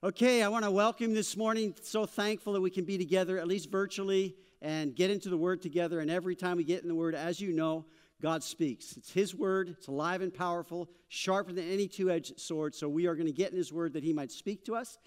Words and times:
Okay, 0.00 0.44
I 0.44 0.48
want 0.48 0.64
to 0.64 0.70
welcome 0.70 1.12
this 1.12 1.36
morning. 1.36 1.74
So 1.82 2.06
thankful 2.06 2.52
that 2.52 2.60
we 2.60 2.70
can 2.70 2.84
be 2.84 2.96
together, 2.96 3.36
at 3.36 3.48
least 3.48 3.68
virtually, 3.68 4.36
and 4.62 4.94
get 4.94 5.10
into 5.10 5.28
the 5.28 5.36
Word 5.36 5.60
together. 5.60 5.98
And 5.98 6.08
every 6.08 6.36
time 6.36 6.56
we 6.56 6.62
get 6.62 6.82
in 6.82 6.88
the 6.88 6.94
Word, 6.94 7.16
as 7.16 7.40
you 7.40 7.52
know, 7.52 7.84
God 8.22 8.44
speaks. 8.44 8.96
It's 8.96 9.10
His 9.10 9.34
Word, 9.34 9.70
it's 9.70 9.88
alive 9.88 10.22
and 10.22 10.32
powerful, 10.32 10.88
sharper 11.08 11.52
than 11.52 11.68
any 11.68 11.88
two 11.88 12.12
edged 12.12 12.38
sword. 12.38 12.76
So 12.76 12.88
we 12.88 13.08
are 13.08 13.16
going 13.16 13.26
to 13.26 13.32
get 13.32 13.50
in 13.50 13.56
His 13.56 13.72
Word 13.72 13.92
that 13.94 14.04
He 14.04 14.12
might 14.12 14.30
speak 14.30 14.64
to 14.66 14.76
us. 14.76 14.98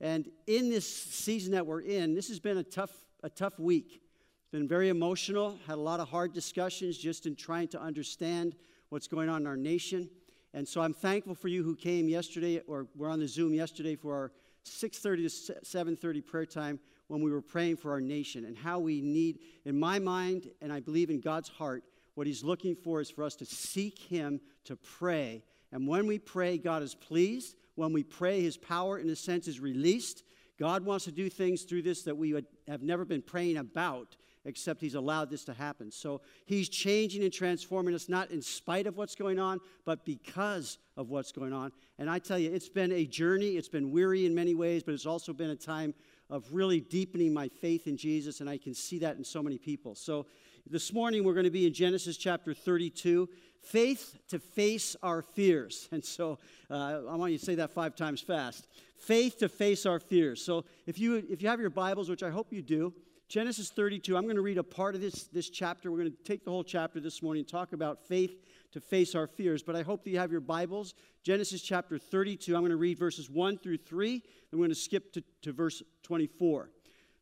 And 0.00 0.28
in 0.48 0.68
this 0.68 0.92
season 0.92 1.52
that 1.52 1.64
we're 1.64 1.82
in, 1.82 2.16
this 2.16 2.26
has 2.26 2.40
been 2.40 2.58
a 2.58 2.64
tough, 2.64 2.90
a 3.22 3.30
tough 3.30 3.56
week. 3.56 4.02
It's 4.40 4.50
been 4.50 4.66
very 4.66 4.88
emotional, 4.88 5.60
had 5.68 5.76
a 5.76 5.80
lot 5.80 6.00
of 6.00 6.08
hard 6.08 6.32
discussions 6.32 6.98
just 6.98 7.24
in 7.24 7.36
trying 7.36 7.68
to 7.68 7.80
understand 7.80 8.56
what's 8.88 9.06
going 9.06 9.28
on 9.28 9.42
in 9.42 9.46
our 9.46 9.56
nation. 9.56 10.10
And 10.52 10.66
so 10.66 10.80
I'm 10.80 10.94
thankful 10.94 11.36
for 11.36 11.46
you 11.46 11.62
who 11.62 11.76
came 11.76 12.08
yesterday 12.08 12.60
or 12.66 12.88
were 12.96 13.08
on 13.08 13.20
the 13.20 13.28
Zoom 13.28 13.54
yesterday 13.54 13.94
for 13.94 14.12
our 14.14 14.32
6:30 14.64 15.46
to 15.46 15.64
7:30 15.64 16.20
prayer 16.20 16.46
time 16.46 16.80
when 17.08 17.22
we 17.22 17.30
were 17.30 17.42
praying 17.42 17.76
for 17.76 17.90
our 17.90 18.00
nation 18.00 18.44
and 18.44 18.56
how 18.56 18.78
we 18.78 19.00
need 19.00 19.40
in 19.64 19.78
my 19.78 19.98
mind 19.98 20.50
and 20.60 20.72
I 20.72 20.80
believe 20.80 21.10
in 21.10 21.20
God's 21.20 21.48
heart 21.48 21.84
what 22.14 22.26
he's 22.26 22.44
looking 22.44 22.76
for 22.76 23.00
is 23.00 23.10
for 23.10 23.24
us 23.24 23.34
to 23.36 23.46
seek 23.46 23.98
him 23.98 24.40
to 24.64 24.76
pray. 24.76 25.42
And 25.72 25.86
when 25.88 26.06
we 26.06 26.18
pray 26.18 26.58
God 26.58 26.82
is 26.82 26.94
pleased. 26.94 27.56
When 27.76 27.92
we 27.92 28.02
pray 28.02 28.42
his 28.42 28.56
power 28.56 28.98
in 28.98 29.08
a 29.08 29.16
sense 29.16 29.48
is 29.48 29.60
released. 29.60 30.22
God 30.58 30.84
wants 30.84 31.06
to 31.06 31.12
do 31.12 31.30
things 31.30 31.62
through 31.62 31.82
this 31.82 32.02
that 32.02 32.16
we 32.16 32.34
have 32.68 32.82
never 32.82 33.06
been 33.06 33.22
praying 33.22 33.56
about 33.56 34.16
except 34.44 34.80
he's 34.80 34.94
allowed 34.94 35.30
this 35.30 35.44
to 35.44 35.52
happen. 35.52 35.90
So 35.90 36.20
he's 36.46 36.68
changing 36.68 37.22
and 37.22 37.32
transforming 37.32 37.94
us 37.94 38.08
not 38.08 38.30
in 38.30 38.42
spite 38.42 38.86
of 38.86 38.96
what's 38.96 39.14
going 39.14 39.38
on, 39.38 39.60
but 39.84 40.04
because 40.04 40.78
of 40.96 41.10
what's 41.10 41.32
going 41.32 41.52
on. 41.52 41.72
And 41.98 42.08
I 42.08 42.18
tell 42.18 42.38
you, 42.38 42.52
it's 42.52 42.68
been 42.68 42.92
a 42.92 43.04
journey. 43.04 43.56
It's 43.56 43.68
been 43.68 43.90
weary 43.90 44.26
in 44.26 44.34
many 44.34 44.54
ways, 44.54 44.82
but 44.82 44.94
it's 44.94 45.06
also 45.06 45.32
been 45.32 45.50
a 45.50 45.56
time 45.56 45.94
of 46.30 46.46
really 46.52 46.80
deepening 46.80 47.34
my 47.34 47.48
faith 47.48 47.86
in 47.86 47.96
Jesus, 47.96 48.40
and 48.40 48.48
I 48.48 48.56
can 48.56 48.72
see 48.72 48.98
that 49.00 49.16
in 49.16 49.24
so 49.24 49.42
many 49.42 49.58
people. 49.58 49.94
So 49.94 50.26
this 50.68 50.92
morning 50.92 51.24
we're 51.24 51.34
going 51.34 51.44
to 51.44 51.50
be 51.50 51.66
in 51.66 51.74
Genesis 51.74 52.16
chapter 52.16 52.54
32 52.54 53.28
faith 53.62 54.16
to 54.28 54.38
face 54.38 54.96
our 55.02 55.22
fears. 55.22 55.88
And 55.92 56.04
so 56.04 56.38
uh, 56.70 57.02
I 57.10 57.16
want 57.16 57.32
you 57.32 57.38
to 57.38 57.44
say 57.44 57.56
that 57.56 57.70
five 57.72 57.96
times 57.96 58.20
fast. 58.20 58.66
Faith 58.96 59.38
to 59.38 59.48
face 59.48 59.86
our 59.86 59.98
fears. 59.98 60.42
So 60.42 60.64
if 60.86 60.98
you, 60.98 61.16
if 61.28 61.42
you 61.42 61.48
have 61.48 61.60
your 61.60 61.70
Bibles, 61.70 62.08
which 62.08 62.22
I 62.22 62.30
hope 62.30 62.52
you 62.52 62.62
do, 62.62 62.94
Genesis 63.30 63.70
32, 63.70 64.16
I'm 64.16 64.24
going 64.24 64.34
to 64.34 64.42
read 64.42 64.58
a 64.58 64.64
part 64.64 64.96
of 64.96 65.00
this, 65.00 65.28
this 65.32 65.48
chapter. 65.48 65.88
We're 65.92 65.98
going 65.98 66.10
to 66.10 66.22
take 66.24 66.44
the 66.44 66.50
whole 66.50 66.64
chapter 66.64 66.98
this 66.98 67.22
morning 67.22 67.42
and 67.42 67.48
talk 67.48 67.72
about 67.72 68.04
faith 68.08 68.44
to 68.72 68.80
face 68.80 69.14
our 69.14 69.28
fears. 69.28 69.62
But 69.62 69.76
I 69.76 69.82
hope 69.82 70.02
that 70.02 70.10
you 70.10 70.18
have 70.18 70.32
your 70.32 70.40
Bibles. 70.40 70.94
Genesis 71.22 71.62
chapter 71.62 71.96
32, 71.96 72.56
I'm 72.56 72.62
going 72.62 72.70
to 72.70 72.76
read 72.76 72.98
verses 72.98 73.30
1 73.30 73.58
through 73.58 73.76
3, 73.76 74.14
and 74.14 74.22
we're 74.50 74.66
going 74.66 74.70
to 74.70 74.74
skip 74.74 75.12
to, 75.12 75.22
to 75.42 75.52
verse 75.52 75.80
24. 76.02 76.70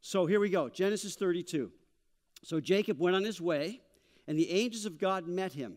So 0.01 0.25
here 0.25 0.41
we 0.41 0.49
go 0.49 0.71
Genesis 0.71 1.15
32. 1.15 1.71
So 2.43 2.59
Jacob 2.59 2.99
went 2.99 3.15
on 3.15 3.23
his 3.23 3.39
way, 3.39 3.83
and 4.27 4.39
the 4.39 4.51
angels 4.51 4.87
of 4.87 4.97
God 4.97 5.29
met 5.29 5.53
him. 5.53 5.75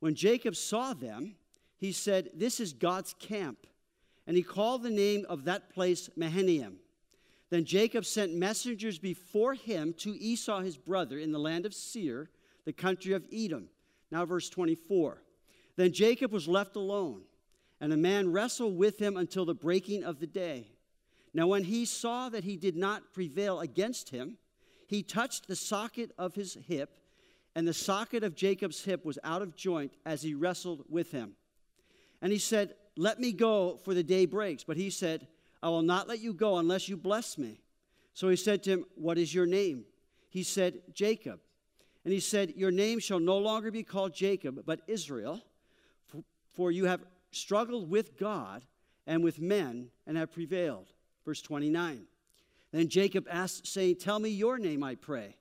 When 0.00 0.16
Jacob 0.16 0.56
saw 0.56 0.94
them, 0.94 1.36
he 1.76 1.92
said, 1.92 2.30
This 2.34 2.58
is 2.58 2.72
God's 2.72 3.14
camp. 3.20 3.68
And 4.26 4.36
he 4.36 4.42
called 4.42 4.82
the 4.82 4.90
name 4.90 5.24
of 5.28 5.44
that 5.44 5.70
place 5.70 6.10
Mahanaim. 6.16 6.78
Then 7.50 7.64
Jacob 7.64 8.04
sent 8.04 8.34
messengers 8.34 8.98
before 8.98 9.54
him 9.54 9.94
to 9.98 10.16
Esau 10.18 10.60
his 10.60 10.76
brother 10.76 11.18
in 11.18 11.32
the 11.32 11.38
land 11.38 11.66
of 11.66 11.74
Seir, 11.74 12.30
the 12.64 12.72
country 12.72 13.12
of 13.12 13.26
Edom. 13.32 13.68
Now, 14.10 14.24
verse 14.24 14.48
24. 14.48 15.22
Then 15.76 15.92
Jacob 15.92 16.32
was 16.32 16.48
left 16.48 16.76
alone, 16.76 17.22
and 17.80 17.92
a 17.92 17.96
man 17.96 18.32
wrestled 18.32 18.76
with 18.76 18.98
him 18.98 19.16
until 19.16 19.44
the 19.44 19.54
breaking 19.54 20.04
of 20.04 20.20
the 20.20 20.26
day. 20.26 20.68
Now, 21.32 21.48
when 21.48 21.64
he 21.64 21.84
saw 21.84 22.28
that 22.28 22.44
he 22.44 22.56
did 22.56 22.76
not 22.76 23.12
prevail 23.12 23.60
against 23.60 24.10
him, 24.10 24.38
he 24.86 25.02
touched 25.02 25.48
the 25.48 25.56
socket 25.56 26.12
of 26.16 26.34
his 26.34 26.54
hip, 26.54 27.00
and 27.56 27.66
the 27.66 27.74
socket 27.74 28.22
of 28.22 28.34
Jacob's 28.34 28.84
hip 28.84 29.04
was 29.04 29.18
out 29.24 29.42
of 29.42 29.56
joint 29.56 29.92
as 30.06 30.22
he 30.22 30.34
wrestled 30.34 30.84
with 30.88 31.10
him. 31.10 31.34
And 32.22 32.32
he 32.32 32.38
said, 32.38 32.74
Let 32.96 33.20
me 33.20 33.32
go, 33.32 33.78
for 33.84 33.94
the 33.94 34.02
day 34.02 34.26
breaks. 34.26 34.64
But 34.64 34.76
he 34.76 34.90
said, 34.90 35.26
I 35.64 35.68
will 35.68 35.80
not 35.80 36.06
let 36.06 36.20
you 36.20 36.34
go 36.34 36.58
unless 36.58 36.90
you 36.90 36.96
bless 36.98 37.38
me. 37.38 37.58
So 38.12 38.28
he 38.28 38.36
said 38.36 38.62
to 38.64 38.70
him, 38.70 38.84
What 38.96 39.16
is 39.16 39.34
your 39.34 39.46
name? 39.46 39.86
He 40.28 40.42
said, 40.42 40.82
Jacob. 40.92 41.40
And 42.04 42.12
he 42.12 42.20
said, 42.20 42.52
Your 42.54 42.70
name 42.70 42.98
shall 42.98 43.18
no 43.18 43.38
longer 43.38 43.70
be 43.70 43.82
called 43.82 44.14
Jacob, 44.14 44.62
but 44.66 44.82
Israel, 44.86 45.40
for 46.52 46.70
you 46.70 46.84
have 46.84 47.00
struggled 47.30 47.88
with 47.88 48.18
God 48.18 48.62
and 49.06 49.24
with 49.24 49.40
men 49.40 49.88
and 50.06 50.18
have 50.18 50.34
prevailed. 50.34 50.92
Verse 51.24 51.40
29. 51.40 52.02
Then 52.70 52.88
Jacob 52.88 53.26
asked, 53.30 53.66
saying, 53.66 53.96
Tell 53.96 54.18
me 54.18 54.28
your 54.28 54.58
name, 54.58 54.84
I 54.84 54.96
pray. 54.96 55.34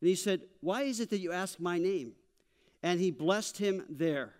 And 0.00 0.08
he 0.08 0.16
said, 0.16 0.40
Why 0.60 0.82
is 0.82 0.98
it 0.98 1.10
that 1.10 1.20
you 1.20 1.30
ask 1.30 1.60
my 1.60 1.78
name? 1.78 2.14
And 2.82 2.98
he 2.98 3.12
blessed 3.12 3.58
him 3.58 3.84
there. 3.88 4.32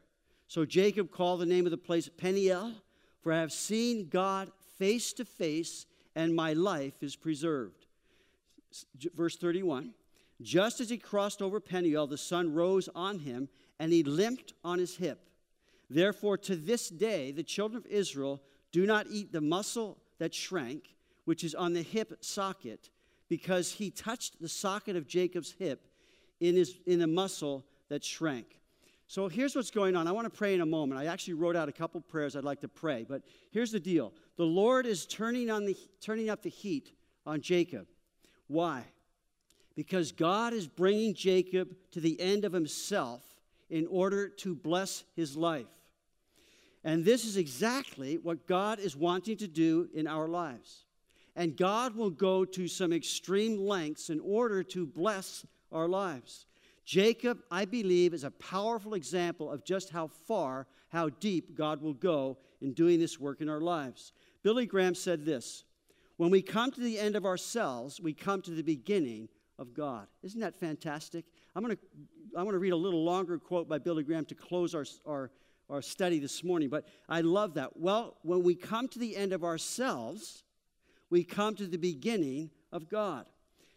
So 0.48 0.64
Jacob 0.64 1.12
called 1.12 1.38
the 1.38 1.46
name 1.46 1.64
of 1.64 1.70
the 1.70 1.78
place 1.78 2.08
Peniel, 2.08 2.72
for 3.22 3.32
I 3.32 3.38
have 3.38 3.52
seen 3.52 4.08
God 4.08 4.50
face 4.78 5.12
to 5.14 5.24
face, 5.24 5.86
and 6.14 6.34
my 6.34 6.52
life 6.52 7.02
is 7.02 7.16
preserved. 7.16 7.86
Verse 9.14 9.36
31 9.36 9.92
Just 10.40 10.80
as 10.80 10.90
he 10.90 10.98
crossed 10.98 11.42
over 11.42 11.60
Peniel, 11.60 12.06
the 12.06 12.18
sun 12.18 12.54
rose 12.54 12.88
on 12.94 13.20
him, 13.20 13.48
and 13.78 13.92
he 13.92 14.02
limped 14.02 14.52
on 14.64 14.78
his 14.78 14.96
hip. 14.96 15.28
Therefore, 15.90 16.36
to 16.38 16.56
this 16.56 16.88
day, 16.88 17.32
the 17.32 17.42
children 17.42 17.78
of 17.78 17.86
Israel 17.90 18.42
do 18.72 18.86
not 18.86 19.06
eat 19.10 19.32
the 19.32 19.40
muscle 19.40 19.98
that 20.18 20.34
shrank, 20.34 20.94
which 21.24 21.44
is 21.44 21.54
on 21.54 21.72
the 21.72 21.82
hip 21.82 22.12
socket, 22.20 22.90
because 23.28 23.72
he 23.72 23.90
touched 23.90 24.40
the 24.40 24.48
socket 24.48 24.96
of 24.96 25.06
Jacob's 25.06 25.52
hip 25.52 25.86
in, 26.40 26.54
his, 26.54 26.76
in 26.86 26.98
the 26.98 27.06
muscle 27.06 27.64
that 27.88 28.04
shrank. 28.04 28.58
So 29.06 29.28
here's 29.28 29.56
what's 29.56 29.70
going 29.70 29.96
on. 29.96 30.06
I 30.06 30.12
want 30.12 30.30
to 30.30 30.36
pray 30.36 30.52
in 30.52 30.60
a 30.60 30.66
moment. 30.66 31.00
I 31.00 31.06
actually 31.06 31.34
wrote 31.34 31.56
out 31.56 31.68
a 31.68 31.72
couple 31.72 32.00
prayers 32.02 32.36
I'd 32.36 32.44
like 32.44 32.60
to 32.60 32.68
pray, 32.68 33.06
but 33.08 33.22
here's 33.50 33.72
the 33.72 33.80
deal. 33.80 34.12
The 34.38 34.44
Lord 34.44 34.86
is 34.86 35.04
turning 35.04 35.50
on 35.50 35.66
the 35.66 35.76
turning 36.00 36.30
up 36.30 36.42
the 36.42 36.48
heat 36.48 36.92
on 37.26 37.40
Jacob. 37.42 37.86
Why? 38.46 38.84
Because 39.74 40.12
God 40.12 40.52
is 40.52 40.66
bringing 40.66 41.12
Jacob 41.12 41.74
to 41.90 42.00
the 42.00 42.18
end 42.20 42.44
of 42.44 42.52
himself 42.52 43.22
in 43.68 43.86
order 43.88 44.28
to 44.28 44.54
bless 44.54 45.04
his 45.14 45.36
life. 45.36 45.66
And 46.84 47.04
this 47.04 47.24
is 47.24 47.36
exactly 47.36 48.16
what 48.16 48.46
God 48.46 48.78
is 48.78 48.96
wanting 48.96 49.36
to 49.38 49.48
do 49.48 49.88
in 49.92 50.06
our 50.06 50.28
lives. 50.28 50.84
And 51.36 51.56
God 51.56 51.94
will 51.94 52.10
go 52.10 52.44
to 52.44 52.68
some 52.68 52.92
extreme 52.92 53.58
lengths 53.58 54.08
in 54.08 54.20
order 54.20 54.62
to 54.62 54.86
bless 54.86 55.44
our 55.70 55.88
lives. 55.88 56.46
Jacob, 56.84 57.40
I 57.50 57.64
believe, 57.64 58.14
is 58.14 58.24
a 58.24 58.30
powerful 58.30 58.94
example 58.94 59.50
of 59.50 59.64
just 59.64 59.90
how 59.90 60.06
far, 60.06 60.66
how 60.88 61.10
deep 61.10 61.54
God 61.56 61.82
will 61.82 61.92
go 61.92 62.38
in 62.62 62.72
doing 62.72 62.98
this 62.98 63.20
work 63.20 63.40
in 63.40 63.48
our 63.48 63.60
lives. 63.60 64.12
Billy 64.42 64.66
Graham 64.66 64.94
said 64.94 65.24
this 65.24 65.64
When 66.16 66.30
we 66.30 66.42
come 66.42 66.70
to 66.72 66.80
the 66.80 66.98
end 66.98 67.16
of 67.16 67.24
ourselves, 67.24 68.00
we 68.00 68.12
come 68.12 68.42
to 68.42 68.50
the 68.50 68.62
beginning 68.62 69.28
of 69.58 69.74
God. 69.74 70.06
Isn't 70.22 70.40
that 70.40 70.58
fantastic? 70.58 71.24
I'm 71.54 71.64
going 71.64 71.76
to 71.76 71.82
I 72.36 72.42
want 72.42 72.54
to 72.54 72.58
read 72.58 72.72
a 72.72 72.76
little 72.76 73.04
longer 73.04 73.38
quote 73.38 73.68
by 73.68 73.78
Billy 73.78 74.02
Graham 74.02 74.24
to 74.26 74.34
close 74.34 74.74
our, 74.74 74.84
our, 75.06 75.30
our 75.70 75.82
study 75.82 76.18
this 76.18 76.44
morning, 76.44 76.68
but 76.68 76.86
I 77.08 77.22
love 77.22 77.54
that. 77.54 77.76
Well, 77.76 78.16
when 78.22 78.42
we 78.42 78.54
come 78.54 78.86
to 78.88 78.98
the 78.98 79.16
end 79.16 79.32
of 79.32 79.44
ourselves, 79.44 80.44
we 81.10 81.24
come 81.24 81.54
to 81.56 81.66
the 81.66 81.78
beginning 81.78 82.50
of 82.70 82.88
God. 82.88 83.26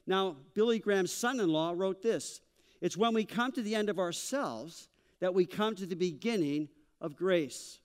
Now, 0.05 0.35
Billy 0.53 0.79
Graham's 0.79 1.13
son 1.13 1.39
in 1.39 1.50
law 1.50 1.73
wrote 1.75 2.01
this 2.01 2.41
it's 2.81 2.97
when 2.97 3.13
we 3.13 3.25
come 3.25 3.51
to 3.53 3.61
the 3.61 3.75
end 3.75 3.89
of 3.89 4.00
ourselves 4.00 4.89
that 5.19 5.33
we 5.33 5.45
come 5.45 5.75
to 5.75 5.85
the 5.85 5.95
beginning 5.95 6.67
of 7.00 7.16
grace. 7.16 7.79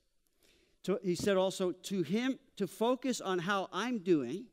To, 0.87 1.01
he 1.03 1.17
said 1.17 1.37
also, 1.37 1.73
to 1.73 2.03
him 2.03 2.39
to 2.57 2.69
focus 2.69 3.21
on 3.21 3.41
how 3.41 3.69
I'm 3.73 3.99
doing 3.99 4.45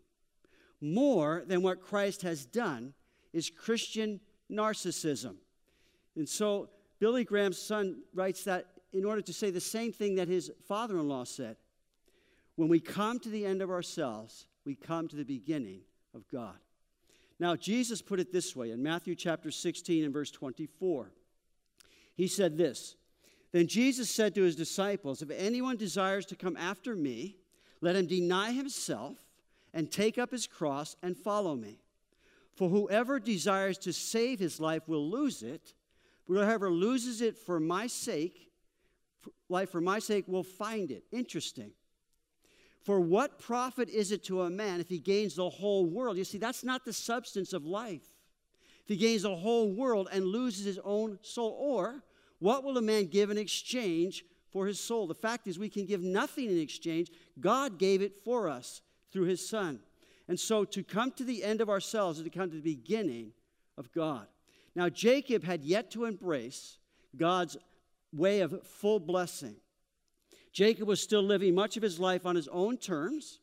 more 0.81 1.43
than 1.45 1.61
what 1.61 1.79
Christ 1.79 2.23
has 2.23 2.43
done 2.43 2.95
is 3.33 3.51
Christian 3.51 4.19
narcissism. 4.51 5.35
And 6.15 6.27
so 6.27 6.69
Billy 6.99 7.23
Graham's 7.23 7.61
son 7.67 8.01
writes 8.15 8.43
that 8.45 8.65
in 8.93 9.05
order 9.05 9.21
to 9.21 9.31
say 9.31 9.51
the 9.51 9.61
same 9.61 9.91
thing 9.93 10.15
that 10.15 10.27
his 10.27 10.49
father 10.67 10.97
in 10.97 11.07
law 11.07 11.23
said. 11.23 11.55
When 12.55 12.67
we 12.67 12.79
come 12.79 13.19
to 13.19 13.29
the 13.29 13.45
end 13.45 13.61
of 13.61 13.69
ourselves, 13.69 14.47
we 14.65 14.73
come 14.73 15.07
to 15.09 15.15
the 15.15 15.23
beginning 15.23 15.81
of 16.15 16.27
God. 16.27 16.57
Now, 17.39 17.55
Jesus 17.55 18.01
put 18.01 18.19
it 18.19 18.33
this 18.33 18.55
way 18.55 18.71
in 18.71 18.81
Matthew 18.81 19.13
chapter 19.13 19.51
16 19.51 20.03
and 20.03 20.13
verse 20.13 20.31
24. 20.31 21.11
He 22.15 22.27
said 22.27 22.57
this 22.57 22.95
Then 23.53 23.67
Jesus 23.67 24.09
said 24.09 24.33
to 24.35 24.41
his 24.41 24.55
disciples, 24.55 25.21
If 25.21 25.29
anyone 25.29 25.77
desires 25.77 26.25
to 26.25 26.35
come 26.35 26.57
after 26.57 26.95
me, 26.95 27.37
let 27.81 27.95
him 27.95 28.07
deny 28.07 28.51
himself 28.51 29.19
and 29.73 29.91
take 29.91 30.17
up 30.17 30.31
his 30.31 30.47
cross 30.47 30.95
and 31.03 31.15
follow 31.15 31.55
me. 31.55 31.79
For 32.55 32.67
whoever 32.67 33.19
desires 33.19 33.77
to 33.79 33.93
save 33.93 34.39
his 34.39 34.59
life 34.59 34.87
will 34.87 35.07
lose 35.07 35.43
it, 35.43 35.73
but 36.27 36.33
whoever 36.33 36.71
loses 36.71 37.21
it 37.21 37.37
for 37.37 37.59
my 37.59 37.85
sake, 37.85 38.51
life 39.49 39.69
for 39.69 39.81
my 39.81 39.99
sake, 39.99 40.25
will 40.27 40.43
find 40.43 40.89
it. 40.89 41.03
Interesting. 41.11 41.71
For 42.83 42.99
what 42.99 43.39
profit 43.39 43.87
is 43.87 44.11
it 44.11 44.23
to 44.25 44.41
a 44.41 44.49
man 44.49 44.81
if 44.81 44.89
he 44.89 44.99
gains 44.99 45.35
the 45.35 45.49
whole 45.49 45.85
world? 45.85 46.17
You 46.17 46.23
see, 46.23 46.37
that's 46.39 46.63
not 46.63 46.85
the 46.85 46.93
substance 46.93 47.53
of 47.53 47.65
life. 47.65 48.07
If 48.81 48.87
he 48.89 48.97
gains 48.97 49.21
the 49.21 49.35
whole 49.35 49.71
world 49.71 50.09
and 50.11 50.25
loses 50.25 50.65
his 50.65 50.79
own 50.83 51.19
soul, 51.21 51.55
or 51.59 52.03
what 52.43 52.65
will 52.65 52.77
a 52.77 52.81
man 52.81 53.05
give 53.05 53.29
in 53.31 53.37
exchange 53.37 54.25
for 54.51 54.67
his 54.67 54.77
soul? 54.77 55.07
The 55.07 55.15
fact 55.15 55.47
is, 55.47 55.57
we 55.57 55.69
can 55.69 55.85
give 55.85 56.01
nothing 56.01 56.49
in 56.49 56.59
exchange. 56.59 57.09
God 57.39 57.79
gave 57.79 58.01
it 58.01 58.21
for 58.25 58.49
us 58.49 58.81
through 59.13 59.27
his 59.27 59.47
Son. 59.47 59.79
And 60.27 60.37
so 60.37 60.65
to 60.65 60.83
come 60.83 61.11
to 61.11 61.23
the 61.23 61.41
end 61.41 61.61
of 61.61 61.69
ourselves 61.69 62.19
is 62.19 62.25
to 62.25 62.29
come 62.29 62.49
to 62.49 62.57
the 62.57 62.75
beginning 62.75 63.31
of 63.77 63.93
God. 63.93 64.27
Now, 64.75 64.89
Jacob 64.89 65.45
had 65.45 65.63
yet 65.63 65.89
to 65.91 66.03
embrace 66.03 66.79
God's 67.15 67.55
way 68.11 68.41
of 68.41 68.61
full 68.67 68.99
blessing. 68.99 69.55
Jacob 70.51 70.85
was 70.85 71.01
still 71.01 71.23
living 71.23 71.55
much 71.55 71.77
of 71.77 71.83
his 71.83 71.97
life 71.97 72.25
on 72.25 72.35
his 72.35 72.49
own 72.49 72.75
terms 72.75 73.39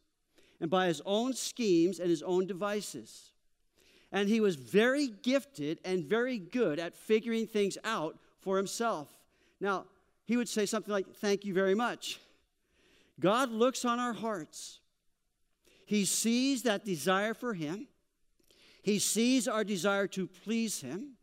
and 0.60 0.68
by 0.68 0.88
his 0.88 1.00
own 1.06 1.32
schemes 1.32 2.00
and 2.00 2.10
his 2.10 2.22
own 2.22 2.46
devices. 2.46 3.30
And 4.12 4.28
he 4.28 4.42
was 4.42 4.56
very 4.56 5.08
gifted 5.08 5.80
and 5.86 6.04
very 6.04 6.36
good 6.36 6.78
at 6.78 6.94
figuring 6.94 7.46
things 7.46 7.78
out 7.82 8.18
for 8.40 8.56
himself. 8.56 9.08
Now, 9.60 9.86
he 10.24 10.36
would 10.36 10.48
say 10.48 10.66
something 10.66 10.92
like, 10.92 11.12
Thank 11.16 11.44
you 11.44 11.52
very 11.52 11.74
much. 11.74 12.20
God 13.18 13.50
looks 13.50 13.84
on 13.84 13.98
our 13.98 14.14
hearts. 14.14 14.80
He 15.84 16.04
sees 16.04 16.62
that 16.62 16.84
desire 16.84 17.34
for 17.34 17.52
Him. 17.52 17.88
He 18.80 19.00
sees 19.00 19.48
our 19.48 19.64
desire 19.64 20.06
to 20.06 20.28
please 20.28 20.80
Him. 20.80 21.16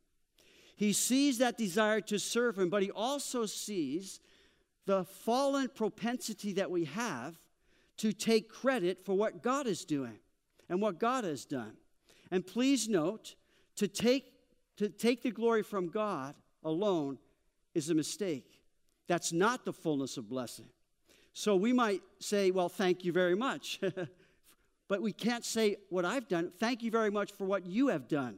He 0.75 0.91
sees 0.91 1.37
that 1.37 1.57
desire 1.57 2.01
to 2.01 2.19
serve 2.19 2.59
Him, 2.59 2.69
but 2.69 2.83
He 2.83 2.91
also 2.91 3.45
sees 3.45 4.19
the 4.85 5.05
fallen 5.05 5.69
propensity 5.73 6.51
that 6.53 6.69
we 6.69 6.83
have 6.83 7.39
to 7.95 8.11
take 8.11 8.49
credit 8.49 9.05
for 9.05 9.13
what 9.13 9.41
God 9.41 9.67
is 9.67 9.85
doing 9.85 10.19
and 10.67 10.81
what 10.81 10.99
God 10.99 11.23
has 11.23 11.45
done. 11.45 11.77
And 12.29 12.45
please 12.45 12.89
note, 12.89 13.35
to 13.77 13.87
take, 13.87 14.33
to 14.75 14.89
take 14.89 15.23
the 15.23 15.31
glory 15.31 15.63
from 15.63 15.87
God 15.87 16.35
alone 16.67 17.17
is 17.73 17.89
a 17.89 17.95
mistake. 17.95 18.59
That's 19.07 19.31
not 19.31 19.65
the 19.65 19.73
fullness 19.73 20.17
of 20.17 20.29
blessing. 20.29 20.67
So 21.33 21.55
we 21.55 21.73
might 21.73 22.01
say, 22.19 22.51
well, 22.51 22.69
thank 22.69 23.05
you 23.05 23.11
very 23.11 23.35
much. 23.35 23.79
but 24.87 25.01
we 25.01 25.13
can't 25.13 25.45
say 25.45 25.77
what 25.89 26.05
I've 26.05 26.27
done. 26.27 26.51
Thank 26.59 26.83
you 26.83 26.91
very 26.91 27.11
much 27.11 27.31
for 27.31 27.45
what 27.45 27.65
you 27.65 27.87
have 27.87 28.07
done. 28.07 28.37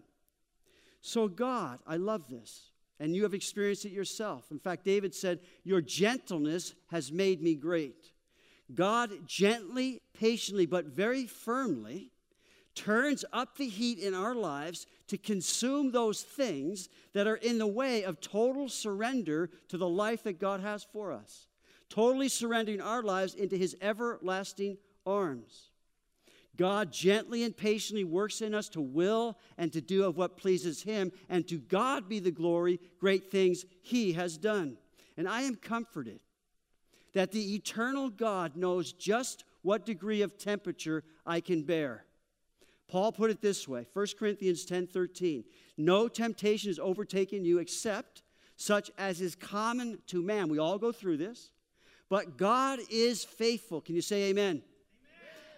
So, 1.01 1.27
God, 1.27 1.79
I 1.87 1.95
love 1.95 2.27
this. 2.27 2.71
And 2.99 3.15
you 3.15 3.23
have 3.23 3.33
experienced 3.33 3.85
it 3.85 3.93
yourself. 3.93 4.51
In 4.51 4.59
fact, 4.59 4.83
David 4.83 5.15
said, 5.15 5.39
Your 5.63 5.79
gentleness 5.79 6.75
has 6.87 7.11
made 7.11 7.41
me 7.41 7.55
great. 7.55 8.11
God 8.75 9.11
gently, 9.25 10.01
patiently, 10.13 10.65
but 10.65 10.85
very 10.85 11.25
firmly 11.25 12.11
turns 12.75 13.25
up 13.33 13.57
the 13.57 13.68
heat 13.68 14.00
in 14.00 14.13
our 14.13 14.36
lives 14.36 14.88
to 15.07 15.18
consume 15.18 15.92
those 15.92 16.21
things 16.21 16.89
that 17.13 17.27
are 17.27 17.36
in 17.36 17.57
the 17.57 17.68
way 17.68 18.04
of 18.04 18.21
total 18.21 18.69
surrender 18.69 19.50
to 19.68 19.77
the 19.77 19.88
life 19.88 20.24
that 20.24 20.39
God 20.39 20.62
has 20.62 20.83
for 20.83 21.12
us. 21.12 21.48
Totally 21.89 22.30
surrendering 22.30 22.81
our 22.81 23.01
lives 23.01 23.33
into 23.33 23.57
His 23.57 23.75
everlasting 23.81 24.77
arms. 25.06 25.71
God 26.56 26.92
gently 26.92 27.44
and 27.44 27.56
patiently 27.56 28.04
works 28.04 28.42
in 28.42 28.54
us 28.54 28.68
to 28.69 28.81
will 28.81 29.38
and 29.57 29.71
to 29.71 29.81
do 29.81 30.04
of 30.04 30.18
what 30.18 30.38
pleases 30.38 30.83
Him, 30.83 31.12
and 31.30 31.48
to 31.48 31.57
God 31.57 32.10
be 32.10 32.19
the 32.19 32.31
glory, 32.31 32.80
great 33.00 33.31
things 33.31 33.66
He 33.81 34.13
has 34.13 34.38
done. 34.38 34.77
And 35.18 35.27
I 35.27 35.42
am 35.42 35.56
comforted 35.56 36.19
that 37.13 37.31
the 37.31 37.56
eternal 37.56 38.10
God 38.10 38.56
knows 38.56 38.92
just 38.92 39.44
what 39.62 39.86
degree 39.86 40.21
of 40.21 40.38
temperature 40.38 41.04
I 41.25 41.39
can 41.39 41.63
bear. 41.63 42.06
Paul 42.89 43.12
put 43.12 43.30
it 43.30 43.41
this 43.41 43.68
way 43.68 43.86
1 43.94 44.07
Corinthians 44.18 44.65
10 44.65 44.88
13. 44.88 45.45
No 45.77 46.07
temptation 46.07 46.69
has 46.69 46.80
overtaken 46.80 47.45
you 47.45 47.59
except 47.59 48.24
such 48.57 48.91
as 48.97 49.21
is 49.21 49.36
common 49.36 50.00
to 50.07 50.21
man. 50.21 50.50
We 50.50 50.59
all 50.59 50.77
go 50.77 50.91
through 50.91 51.18
this. 51.18 51.51
But 52.09 52.38
God 52.38 52.80
is 52.89 53.24
faithful. 53.24 53.80
Can 53.80 53.95
you 53.95 54.01
say 54.01 54.24
amen? 54.24 54.63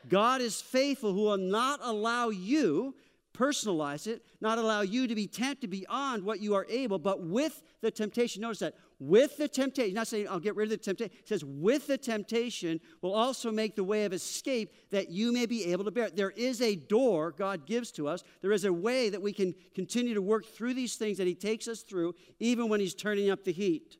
God 0.09 0.41
is 0.41 0.61
faithful 0.61 1.13
who 1.13 1.21
will 1.21 1.37
not 1.37 1.79
allow 1.81 2.29
you, 2.29 2.93
personalize 3.41 4.05
it, 4.05 4.21
not 4.39 4.59
allow 4.59 4.81
you 4.81 5.07
to 5.07 5.15
be 5.15 5.25
tempted 5.25 5.71
beyond 5.71 6.23
what 6.23 6.39
you 6.39 6.53
are 6.53 6.67
able, 6.69 6.99
but 6.99 7.23
with 7.23 7.63
the 7.81 7.89
temptation. 7.89 8.41
Notice 8.41 8.59
that. 8.59 8.75
With 8.99 9.37
the 9.37 9.47
temptation, 9.47 9.95
not 9.95 10.07
saying 10.07 10.27
I'll 10.29 10.39
get 10.39 10.55
rid 10.55 10.65
of 10.65 10.69
the 10.69 10.77
temptation. 10.77 11.15
It 11.19 11.27
says, 11.27 11.43
with 11.43 11.87
the 11.87 11.97
temptation 11.97 12.79
will 13.01 13.15
also 13.15 13.51
make 13.51 13.75
the 13.75 13.83
way 13.83 14.05
of 14.05 14.13
escape 14.13 14.71
that 14.91 15.09
you 15.09 15.33
may 15.33 15.47
be 15.47 15.71
able 15.71 15.85
to 15.85 15.91
bear 15.91 16.05
it. 16.05 16.15
There 16.15 16.29
is 16.29 16.61
a 16.61 16.75
door 16.75 17.31
God 17.31 17.65
gives 17.65 17.91
to 17.93 18.07
us. 18.07 18.23
There 18.41 18.51
is 18.51 18.63
a 18.63 18.71
way 18.71 19.09
that 19.09 19.23
we 19.23 19.33
can 19.33 19.55
continue 19.73 20.13
to 20.13 20.21
work 20.21 20.45
through 20.45 20.75
these 20.75 20.95
things 20.95 21.17
that 21.17 21.25
He 21.25 21.33
takes 21.33 21.67
us 21.67 21.81
through, 21.81 22.13
even 22.39 22.69
when 22.69 22.79
He's 22.79 22.93
turning 22.93 23.31
up 23.31 23.43
the 23.43 23.51
heat. 23.51 23.97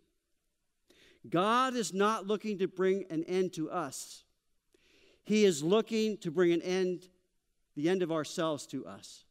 God 1.28 1.76
is 1.76 1.96
not 1.96 2.28
looking 2.28 2.60
to 2.60 2.68
bring 2.68 3.06
an 3.10 3.24
end 3.24 3.54
to 3.54 3.72
us. 3.72 4.24
He 5.24 5.46
is 5.46 5.64
looking 5.64 6.18
to 6.20 6.30
bring 6.30 6.52
an 6.52 6.62
end, 6.62 7.08
the 7.76 7.90
end 7.90 8.04
of 8.04 8.12
ourselves 8.12 8.68
to 8.68 8.86
us. 8.86 9.24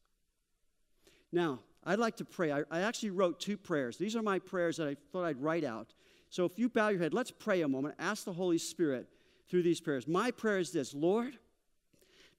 Now, 1.33 1.61
I'd 1.85 1.99
like 1.99 2.17
to 2.17 2.25
pray. 2.25 2.53
I, 2.53 2.63
I, 2.71 2.81
actually 2.81 3.11
wrote 3.11 3.41
two 3.41 3.57
prayers. 3.57 3.97
These 3.97 4.17
are 4.17 4.23
my 4.23 4.39
prayers 4.39 4.77
that 4.77 4.89
I 4.89 4.97
thought 5.13 5.25
I'd 5.25 5.41
write 5.41 5.65
out. 5.65 5.95
So 6.29 6.45
if 6.45 6.59
you 6.59 6.69
bow 6.69 6.89
your 6.89 7.01
head, 7.01 7.15
let's 7.15 7.31
pray 7.31 7.63
a 7.63 7.69
moment. 7.69 7.95
Ask 7.99 8.25
the 8.25 8.33
Holy 8.33 8.59
Spirit 8.59 9.09
through 9.49 9.63
these 9.63 9.81
prayers. 9.81 10.07
My 10.07 10.31
prayer 10.31 10.59
is 10.59 10.73
this 10.73 10.93
Lord, 10.93 11.39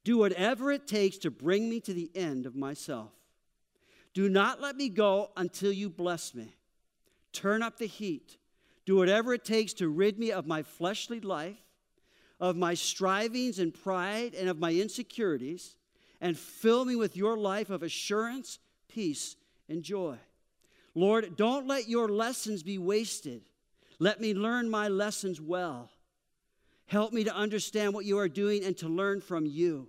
do 0.04 0.18
whatever 0.18 0.72
it 0.72 0.88
takes 0.88 1.18
to 1.20 1.32
bring 1.32 1.70
me 1.70 1.80
to 1.82 1.94
the 1.94 2.12
end 2.16 2.46
of 2.46 2.56
myself. 2.56 3.12
Do 4.14 4.30
not 4.30 4.62
let 4.62 4.76
me 4.76 4.90
go 4.90 5.32
until 5.38 5.72
you 5.72 5.90
bless 5.90 6.36
me. 6.36 6.56
Turn 7.34 7.64
up 7.64 7.78
the 7.78 7.88
heat. 7.88 8.38
Do 8.86 8.98
whatever 8.98 9.34
it 9.34 9.46
takes 9.46 9.74
to 9.74 9.88
rid 9.88 10.20
me 10.20 10.32
of 10.32 10.46
my 10.46 10.64
fleshly 10.64 11.20
life 11.20 11.62
of 12.42 12.58
my 12.58 12.74
strivings 12.74 13.60
and 13.60 13.72
pride 13.72 14.34
and 14.34 14.50
of 14.50 14.58
my 14.58 14.74
insecurities, 14.74 15.76
and 16.20 16.38
fill 16.38 16.84
me 16.84 16.96
with 16.96 17.16
your 17.16 17.38
life 17.38 17.70
of 17.70 17.84
assurance, 17.84 18.58
peace, 18.94 19.36
and 19.70 19.84
joy. 19.84 20.18
Lord, 20.94 21.38
don't 21.38 21.68
let 21.68 21.88
your 21.88 22.10
lessons 22.10 22.64
be 22.64 22.78
wasted. 22.78 23.42
Let 24.00 24.20
me 24.20 24.34
learn 24.34 24.70
my 24.70 24.88
lessons 24.88 25.40
well. 25.40 25.90
Help 26.88 27.14
me 27.14 27.24
to 27.24 27.36
understand 27.36 27.94
what 27.94 28.06
you 28.06 28.18
are 28.18 28.28
doing 28.28 28.66
and 28.66 28.78
to 28.78 28.90
learn 28.90 29.22
from 29.22 29.46
you. 29.46 29.88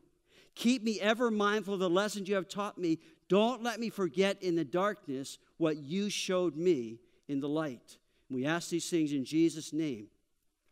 Keep 0.54 0.84
me 0.84 1.00
ever 1.00 1.30
mindful 1.30 1.74
of 1.74 1.80
the 1.80 1.90
lessons 1.90 2.28
you 2.28 2.34
have 2.36 2.48
taught 2.48 2.78
me. 2.78 2.98
Don't 3.28 3.62
let 3.62 3.80
me 3.80 3.90
forget 3.90 4.42
in 4.42 4.54
the 4.54 4.64
darkness 4.64 5.38
what 5.56 5.78
you 5.78 6.10
showed 6.10 6.56
me 6.56 7.00
in 7.28 7.40
the 7.40 7.48
light. 7.48 7.96
We 8.30 8.46
ask 8.46 8.70
these 8.70 8.88
things 8.88 9.12
in 9.12 9.24
Jesus' 9.24 9.72
name. 9.72 10.08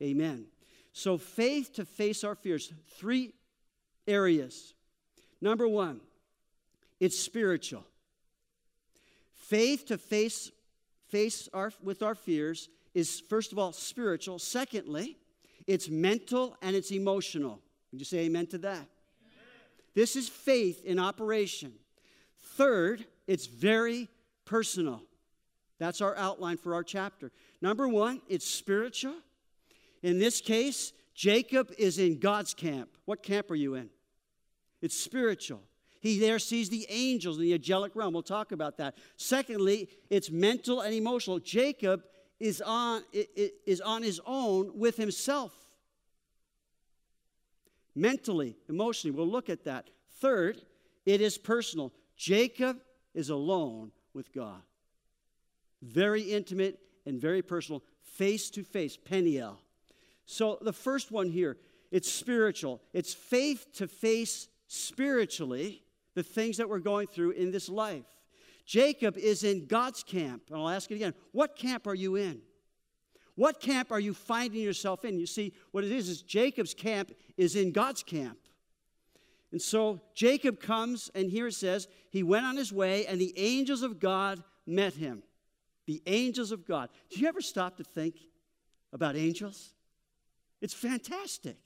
Amen. 0.02 0.46
So, 0.92 1.18
faith 1.18 1.72
to 1.74 1.84
face 1.84 2.24
our 2.24 2.34
fears, 2.34 2.72
three 2.96 3.32
areas. 4.06 4.74
Number 5.40 5.66
one, 5.66 6.00
it's 6.98 7.18
spiritual. 7.18 7.84
Faith 9.50 9.86
to 9.86 9.98
face, 9.98 10.52
face 11.08 11.48
our, 11.52 11.72
with 11.82 12.04
our 12.04 12.14
fears 12.14 12.68
is, 12.94 13.18
first 13.18 13.50
of 13.50 13.58
all, 13.58 13.72
spiritual. 13.72 14.38
Secondly, 14.38 15.16
it's 15.66 15.88
mental 15.88 16.56
and 16.62 16.76
it's 16.76 16.92
emotional. 16.92 17.58
Would 17.90 18.00
you 18.00 18.04
say 18.04 18.18
amen 18.18 18.46
to 18.46 18.58
that? 18.58 18.76
Amen. 18.76 18.86
This 19.92 20.14
is 20.14 20.28
faith 20.28 20.84
in 20.84 21.00
operation. 21.00 21.72
Third, 22.40 23.04
it's 23.26 23.46
very 23.46 24.06
personal. 24.44 25.02
That's 25.80 26.00
our 26.00 26.16
outline 26.16 26.56
for 26.56 26.72
our 26.72 26.84
chapter. 26.84 27.32
Number 27.60 27.88
one, 27.88 28.22
it's 28.28 28.48
spiritual. 28.48 29.16
In 30.04 30.20
this 30.20 30.40
case, 30.40 30.92
Jacob 31.12 31.72
is 31.76 31.98
in 31.98 32.20
God's 32.20 32.54
camp. 32.54 32.90
What 33.04 33.24
camp 33.24 33.50
are 33.50 33.56
you 33.56 33.74
in? 33.74 33.90
It's 34.80 34.96
spiritual. 34.96 35.62
He 36.00 36.18
there 36.18 36.38
sees 36.38 36.70
the 36.70 36.86
angels 36.88 37.36
in 37.36 37.42
the 37.42 37.54
angelic 37.54 37.94
realm. 37.94 38.14
We'll 38.14 38.22
talk 38.22 38.52
about 38.52 38.78
that. 38.78 38.96
Secondly, 39.16 39.88
it's 40.08 40.30
mental 40.30 40.80
and 40.80 40.94
emotional. 40.94 41.38
Jacob 41.38 42.02
is 42.40 42.62
on, 42.62 43.02
is 43.12 43.82
on 43.82 44.02
his 44.02 44.18
own 44.26 44.72
with 44.78 44.96
himself. 44.96 45.52
Mentally, 47.94 48.56
emotionally, 48.68 49.14
we'll 49.14 49.28
look 49.28 49.50
at 49.50 49.64
that. 49.64 49.90
Third, 50.20 50.62
it 51.04 51.20
is 51.20 51.36
personal. 51.36 51.92
Jacob 52.16 52.78
is 53.14 53.28
alone 53.28 53.92
with 54.14 54.32
God. 54.32 54.62
Very 55.82 56.22
intimate 56.22 56.78
and 57.04 57.20
very 57.20 57.42
personal, 57.42 57.82
face 58.02 58.48
to 58.50 58.62
face, 58.62 58.96
Peniel. 58.96 59.58
So 60.24 60.58
the 60.62 60.72
first 60.72 61.10
one 61.10 61.30
here, 61.30 61.58
it's 61.90 62.10
spiritual. 62.10 62.80
It's 62.94 63.12
faith 63.12 63.66
to 63.74 63.88
face 63.88 64.48
spiritually 64.66 65.82
the 66.14 66.22
things 66.22 66.56
that 66.56 66.68
we're 66.68 66.78
going 66.78 67.06
through 67.06 67.32
in 67.32 67.50
this 67.50 67.68
life. 67.68 68.04
Jacob 68.66 69.16
is 69.16 69.42
in 69.42 69.66
God's 69.66 70.02
camp. 70.02 70.42
And 70.48 70.58
I'll 70.58 70.68
ask 70.68 70.90
it 70.90 70.94
again 70.96 71.14
what 71.32 71.56
camp 71.56 71.86
are 71.86 71.94
you 71.94 72.16
in? 72.16 72.40
What 73.34 73.60
camp 73.60 73.90
are 73.90 74.00
you 74.00 74.12
finding 74.12 74.60
yourself 74.60 75.04
in? 75.04 75.18
You 75.18 75.26
see, 75.26 75.54
what 75.70 75.82
it 75.82 75.92
is 75.92 76.08
is 76.08 76.22
Jacob's 76.22 76.74
camp 76.74 77.12
is 77.36 77.56
in 77.56 77.72
God's 77.72 78.02
camp. 78.02 78.38
And 79.52 79.60
so 79.60 80.00
Jacob 80.14 80.60
comes, 80.60 81.10
and 81.14 81.30
here 81.30 81.48
it 81.48 81.54
says, 81.54 81.88
he 82.10 82.22
went 82.22 82.44
on 82.44 82.56
his 82.56 82.72
way, 82.72 83.06
and 83.06 83.20
the 83.20 83.32
angels 83.36 83.82
of 83.82 83.98
God 83.98 84.42
met 84.66 84.94
him. 84.94 85.22
The 85.86 86.02
angels 86.06 86.52
of 86.52 86.66
God. 86.66 86.90
Do 87.10 87.20
you 87.20 87.26
ever 87.26 87.40
stop 87.40 87.76
to 87.78 87.84
think 87.84 88.16
about 88.92 89.16
angels? 89.16 89.72
It's 90.60 90.74
fantastic. 90.74 91.56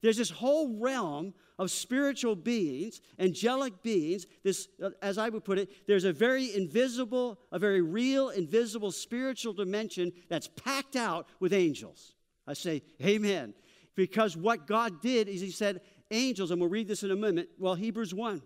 There's 0.00 0.16
this 0.16 0.30
whole 0.30 0.78
realm 0.78 1.34
of 1.58 1.70
spiritual 1.70 2.36
beings, 2.36 3.00
angelic 3.18 3.82
beings. 3.82 4.26
This, 4.44 4.68
uh, 4.82 4.90
as 5.02 5.18
I 5.18 5.28
would 5.28 5.44
put 5.44 5.58
it, 5.58 5.86
there's 5.86 6.04
a 6.04 6.12
very 6.12 6.54
invisible, 6.54 7.40
a 7.50 7.58
very 7.58 7.80
real, 7.80 8.28
invisible 8.28 8.92
spiritual 8.92 9.52
dimension 9.52 10.12
that's 10.28 10.48
packed 10.48 10.94
out 10.94 11.26
with 11.40 11.52
angels. 11.52 12.14
I 12.46 12.52
say, 12.52 12.82
Amen. 13.02 13.54
Because 13.96 14.36
what 14.36 14.68
God 14.68 15.02
did 15.02 15.28
is 15.28 15.40
He 15.40 15.50
said, 15.50 15.80
angels, 16.10 16.50
and 16.50 16.60
we'll 16.60 16.70
read 16.70 16.88
this 16.88 17.02
in 17.02 17.10
a 17.10 17.16
moment. 17.16 17.48
Well, 17.58 17.74
Hebrews 17.74 18.14
1, 18.14 18.42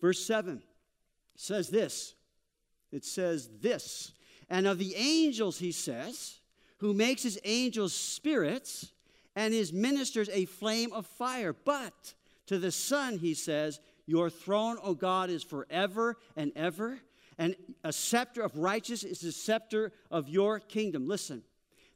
verse 0.00 0.24
7 0.24 0.62
says 1.36 1.68
this. 1.68 2.14
It 2.92 3.04
says 3.04 3.48
this. 3.60 4.12
And 4.48 4.66
of 4.66 4.78
the 4.78 4.94
angels, 4.96 5.58
he 5.58 5.72
says, 5.72 6.40
who 6.78 6.92
makes 6.92 7.22
his 7.22 7.38
angels 7.44 7.92
spirits 7.92 8.92
and 9.36 9.54
his 9.54 9.72
ministers 9.72 10.28
a 10.30 10.44
flame 10.44 10.92
of 10.92 11.06
fire. 11.06 11.52
But 11.52 12.14
to 12.46 12.58
the 12.58 12.72
Son, 12.72 13.18
he 13.18 13.34
says, 13.34 13.80
Your 14.06 14.30
throne, 14.30 14.76
O 14.82 14.94
God, 14.94 15.30
is 15.30 15.42
forever 15.42 16.16
and 16.36 16.52
ever, 16.56 16.98
and 17.38 17.54
a 17.84 17.92
scepter 17.92 18.42
of 18.42 18.56
righteousness 18.56 19.12
is 19.12 19.20
the 19.20 19.32
scepter 19.32 19.92
of 20.10 20.28
your 20.28 20.60
kingdom. 20.60 21.06
Listen, 21.06 21.42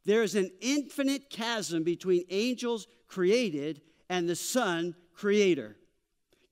there 0.05 0.23
is 0.23 0.35
an 0.35 0.51
infinite 0.61 1.29
chasm 1.29 1.83
between 1.83 2.25
angels 2.29 2.87
created 3.07 3.81
and 4.09 4.29
the 4.29 4.35
Son 4.35 4.95
creator. 5.13 5.75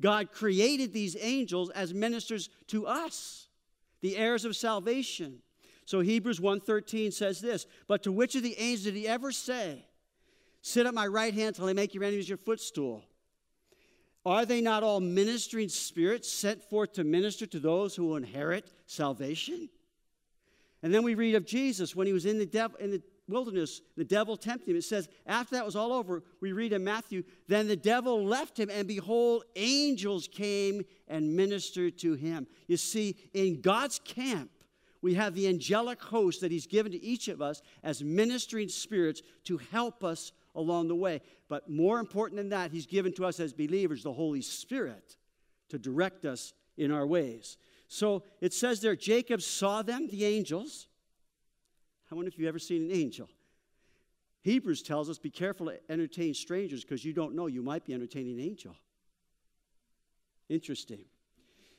God 0.02 0.32
created 0.32 0.92
these 0.92 1.16
angels 1.20 1.70
as 1.70 1.94
ministers 1.94 2.50
to 2.68 2.88
us, 2.88 3.48
the 4.02 4.18
heirs 4.18 4.44
of 4.44 4.56
salvation. 4.56 5.42
So 5.86 6.02
Hebrews 6.02 6.40
1:13 6.40 7.12
says 7.12 7.42
this, 7.42 7.66
but 7.88 8.04
to 8.04 8.12
which 8.12 8.36
of 8.36 8.44
the 8.44 8.58
angels 8.58 8.86
did 8.86 8.96
he 8.96 9.08
ever 9.08 9.32
say, 9.32 9.86
sit 10.64 10.88
at 10.88 10.94
my 10.94 11.06
right 11.06 11.34
hand 11.34 11.56
till 11.56 11.66
I 11.66 11.74
make 11.74 11.94
your 11.94 12.04
enemies 12.04 12.28
your 12.28 12.38
footstool? 12.38 13.04
Are 14.26 14.46
they 14.46 14.62
not 14.62 14.82
all 14.82 15.02
ministering 15.02 15.68
spirits 15.68 16.32
sent 16.32 16.64
forth 16.64 16.94
to 16.94 17.04
minister 17.04 17.46
to 17.46 17.60
those 17.60 17.96
who 17.96 18.06
will 18.06 18.16
inherit 18.16 18.72
salvation? 18.88 19.70
And 20.82 20.94
then 20.94 21.04
we 21.04 21.16
read 21.16 21.36
of 21.36 21.46
Jesus 21.46 21.96
when 21.96 22.08
he 22.08 22.14
was 22.14 22.26
in 22.26 22.40
the, 22.40 22.46
dev- 22.46 22.78
in 22.80 22.92
the 22.92 23.02
wilderness, 23.28 23.82
the 23.98 24.06
devil 24.06 24.38
tempted 24.38 24.70
him. 24.70 24.78
It 24.78 24.86
says, 24.86 25.10
after 25.28 25.56
that 25.56 25.66
was 25.66 25.76
all 25.76 25.92
over, 25.92 26.24
we 26.40 26.54
read 26.54 26.72
in 26.72 26.84
Matthew, 26.84 27.24
then 27.50 27.68
the 27.68 27.76
devil 27.76 28.24
left 28.24 28.58
him, 28.58 28.70
and 28.70 28.88
behold, 28.88 29.44
angels 29.58 30.30
came 30.32 30.84
and 31.10 31.36
ministered 31.36 31.98
to 32.00 32.14
him. 32.14 32.48
You 32.68 32.78
see, 32.78 33.18
in 33.34 33.60
God's 33.60 34.00
camp, 34.00 34.50
we 35.02 35.16
have 35.16 35.36
the 35.36 35.50
angelic 35.50 36.02
host 36.02 36.40
that 36.40 36.52
he's 36.52 36.68
given 36.68 36.94
to 36.94 37.04
each 37.04 37.28
of 37.28 37.42
us 37.42 37.62
as 37.84 38.02
ministering 38.02 38.70
spirits 38.70 39.22
to 39.44 39.58
help 39.58 40.02
us 40.06 40.32
along 40.56 40.88
the 40.88 40.96
way. 40.96 41.22
But 41.50 41.70
more 41.70 42.00
important 42.00 42.38
than 42.38 42.50
that, 42.50 42.72
he's 42.72 42.86
given 42.86 43.14
to 43.14 43.26
us 43.26 43.40
as 43.40 43.54
believers 43.54 44.04
the 44.04 44.14
Holy 44.14 44.42
Spirit 44.42 45.16
to 45.70 45.80
direct 45.80 46.26
us 46.26 46.54
in 46.78 46.92
our 46.92 47.06
ways. 47.06 47.58
So 47.88 48.24
it 48.42 48.54
says 48.54 48.82
there, 48.82 48.96
Jacob 48.96 49.42
saw 49.42 49.82
them, 49.82 50.08
the 50.08 50.26
angels. 50.26 50.88
I 52.12 52.16
wonder 52.16 52.28
if 52.28 52.38
you've 52.38 52.48
ever 52.48 52.60
seen 52.60 52.84
an 52.84 52.92
angel. 52.92 53.30
Hebrews 54.42 54.82
tells 54.82 55.10
us 55.10 55.18
be 55.18 55.30
careful 55.30 55.68
to 55.68 55.80
entertain 55.90 56.34
strangers 56.34 56.84
because 56.84 57.06
you 57.06 57.14
don't 57.14 57.36
know 57.36 57.48
you 57.48 57.64
might 57.64 57.86
be 57.86 57.94
entertaining 57.94 58.40
an 58.40 58.46
angel. 58.46 58.76
Interesting. 60.50 61.00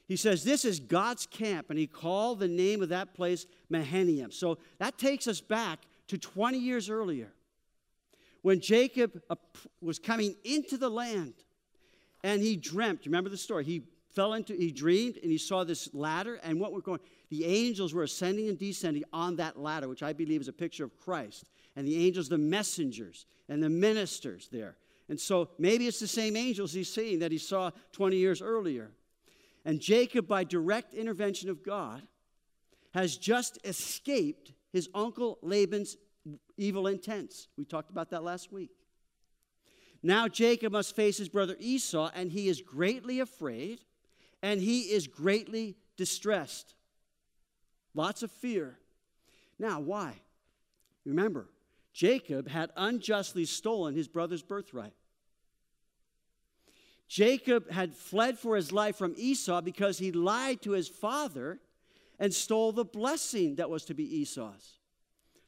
He 0.07 0.17
says, 0.17 0.45
This 0.45 0.65
is 0.65 0.81
God's 0.81 1.27
camp, 1.27 1.71
and 1.71 1.79
he 1.79 1.87
called 1.87 2.41
the 2.41 2.49
name 2.49 2.83
of 2.83 2.89
that 2.89 3.15
place 3.15 3.47
Mahanaim. 3.69 4.31
So 4.31 4.59
that 4.79 4.99
takes 4.99 5.29
us 5.29 5.41
back 5.41 5.81
to 6.09 6.19
20 6.19 6.59
years 6.59 6.91
earlier 6.91 7.33
when 8.45 8.61
Jacob 8.61 9.19
was 9.81 9.99
coming 9.99 10.37
into 10.45 10.77
the 10.77 10.91
land 10.91 11.33
and 12.23 12.43
he 12.43 12.57
dreamt. 12.57 13.07
Remember 13.07 13.31
the 13.31 13.39
story? 13.39 13.65
He 13.65 13.85
fell 14.15 14.35
into, 14.35 14.53
he 14.53 14.71
dreamed 14.71 15.17
and 15.17 15.33
he 15.33 15.39
saw 15.39 15.65
this 15.65 15.89
ladder, 15.95 16.39
and 16.43 16.61
what 16.61 16.71
we're 16.71 16.83
going, 16.83 17.01
the 17.31 17.47
angels 17.47 17.95
were 17.95 18.03
ascending 18.03 18.51
and 18.51 18.59
descending 18.59 19.03
on 19.15 19.37
that 19.37 19.59
ladder, 19.59 19.89
which 19.89 20.03
I 20.03 20.13
believe 20.13 20.43
is 20.43 20.49
a 20.49 20.53
picture 20.53 20.85
of 20.85 20.95
Christ. 21.01 21.49
And 21.75 21.89
the 21.89 22.07
angels, 22.07 22.29
the 22.29 22.37
messengers 22.37 23.25
and 23.49 23.63
the 23.63 23.71
ministers 23.71 24.51
there. 24.53 24.77
And 25.09 25.19
so 25.19 25.49
maybe 25.59 25.87
it's 25.87 25.99
the 25.99 26.07
same 26.07 26.37
angels 26.37 26.75
he's 26.75 26.93
seeing 26.93 27.21
that 27.21 27.33
he 27.33 27.39
saw 27.39 27.71
20 27.93 28.19
years 28.19 28.43
earlier. 28.43 28.91
And 29.65 29.81
Jacob, 29.81 30.29
by 30.29 30.45
direct 30.45 30.93
intervention 30.93 31.49
of 31.49 31.65
God, 31.65 32.03
has 32.93 33.17
just 33.17 33.59
escaped 33.65 34.53
his 34.71 34.91
uncle 34.95 35.39
Laban's 35.41 35.97
evil 36.57 36.87
intents. 36.87 37.49
We 37.57 37.65
talked 37.65 37.91
about 37.91 38.11
that 38.11 38.23
last 38.23 38.53
week. 38.53 38.71
Now 40.03 40.29
Jacob 40.29 40.73
must 40.73 40.95
face 40.95 41.17
his 41.17 41.29
brother 41.29 41.57
Esau, 41.59 42.11
and 42.15 42.31
he 42.31 42.49
is 42.49 42.61
greatly 42.61 43.21
afraid 43.21 43.81
and 44.45 44.61
he 44.61 44.81
is 44.83 45.07
greatly 45.07 45.75
distressed. 45.97 46.75
Lots 47.95 48.23
of 48.23 48.31
fear. 48.31 48.79
Now, 49.59 49.81
why? 49.81 50.21
Remember, 51.07 51.49
Jacob 51.95 52.49
had 52.49 52.71
unjustly 52.77 53.47
stolen 53.47 53.95
his 53.95 54.07
brother's 54.07 54.43
birthright. 54.43 54.93
Jacob 57.09 57.71
had 57.71 57.95
fled 57.95 58.39
for 58.39 58.55
his 58.55 58.71
life 58.71 58.97
from 58.97 59.15
Esau 59.17 59.63
because 59.63 59.97
he 59.97 60.13
lied 60.13 60.61
to 60.61 60.73
his 60.73 60.89
father 60.89 61.59
and 62.19 62.35
stole 62.35 62.73
the 62.73 62.85
blessing 62.85 63.55
that 63.55 63.71
was 63.71 63.87
to 63.87 63.95
be 63.95 64.21
Esau's. 64.21 64.79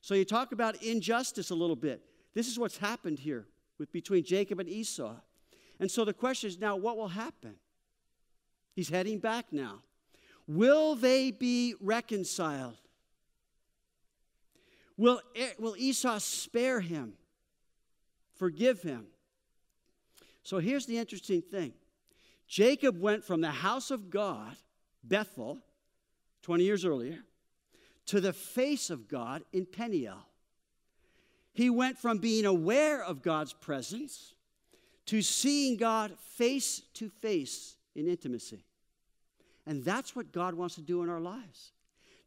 So 0.07 0.15
you 0.15 0.25
talk 0.25 0.53
about 0.53 0.81
injustice 0.85 1.51
a 1.51 1.55
little 1.57 1.75
bit. 1.75 2.01
This 2.33 2.47
is 2.47 2.61
what's 2.61 2.79
happened 2.79 3.19
here 3.19 3.45
with 3.77 3.91
between 3.91 4.23
Jacob 4.23 4.61
and 4.61 4.69
Esau. 4.69 5.17
And 5.81 5.91
so 5.91 6.05
the 6.05 6.13
question 6.13 6.47
is 6.47 6.61
now 6.61 6.77
what 6.77 6.97
will 6.97 7.09
happen? 7.09 7.57
He's 8.77 8.89
heading 8.89 9.19
back 9.19 9.47
now. 9.51 9.81
Will 10.47 10.95
they 10.95 11.33
be 11.33 11.75
reconciled? 11.81 12.77
Will, 14.97 15.21
eh, 15.35 15.55
will 15.59 15.77
Esau 15.77 16.19
spare 16.19 16.79
him? 16.79 17.15
Forgive 18.37 18.83
him? 18.83 19.09
So 20.45 20.61
here's 20.61 20.87
the 20.87 20.99
interesting 20.99 21.43
thing 21.43 21.73
Jacob 22.47 23.01
went 23.01 23.25
from 23.25 23.41
the 23.41 23.51
house 23.51 23.91
of 23.91 24.09
God, 24.09 24.57
Bethel, 25.03 25.59
20 26.43 26.63
years 26.63 26.85
earlier, 26.85 27.25
to 28.07 28.21
the 28.21 28.33
face 28.33 28.91
of 28.91 29.09
God 29.09 29.43
in 29.53 29.67
Peniel. 29.67 30.27
He 31.53 31.71
went 31.71 31.99
from 31.99 32.19
being 32.19 32.45
aware 32.45 33.03
of 33.03 33.23
God's 33.23 33.53
presence 33.53 34.35
to 35.07 35.23
seeing 35.23 35.77
God 35.77 36.13
face 36.19 36.83
to 36.95 37.09
face 37.09 37.77
in 37.95 38.09
intimacy. 38.09 38.65
And 39.67 39.85
that's 39.85 40.15
what 40.15 40.33
God 40.33 40.55
wants 40.55 40.75
to 40.77 40.83
do 40.83 41.03
in 41.03 41.09
our 41.09 41.21
lives. 41.21 41.73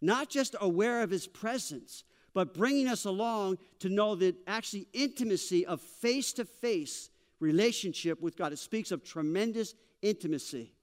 Not 0.02 0.30
just 0.30 0.56
aware 0.60 1.04
of 1.04 1.10
his 1.10 1.28
presence, 1.28 2.04
but 2.34 2.54
bringing 2.54 2.88
us 2.88 3.06
along 3.06 3.58
to 3.80 3.90
know 3.90 4.16
that 4.16 4.36
actually 4.48 4.88
intimacy 4.94 5.66
of 5.66 5.82
face 5.82 6.34
to 6.34 6.46
face 6.46 7.10
relationship 7.40 8.22
with 8.22 8.36
God. 8.36 8.54
It 8.54 8.60
speaks 8.60 8.92
of 8.92 9.04
tremendous 9.04 9.74
intimacy. 10.02 10.74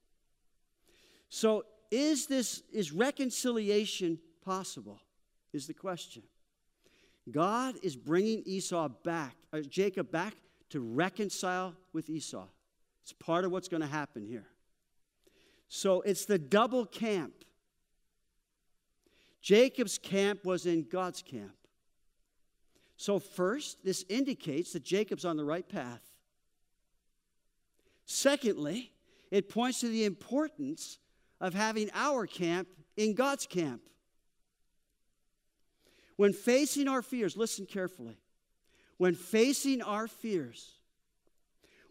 So, 1.29 1.65
is 1.89 2.27
this 2.27 2.63
is 2.71 2.91
reconciliation 2.91 4.19
possible? 4.47 5.01
Is 5.51 5.67
the 5.67 5.73
question. 5.73 6.23
God 7.29 7.75
is 7.83 7.95
bringing 7.95 8.43
Esau 8.45 8.87
back, 9.03 9.35
or 9.51 9.61
Jacob 9.61 10.09
back 10.09 10.35
to 10.69 10.79
reconcile 10.79 11.75
with 11.91 12.09
Esau. 12.09 12.47
It's 13.03 13.11
part 13.13 13.43
of 13.43 13.51
what's 13.51 13.67
going 13.67 13.81
to 13.81 13.87
happen 13.87 14.25
here. 14.25 14.47
So 15.67 16.01
it's 16.01 16.25
the 16.25 16.37
double 16.37 16.85
camp. 16.85 17.33
Jacob's 19.41 19.97
camp 19.97 20.45
was 20.45 20.65
in 20.65 20.83
God's 20.83 21.21
camp. 21.21 21.55
So, 22.99 23.19
first, 23.19 23.83
this 23.83 24.03
indicates 24.09 24.73
that 24.73 24.83
Jacob's 24.83 25.23
on 25.23 25.37
the 25.37 25.45
right 25.45 25.67
path. 25.67 26.01
Secondly, 28.05 28.91
it 29.29 29.49
points 29.49 29.81
to 29.81 29.87
the 29.89 30.05
importance 30.05 30.97
of 31.39 31.53
having 31.53 31.89
our 31.93 32.25
camp 32.25 32.67
in 32.95 33.13
God's 33.13 33.45
camp. 33.45 33.81
When 36.17 36.33
facing 36.33 36.87
our 36.87 37.01
fears, 37.01 37.37
listen 37.37 37.65
carefully. 37.65 38.17
When 38.97 39.15
facing 39.15 39.81
our 39.81 40.07
fears, 40.07 40.73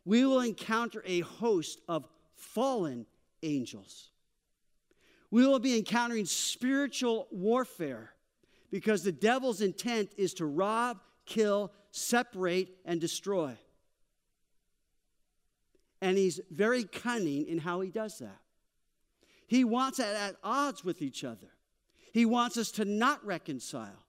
we 0.04 0.26
will 0.26 0.40
encounter 0.40 1.02
a 1.06 1.20
host 1.20 1.80
of 1.88 2.06
fallen 2.34 3.06
angels. 3.42 4.10
We 5.30 5.46
will 5.46 5.58
be 5.58 5.76
encountering 5.76 6.26
spiritual 6.26 7.28
warfare 7.30 8.12
Because 8.70 9.04
the 9.04 9.12
devil's 9.12 9.60
intent 9.60 10.10
is 10.16 10.34
to 10.34 10.46
rob, 10.46 10.98
kill, 11.24 11.72
separate, 11.92 12.68
and 12.84 13.00
destroy. 13.00 13.56
And 16.00 16.18
he's 16.18 16.40
very 16.50 16.84
cunning 16.84 17.46
in 17.46 17.58
how 17.58 17.80
he 17.80 17.90
does 17.90 18.18
that. 18.18 18.40
He 19.46 19.64
wants 19.64 20.00
us 20.00 20.14
at 20.16 20.36
odds 20.42 20.84
with 20.84 21.00
each 21.00 21.22
other. 21.22 21.46
He 22.12 22.26
wants 22.26 22.56
us 22.56 22.70
to 22.72 22.84
not 22.84 23.24
reconcile. 23.24 24.05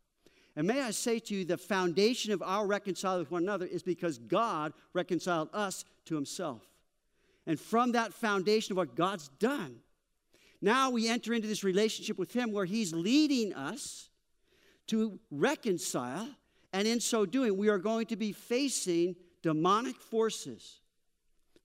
And 0.57 0.65
may 0.65 0.81
I 0.81 0.89
say 0.89 1.19
to 1.19 1.35
you, 1.35 1.45
the 1.45 1.55
foundation 1.55 2.33
of 2.33 2.41
our 2.41 2.65
reconciling 2.65 3.19
with 3.19 3.29
one 3.29 3.43
another 3.43 3.67
is 3.67 3.83
because 3.83 4.17
God 4.17 4.73
reconciled 4.91 5.49
us 5.53 5.85
to 6.05 6.15
himself. 6.15 6.63
And 7.45 7.59
from 7.59 7.91
that 7.91 8.11
foundation 8.11 8.73
of 8.73 8.77
what 8.77 8.95
God's 8.95 9.27
done, 9.39 9.75
now 10.59 10.89
we 10.89 11.07
enter 11.07 11.31
into 11.35 11.47
this 11.47 11.63
relationship 11.63 12.17
with 12.17 12.33
him 12.33 12.51
where 12.51 12.65
he's 12.65 12.91
leading 12.91 13.53
us 13.53 14.09
to 14.87 15.19
reconcile. 15.29 16.27
And 16.73 16.87
in 16.87 17.01
so 17.01 17.27
doing, 17.27 17.55
we 17.55 17.69
are 17.69 17.77
going 17.77 18.07
to 18.07 18.15
be 18.15 18.31
facing 18.31 19.15
demonic 19.43 19.97
forces. 19.97 20.79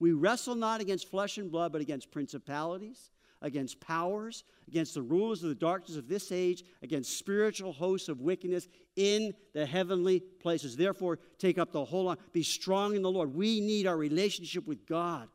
We 0.00 0.12
wrestle 0.12 0.54
not 0.54 0.82
against 0.82 1.08
flesh 1.08 1.38
and 1.38 1.50
blood, 1.50 1.72
but 1.72 1.80
against 1.80 2.10
principalities, 2.10 3.10
against 3.42 3.80
powers, 3.80 4.44
against 4.68 4.94
the 4.94 5.02
rulers 5.02 5.42
of 5.42 5.48
the 5.48 5.54
darkness 5.54 5.96
of 5.96 6.08
this 6.08 6.32
age, 6.32 6.64
against 6.82 7.18
spiritual 7.18 7.72
hosts 7.72 8.08
of 8.08 8.20
wickedness 8.20 8.68
in 8.96 9.34
the 9.52 9.66
heavenly 9.66 10.20
places. 10.20 10.76
Therefore, 10.76 11.18
take 11.38 11.58
up 11.58 11.72
the 11.72 11.84
whole 11.84 12.04
lot. 12.04 12.18
Be 12.32 12.42
strong 12.42 12.94
in 12.94 13.02
the 13.02 13.10
Lord. 13.10 13.34
We 13.34 13.60
need 13.60 13.86
our 13.86 13.96
relationship 13.96 14.66
with 14.66 14.86
God 14.86 15.28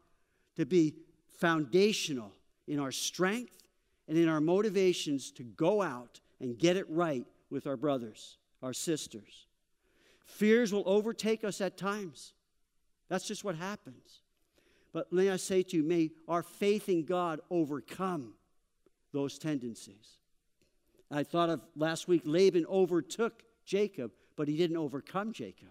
to 0.56 0.66
be 0.66 0.96
foundational 1.38 2.34
in 2.68 2.80
our 2.80 2.92
strength 2.92 3.64
and 4.08 4.18
in 4.18 4.28
our 4.28 4.42
motivations 4.42 5.32
to 5.32 5.44
go 5.44 5.82
out 5.82 6.20
and 6.40 6.58
get 6.58 6.78
it 6.78 6.90
right 6.90 7.26
with 7.50 7.68
our 7.68 7.78
brothers, 7.78 8.38
our 8.64 8.74
sisters. 8.74 9.46
Fears 10.26 10.74
will 10.74 10.84
overtake 10.86 11.44
us 11.44 11.62
at 11.62 11.78
times. 11.78 12.34
That's 13.10 13.28
just 13.28 13.44
what 13.44 13.56
happens. 13.56 14.22
But 14.94 15.12
may 15.12 15.30
I 15.30 15.38
say 15.38 15.64
to 15.64 15.78
you, 15.78 15.84
may 15.84 16.12
our 16.28 16.44
faith 16.44 16.90
in 16.90 17.04
God 17.06 17.40
overcome 17.50 18.34
those 19.14 19.38
tendencies. 19.38 20.18
I 21.10 21.24
thought 21.24 21.50
of 21.50 21.62
last 21.76 22.08
week, 22.08 22.24
Laban 22.26 22.66
overtook 22.68 23.44
Jacob, 23.66 24.12
but 24.36 24.48
he 24.48 24.58
didn't 24.58 24.78
overcome 24.78 25.34
Jacob. 25.34 25.70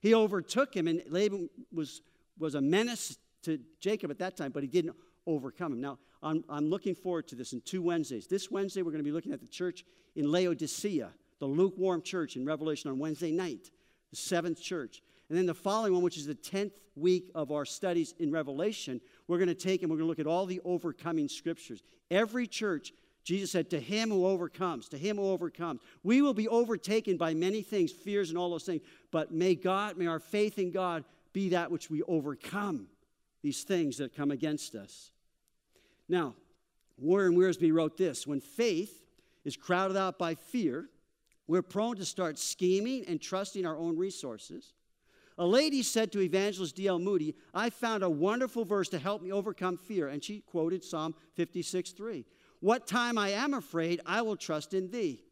He 0.00 0.14
overtook 0.14 0.74
him, 0.74 0.88
and 0.88 1.02
Laban 1.08 1.48
was, 1.72 2.02
was 2.38 2.54
a 2.54 2.60
menace 2.60 3.18
to 3.42 3.58
Jacob 3.80 4.10
at 4.10 4.18
that 4.18 4.36
time, 4.36 4.52
but 4.52 4.62
he 4.62 4.68
didn't 4.68 4.96
overcome 5.26 5.72
him. 5.72 5.80
Now, 5.80 5.98
I'm, 6.22 6.44
I'm 6.48 6.68
looking 6.68 6.94
forward 6.94 7.28
to 7.28 7.34
this 7.34 7.52
in 7.52 7.60
two 7.62 7.82
Wednesdays. 7.82 8.26
This 8.26 8.50
Wednesday, 8.50 8.82
we're 8.82 8.92
going 8.92 9.04
to 9.04 9.08
be 9.08 9.12
looking 9.12 9.32
at 9.32 9.40
the 9.40 9.48
church 9.48 9.84
in 10.16 10.30
Laodicea, 10.30 11.10
the 11.38 11.46
lukewarm 11.46 12.02
church 12.02 12.36
in 12.36 12.44
Revelation 12.44 12.90
on 12.90 12.98
Wednesday 12.98 13.30
night, 13.30 13.70
the 14.10 14.16
seventh 14.16 14.60
church. 14.60 15.02
And 15.30 15.38
then 15.38 15.46
the 15.46 15.54
following 15.54 15.92
one, 15.92 16.02
which 16.02 16.16
is 16.16 16.26
the 16.26 16.34
10th 16.34 16.72
week 16.96 17.30
of 17.36 17.52
our 17.52 17.64
studies 17.64 18.14
in 18.18 18.32
Revelation, 18.32 19.00
we're 19.28 19.38
going 19.38 19.48
to 19.48 19.54
take 19.54 19.82
and 19.82 19.90
we're 19.90 19.96
going 19.96 20.06
to 20.06 20.08
look 20.08 20.18
at 20.18 20.26
all 20.26 20.44
the 20.44 20.60
overcoming 20.64 21.28
scriptures. 21.28 21.82
Every 22.10 22.48
church, 22.48 22.92
Jesus 23.22 23.52
said, 23.52 23.70
to 23.70 23.78
him 23.78 24.10
who 24.10 24.26
overcomes, 24.26 24.88
to 24.88 24.98
him 24.98 25.18
who 25.18 25.30
overcomes. 25.30 25.80
We 26.02 26.20
will 26.20 26.34
be 26.34 26.48
overtaken 26.48 27.16
by 27.16 27.34
many 27.34 27.62
things, 27.62 27.92
fears 27.92 28.30
and 28.30 28.38
all 28.38 28.50
those 28.50 28.64
things, 28.64 28.82
but 29.12 29.32
may 29.32 29.54
God, 29.54 29.96
may 29.96 30.08
our 30.08 30.18
faith 30.18 30.58
in 30.58 30.72
God 30.72 31.04
be 31.32 31.50
that 31.50 31.70
which 31.70 31.88
we 31.88 32.02
overcome 32.02 32.88
these 33.40 33.62
things 33.62 33.98
that 33.98 34.16
come 34.16 34.32
against 34.32 34.74
us. 34.74 35.12
Now, 36.08 36.34
Warren 36.98 37.36
Wiersbe 37.36 37.72
wrote 37.72 37.96
this 37.96 38.26
When 38.26 38.40
faith 38.40 39.00
is 39.44 39.56
crowded 39.56 39.96
out 39.96 40.18
by 40.18 40.34
fear, 40.34 40.88
we're 41.46 41.62
prone 41.62 41.96
to 41.98 42.04
start 42.04 42.36
scheming 42.36 43.04
and 43.06 43.20
trusting 43.20 43.64
our 43.64 43.76
own 43.76 43.96
resources. 43.96 44.72
A 45.40 45.46
lady 45.46 45.82
said 45.82 46.12
to 46.12 46.20
evangelist 46.20 46.76
D.L. 46.76 46.98
Moody, 46.98 47.34
I 47.54 47.70
found 47.70 48.02
a 48.02 48.10
wonderful 48.10 48.66
verse 48.66 48.90
to 48.90 48.98
help 48.98 49.22
me 49.22 49.32
overcome 49.32 49.78
fear. 49.78 50.08
And 50.08 50.22
she 50.22 50.40
quoted 50.40 50.84
Psalm 50.84 51.14
56 51.34 51.92
3. 51.92 52.26
What 52.60 52.86
time 52.86 53.16
I 53.16 53.30
am 53.30 53.54
afraid, 53.54 54.02
I 54.04 54.20
will 54.20 54.36
trust 54.36 54.74
in 54.74 54.90
thee. 54.90 55.24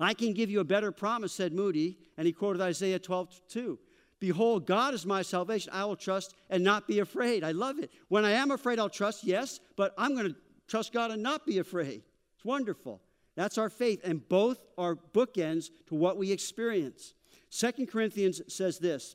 I 0.00 0.14
can 0.14 0.32
give 0.32 0.50
you 0.50 0.58
a 0.58 0.64
better 0.64 0.90
promise, 0.90 1.32
said 1.32 1.52
Moody, 1.52 1.96
and 2.18 2.26
he 2.26 2.32
quoted 2.32 2.60
Isaiah 2.60 2.98
12 2.98 3.40
2. 3.48 3.78
Behold, 4.18 4.66
God 4.66 4.94
is 4.94 5.06
my 5.06 5.22
salvation. 5.22 5.70
I 5.72 5.84
will 5.84 5.94
trust 5.94 6.34
and 6.50 6.64
not 6.64 6.88
be 6.88 6.98
afraid. 6.98 7.44
I 7.44 7.52
love 7.52 7.78
it. 7.78 7.92
When 8.08 8.24
I 8.24 8.32
am 8.32 8.50
afraid, 8.50 8.80
I'll 8.80 8.88
trust, 8.88 9.22
yes, 9.22 9.60
but 9.76 9.94
I'm 9.96 10.16
going 10.16 10.30
to 10.30 10.36
trust 10.66 10.92
God 10.92 11.12
and 11.12 11.22
not 11.22 11.46
be 11.46 11.58
afraid. 11.58 12.02
It's 12.34 12.44
wonderful. 12.44 13.00
That's 13.36 13.58
our 13.58 13.70
faith, 13.70 14.00
and 14.02 14.28
both 14.28 14.58
are 14.76 14.96
bookends 14.96 15.68
to 15.86 15.94
what 15.94 16.16
we 16.16 16.32
experience. 16.32 17.14
Second 17.54 17.86
Corinthians 17.86 18.42
says 18.48 18.80
this 18.80 19.14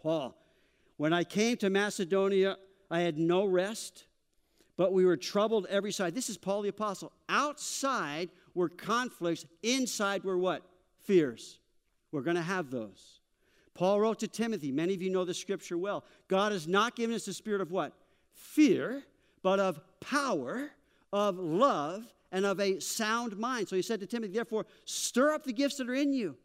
Paul, 0.00 0.34
when 0.96 1.12
I 1.12 1.24
came 1.24 1.58
to 1.58 1.68
Macedonia, 1.68 2.56
I 2.90 3.00
had 3.00 3.18
no 3.18 3.44
rest, 3.44 4.06
but 4.78 4.94
we 4.94 5.04
were 5.04 5.18
troubled 5.18 5.66
every 5.68 5.92
side. 5.92 6.14
This 6.14 6.30
is 6.30 6.38
Paul 6.38 6.62
the 6.62 6.70
Apostle. 6.70 7.12
Outside 7.28 8.30
were 8.54 8.70
conflicts, 8.70 9.44
inside 9.62 10.24
were 10.24 10.38
what? 10.38 10.62
Fears. 11.00 11.58
We're 12.12 12.22
going 12.22 12.36
to 12.36 12.42
have 12.42 12.70
those. 12.70 13.20
Paul 13.74 14.00
wrote 14.00 14.20
to 14.20 14.28
Timothy, 14.28 14.72
many 14.72 14.94
of 14.94 15.02
you 15.02 15.10
know 15.10 15.26
the 15.26 15.34
scripture 15.34 15.76
well. 15.76 16.06
God 16.28 16.52
has 16.52 16.66
not 16.66 16.96
given 16.96 17.14
us 17.14 17.26
the 17.26 17.34
spirit 17.34 17.60
of 17.60 17.70
what? 17.70 17.92
Fear, 18.32 19.02
but 19.42 19.60
of 19.60 19.78
power, 20.00 20.70
of 21.12 21.38
love, 21.38 22.06
and 22.32 22.46
of 22.46 22.58
a 22.58 22.80
sound 22.80 23.36
mind. 23.36 23.68
So 23.68 23.76
he 23.76 23.82
said 23.82 24.00
to 24.00 24.06
Timothy, 24.06 24.32
therefore, 24.32 24.64
stir 24.86 25.34
up 25.34 25.44
the 25.44 25.52
gifts 25.52 25.76
that 25.76 25.90
are 25.90 25.94
in 25.94 26.14
you 26.14 26.38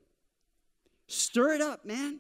Stir 1.07 1.53
it 1.53 1.61
up, 1.61 1.85
man. 1.85 2.19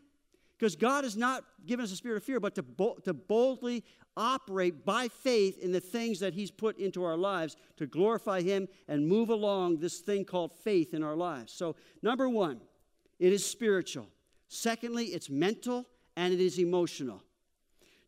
Because 0.57 0.75
God 0.75 1.03
has 1.03 1.17
not 1.17 1.43
given 1.65 1.83
us 1.83 1.91
a 1.91 1.95
spirit 1.95 2.17
of 2.17 2.23
fear, 2.23 2.39
but 2.39 2.55
to, 2.55 2.63
bo- 2.63 2.97
to 3.03 3.13
boldly 3.13 3.83
operate 4.15 4.85
by 4.85 5.09
faith 5.09 5.59
in 5.59 5.73
the 5.73 5.81
things 5.81 6.19
that 6.21 6.33
He's 6.33 6.49
put 6.49 6.77
into 6.79 7.03
our 7.03 7.17
lives 7.17 7.57
to 7.77 7.85
glorify 7.85 8.41
Him 8.41 8.67
and 8.87 9.07
move 9.07 9.29
along 9.29 9.77
this 9.77 9.99
thing 9.99 10.23
called 10.23 10.53
faith 10.53 10.93
in 10.93 11.03
our 11.03 11.15
lives. 11.15 11.51
So, 11.51 11.75
number 12.01 12.29
one, 12.29 12.61
it 13.19 13.33
is 13.33 13.45
spiritual. 13.45 14.07
Secondly, 14.47 15.07
it's 15.07 15.29
mental 15.29 15.85
and 16.15 16.33
it 16.33 16.39
is 16.39 16.57
emotional. 16.59 17.21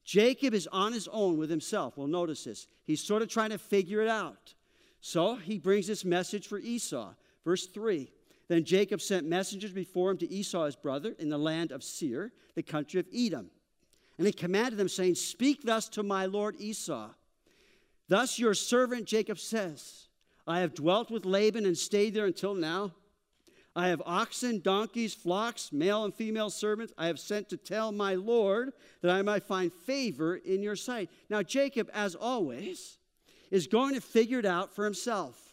Jacob 0.05 0.53
is 0.53 0.67
on 0.71 0.93
his 0.93 1.09
own 1.09 1.37
with 1.37 1.49
himself. 1.49 1.97
Well, 1.97 2.07
notice 2.07 2.45
this. 2.45 2.67
He's 2.85 3.03
sort 3.03 3.21
of 3.21 3.27
trying 3.27 3.49
to 3.49 3.57
figure 3.57 4.01
it 4.01 4.07
out. 4.07 4.53
So 5.01 5.35
he 5.35 5.57
brings 5.57 5.87
this 5.87 6.05
message 6.05 6.47
for 6.47 6.59
Esau. 6.59 7.13
Verse 7.43 7.65
3 7.67 8.09
then 8.47 8.63
Jacob 8.63 9.01
sent 9.01 9.27
messengers 9.27 9.71
before 9.71 10.11
him 10.11 10.17
to 10.17 10.31
Esau 10.31 10.65
his 10.65 10.75
brother 10.75 11.15
in 11.19 11.29
the 11.29 11.37
land 11.37 11.71
of 11.71 11.83
Seir, 11.83 12.31
the 12.55 12.63
country 12.63 12.99
of 12.99 13.07
Edom. 13.13 13.49
And 14.17 14.25
he 14.25 14.33
commanded 14.33 14.77
them, 14.77 14.89
saying, 14.89 15.15
Speak 15.15 15.63
thus 15.63 15.89
to 15.89 16.03
my 16.03 16.25
lord 16.25 16.55
Esau. 16.59 17.09
Thus 18.07 18.39
your 18.39 18.53
servant 18.53 19.05
Jacob 19.05 19.37
says, 19.37 20.07
I 20.47 20.61
have 20.61 20.73
dwelt 20.73 21.11
with 21.11 21.25
Laban 21.25 21.65
and 21.65 21.77
stayed 21.77 22.13
there 22.13 22.25
until 22.25 22.55
now. 22.55 22.93
I 23.75 23.89
have 23.89 24.01
oxen, 24.05 24.59
donkeys, 24.61 25.13
flocks, 25.13 25.71
male 25.71 26.03
and 26.03 26.13
female 26.13 26.49
servants. 26.49 26.93
I 26.97 27.07
have 27.07 27.19
sent 27.19 27.49
to 27.49 27.57
tell 27.57 27.91
my 27.91 28.15
Lord 28.15 28.71
that 29.01 29.11
I 29.11 29.21
might 29.21 29.43
find 29.43 29.71
favor 29.71 30.35
in 30.35 30.63
your 30.63 30.75
sight. 30.75 31.11
Now, 31.29 31.43
Jacob, 31.43 31.89
as 31.93 32.15
always, 32.15 32.97
is 33.51 33.67
going 33.67 33.93
to 33.93 34.01
figure 34.01 34.39
it 34.39 34.45
out 34.45 34.73
for 34.73 34.83
himself. 34.83 35.46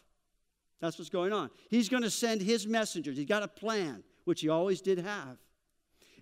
That's 0.85 0.99
what's 0.99 1.09
going 1.09 1.33
on. 1.33 1.49
He's 1.71 1.89
going 1.89 2.03
to 2.03 2.11
send 2.11 2.43
his 2.43 2.67
messengers. 2.67 3.17
He's 3.17 3.25
got 3.25 3.43
a 3.43 3.49
plan, 3.49 4.05
which 4.25 4.43
he 4.43 4.51
always 4.51 4.83
did 4.83 4.99
have. 4.99 5.39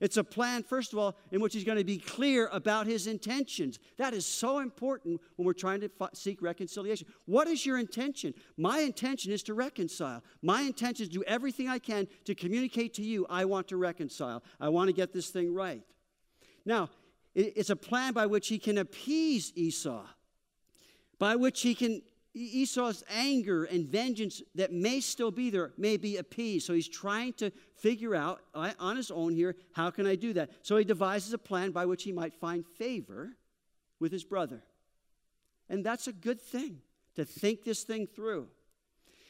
It's 0.00 0.16
a 0.16 0.22
plan, 0.22 0.62
first 0.62 0.92
of 0.92 1.00
all, 1.00 1.16
in 1.32 1.40
which 1.40 1.52
he's 1.52 1.64
going 1.64 1.78
to 1.78 1.84
be 1.84 1.98
clear 1.98 2.48
about 2.52 2.86
his 2.86 3.08
intentions. 3.08 3.80
That 3.98 4.14
is 4.14 4.24
so 4.24 4.60
important 4.60 5.20
when 5.34 5.46
we're 5.46 5.52
trying 5.52 5.80
to 5.80 5.90
seek 6.14 6.40
reconciliation. 6.40 7.08
What 7.24 7.48
is 7.48 7.66
your 7.66 7.76
intention? 7.76 8.34
My 8.56 8.78
intention 8.78 9.32
is 9.32 9.42
to 9.44 9.54
reconcile. 9.54 10.22
My 10.42 10.62
intention 10.62 11.02
is 11.02 11.08
to 11.08 11.18
do 11.18 11.24
everything 11.24 11.68
I 11.68 11.80
can 11.80 12.06
to 12.24 12.34
communicate 12.36 12.94
to 12.94 13.02
you, 13.02 13.26
I 13.28 13.44
want 13.46 13.66
to 13.68 13.76
reconcile. 13.76 14.44
I 14.60 14.68
want 14.68 14.86
to 14.86 14.92
get 14.92 15.12
this 15.12 15.30
thing 15.30 15.52
right. 15.52 15.82
Now, 16.64 16.88
it's 17.34 17.70
a 17.70 17.76
plan 17.76 18.12
by 18.12 18.26
which 18.26 18.46
he 18.46 18.60
can 18.60 18.78
appease 18.78 19.52
Esau, 19.56 20.06
by 21.18 21.34
which 21.34 21.62
he 21.62 21.74
can 21.74 22.02
Esau's 22.34 23.04
anger 23.10 23.64
and 23.64 23.86
vengeance 23.86 24.40
that 24.54 24.72
may 24.72 25.00
still 25.00 25.30
be 25.30 25.50
there 25.50 25.72
may 25.76 25.96
be 25.98 26.16
appeased. 26.16 26.66
So 26.66 26.72
he's 26.72 26.88
trying 26.88 27.34
to 27.34 27.50
figure 27.74 28.14
out 28.14 28.40
on 28.54 28.96
his 28.96 29.10
own 29.10 29.34
here, 29.34 29.54
how 29.72 29.90
can 29.90 30.06
I 30.06 30.14
do 30.14 30.32
that? 30.32 30.50
So 30.62 30.76
he 30.76 30.84
devises 30.84 31.32
a 31.34 31.38
plan 31.38 31.72
by 31.72 31.84
which 31.84 32.04
he 32.04 32.12
might 32.12 32.34
find 32.34 32.66
favor 32.66 33.36
with 34.00 34.12
his 34.12 34.24
brother. 34.24 34.62
And 35.68 35.84
that's 35.84 36.06
a 36.06 36.12
good 36.12 36.40
thing 36.40 36.78
to 37.16 37.24
think 37.24 37.64
this 37.64 37.82
thing 37.82 38.06
through. 38.06 38.48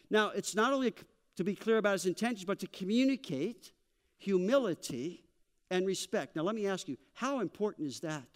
Now, 0.08 0.30
it's 0.30 0.54
not 0.54 0.72
only 0.72 0.94
to 1.36 1.44
be 1.44 1.56
clear 1.56 1.78
about 1.78 1.94
his 1.94 2.06
intentions, 2.06 2.44
but 2.44 2.60
to 2.60 2.66
communicate 2.68 3.72
humility 4.18 5.24
and 5.70 5.86
respect. 5.86 6.36
Now, 6.36 6.42
let 6.42 6.54
me 6.54 6.68
ask 6.68 6.86
you, 6.86 6.96
how 7.14 7.40
important 7.40 7.88
is 7.88 8.00
that? 8.00 8.28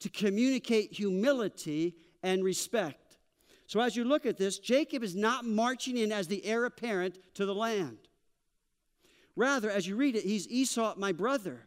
To 0.00 0.08
communicate 0.08 0.92
humility 0.92 1.96
and 2.22 2.44
respect. 2.44 3.01
So 3.72 3.80
as 3.80 3.96
you 3.96 4.04
look 4.04 4.26
at 4.26 4.36
this, 4.36 4.58
Jacob 4.58 5.02
is 5.02 5.16
not 5.16 5.46
marching 5.46 5.96
in 5.96 6.12
as 6.12 6.28
the 6.28 6.44
heir 6.44 6.66
apparent 6.66 7.18
to 7.36 7.46
the 7.46 7.54
land. 7.54 7.96
Rather, 9.34 9.70
as 9.70 9.86
you 9.86 9.96
read 9.96 10.14
it, 10.14 10.24
he's 10.24 10.46
Esau, 10.46 10.92
my 10.98 11.10
brother. 11.10 11.66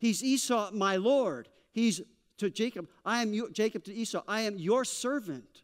He's 0.00 0.24
Esau, 0.24 0.72
my 0.72 0.96
Lord. 0.96 1.48
He's 1.70 2.00
to 2.38 2.50
Jacob, 2.50 2.88
I 3.04 3.22
am 3.22 3.32
you, 3.32 3.52
Jacob 3.52 3.84
to 3.84 3.94
Esau, 3.94 4.24
I 4.26 4.40
am 4.40 4.58
your 4.58 4.84
servant. 4.84 5.62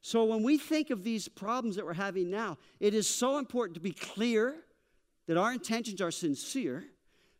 So 0.00 0.24
when 0.24 0.42
we 0.42 0.56
think 0.56 0.88
of 0.88 1.04
these 1.04 1.28
problems 1.28 1.76
that 1.76 1.84
we're 1.84 1.92
having 1.92 2.30
now, 2.30 2.56
it 2.80 2.94
is 2.94 3.06
so 3.06 3.36
important 3.36 3.74
to 3.74 3.82
be 3.82 3.92
clear 3.92 4.56
that 5.26 5.36
our 5.36 5.52
intentions 5.52 6.00
are 6.00 6.10
sincere. 6.10 6.82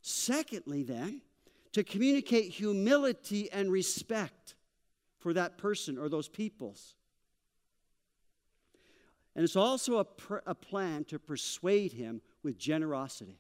Secondly, 0.03 0.83
then, 0.83 1.23
to 1.73 1.83
communicate 1.83 2.51
humility 2.51 3.51
and 3.53 3.73
respect 3.73 4.55
for 5.19 5.33
that 5.33 5.57
person 5.57 5.97
or 5.97 6.11
those 6.11 6.29
peoples. 6.29 6.95
And 9.37 9.45
it's 9.45 9.55
also 9.55 9.99
a, 9.99 10.05
pr- 10.05 10.39
a 10.47 10.55
plan 10.55 11.05
to 11.05 11.19
persuade 11.19 11.93
him 11.93 12.23
with 12.43 12.59
generosity. 12.59 13.39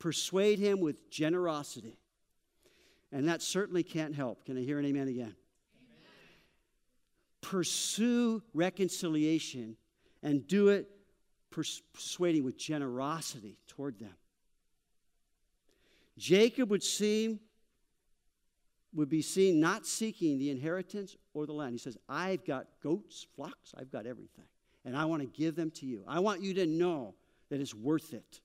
Persuade 0.00 0.58
him 0.58 0.80
with 0.80 1.08
generosity. 1.08 2.00
And 3.12 3.28
that 3.28 3.42
certainly 3.42 3.84
can't 3.84 4.12
help. 4.12 4.44
Can 4.44 4.58
I 4.58 4.62
hear 4.62 4.80
an 4.80 4.86
amen 4.86 5.06
again? 5.06 5.36
Amen. 5.36 5.36
Pursue 7.42 8.42
reconciliation 8.52 9.76
and 10.20 10.44
do 10.48 10.68
it 10.68 10.90
persuading 11.52 12.42
with 12.42 12.58
generosity 12.58 13.56
toward 13.68 14.00
them. 14.00 14.16
Jacob 16.18 16.70
would 16.70 16.82
seem 16.82 17.38
would 18.94 19.08
be 19.08 19.22
seen 19.22 19.60
not 19.60 19.86
seeking 19.86 20.38
the 20.38 20.50
inheritance 20.50 21.16
or 21.34 21.46
the 21.46 21.52
land. 21.52 21.72
He 21.72 21.78
says, 21.78 21.98
I've 22.08 22.44
got 22.44 22.66
goats, 22.82 23.26
flocks, 23.34 23.74
I've 23.76 23.90
got 23.90 24.06
everything, 24.06 24.44
and 24.84 24.96
I 24.96 25.04
want 25.04 25.22
to 25.22 25.28
give 25.28 25.56
them 25.56 25.70
to 25.72 25.86
you. 25.86 26.04
I 26.06 26.20
want 26.20 26.42
you 26.42 26.54
to 26.54 26.66
know 26.66 27.14
that 27.50 27.60
it's 27.60 27.74
worth 27.74 28.14
it. 28.14 28.40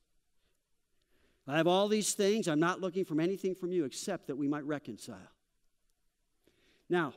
I 1.48 1.58
have 1.58 1.68
all 1.68 1.88
these 1.88 2.14
things. 2.14 2.48
I'm 2.48 2.60
not 2.60 2.80
looking 2.80 3.06
for 3.06 3.20
anything 3.20 3.56
from 3.56 3.72
you 3.72 3.86
except 3.86 4.28
that 4.28 4.36
we 4.36 4.48
might 4.48 4.66
reconcile. 4.66 5.18
Now, 6.90 7.14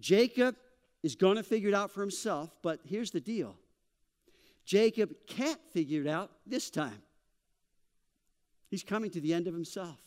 Jacob 0.00 0.56
is 1.02 1.14
going 1.14 1.36
to 1.36 1.42
figure 1.42 1.68
it 1.68 1.74
out 1.74 1.90
for 1.90 2.00
himself, 2.00 2.50
but 2.62 2.80
here's 2.84 3.10
the 3.10 3.20
deal 3.20 3.56
Jacob 4.64 5.14
can't 5.26 5.60
figure 5.72 6.00
it 6.00 6.08
out 6.08 6.30
this 6.46 6.70
time. 6.70 7.02
He's 8.68 8.82
coming 8.82 9.10
to 9.10 9.20
the 9.20 9.32
end 9.32 9.46
of 9.46 9.54
himself. 9.54 9.98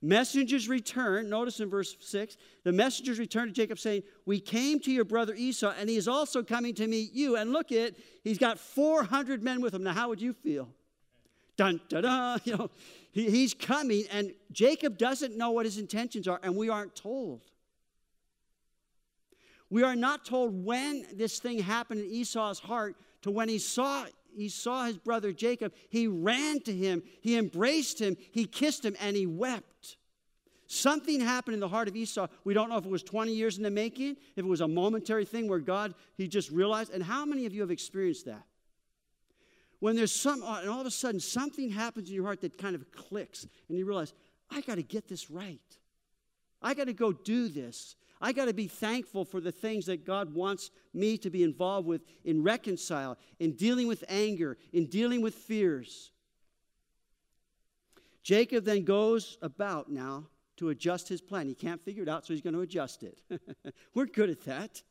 Messengers 0.00 0.68
return, 0.68 1.28
notice 1.28 1.58
in 1.58 1.68
verse 1.68 1.96
6, 1.98 2.36
the 2.62 2.70
messengers 2.72 3.18
return 3.18 3.48
to 3.48 3.52
Jacob 3.52 3.80
saying, 3.80 4.02
We 4.26 4.38
came 4.38 4.78
to 4.80 4.92
your 4.92 5.04
brother 5.04 5.34
Esau, 5.34 5.74
and 5.76 5.90
he 5.90 5.96
is 5.96 6.06
also 6.06 6.42
coming 6.42 6.74
to 6.74 6.86
meet 6.86 7.12
you. 7.12 7.36
And 7.36 7.52
look 7.52 7.72
at, 7.72 7.94
he's 8.22 8.38
got 8.38 8.60
400 8.60 9.42
men 9.42 9.60
with 9.60 9.74
him. 9.74 9.82
Now, 9.82 9.94
how 9.94 10.08
would 10.08 10.20
you 10.20 10.32
feel? 10.32 10.68
Dun, 11.56 11.80
dun, 11.88 12.04
dun. 12.04 12.40
You 12.44 12.56
know, 12.56 12.70
he, 13.10 13.28
he's 13.28 13.54
coming, 13.54 14.04
and 14.12 14.32
Jacob 14.52 14.98
doesn't 14.98 15.36
know 15.36 15.50
what 15.50 15.66
his 15.66 15.78
intentions 15.78 16.28
are, 16.28 16.38
and 16.44 16.54
we 16.54 16.68
aren't 16.68 16.94
told. 16.94 17.42
We 19.70 19.82
are 19.82 19.96
not 19.96 20.24
told 20.24 20.64
when 20.64 21.06
this 21.12 21.40
thing 21.40 21.58
happened 21.58 22.00
in 22.02 22.06
Esau's 22.06 22.60
heart 22.60 22.96
to 23.22 23.32
when 23.32 23.48
he 23.48 23.58
saw 23.58 24.06
he 24.34 24.48
saw 24.48 24.84
his 24.84 24.98
brother 24.98 25.32
Jacob, 25.32 25.72
he 25.88 26.06
ran 26.06 26.60
to 26.60 26.72
him, 26.72 27.02
he 27.20 27.36
embraced 27.36 28.00
him, 28.00 28.16
he 28.32 28.44
kissed 28.44 28.84
him, 28.84 28.96
and 29.00 29.16
he 29.16 29.26
wept. 29.26 29.96
Something 30.66 31.20
happened 31.20 31.54
in 31.54 31.60
the 31.60 31.68
heart 31.68 31.88
of 31.88 31.96
Esau. 31.96 32.26
We 32.44 32.52
don't 32.52 32.68
know 32.68 32.76
if 32.76 32.84
it 32.84 32.90
was 32.90 33.02
20 33.02 33.32
years 33.32 33.56
in 33.56 33.62
the 33.62 33.70
making, 33.70 34.16
if 34.36 34.44
it 34.44 34.44
was 34.44 34.60
a 34.60 34.68
momentary 34.68 35.24
thing 35.24 35.48
where 35.48 35.58
God, 35.58 35.94
he 36.16 36.28
just 36.28 36.50
realized. 36.50 36.92
And 36.92 37.02
how 37.02 37.24
many 37.24 37.46
of 37.46 37.54
you 37.54 37.62
have 37.62 37.70
experienced 37.70 38.26
that? 38.26 38.44
When 39.80 39.96
there's 39.96 40.12
some, 40.12 40.42
and 40.42 40.68
all 40.68 40.80
of 40.80 40.86
a 40.86 40.90
sudden 40.90 41.20
something 41.20 41.70
happens 41.70 42.10
in 42.10 42.14
your 42.14 42.24
heart 42.24 42.42
that 42.42 42.58
kind 42.58 42.74
of 42.74 42.90
clicks, 42.92 43.46
and 43.68 43.78
you 43.78 43.86
realize, 43.86 44.12
I 44.50 44.60
got 44.60 44.74
to 44.74 44.82
get 44.82 45.08
this 45.08 45.30
right. 45.30 45.58
I 46.60 46.74
got 46.74 46.88
to 46.88 46.92
go 46.92 47.12
do 47.12 47.48
this. 47.48 47.96
I 48.20 48.32
got 48.32 48.46
to 48.46 48.54
be 48.54 48.66
thankful 48.66 49.24
for 49.24 49.40
the 49.40 49.52
things 49.52 49.86
that 49.86 50.04
God 50.04 50.34
wants 50.34 50.70
me 50.92 51.18
to 51.18 51.30
be 51.30 51.42
involved 51.42 51.86
with 51.86 52.02
in 52.24 52.42
reconcile, 52.42 53.16
in 53.38 53.52
dealing 53.52 53.86
with 53.86 54.04
anger, 54.08 54.56
in 54.72 54.86
dealing 54.86 55.20
with 55.22 55.34
fears. 55.34 56.10
Jacob 58.22 58.64
then 58.64 58.84
goes 58.84 59.38
about 59.40 59.90
now 59.90 60.24
to 60.56 60.70
adjust 60.70 61.08
his 61.08 61.20
plan. 61.20 61.46
He 61.46 61.54
can't 61.54 61.80
figure 61.80 62.02
it 62.02 62.08
out, 62.08 62.26
so 62.26 62.34
he's 62.34 62.42
going 62.42 62.54
to 62.54 62.60
adjust 62.60 63.02
it. 63.02 63.20
We're 63.94 64.06
good 64.06 64.28
at 64.28 64.44
that. 64.44 64.82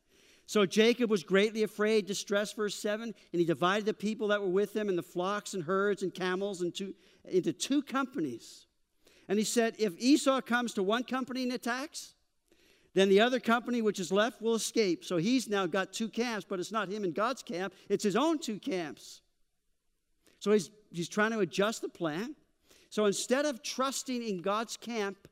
So 0.46 0.64
Jacob 0.64 1.10
was 1.10 1.22
greatly 1.22 1.62
afraid, 1.62 2.06
distressed, 2.06 2.56
verse 2.56 2.74
7, 2.74 3.02
and 3.02 3.14
he 3.38 3.44
divided 3.44 3.84
the 3.84 3.92
people 3.92 4.28
that 4.28 4.40
were 4.40 4.48
with 4.48 4.74
him 4.74 4.88
and 4.88 4.96
the 4.96 5.02
flocks 5.02 5.52
and 5.52 5.62
herds 5.62 6.02
and 6.02 6.12
camels 6.12 6.62
into, 6.62 6.94
into 7.30 7.52
two 7.52 7.82
companies. 7.82 8.66
And 9.28 9.38
he 9.38 9.44
said, 9.44 9.74
If 9.78 9.92
Esau 9.98 10.40
comes 10.40 10.72
to 10.74 10.82
one 10.82 11.04
company 11.04 11.42
and 11.42 11.52
attacks, 11.52 12.14
then 12.98 13.08
the 13.08 13.20
other 13.20 13.38
company 13.38 13.82
which 13.82 14.00
is 14.00 14.10
left 14.10 14.40
will 14.40 14.54
escape. 14.54 15.04
So 15.04 15.18
he's 15.18 15.48
now 15.48 15.66
got 15.66 15.92
two 15.92 16.08
camps, 16.08 16.46
but 16.48 16.58
it's 16.58 16.72
not 16.72 16.88
him 16.88 17.04
and 17.04 17.14
God's 17.14 17.42
camp, 17.42 17.74
it's 17.88 18.04
his 18.04 18.16
own 18.16 18.38
two 18.38 18.58
camps. 18.58 19.20
So 20.40 20.52
he's, 20.52 20.70
he's 20.90 21.08
trying 21.08 21.32
to 21.32 21.40
adjust 21.40 21.82
the 21.82 21.88
plan. 21.88 22.34
So 22.90 23.04
instead 23.04 23.44
of 23.44 23.62
trusting 23.62 24.22
in 24.22 24.40
God's 24.40 24.76
camp, 24.76 25.28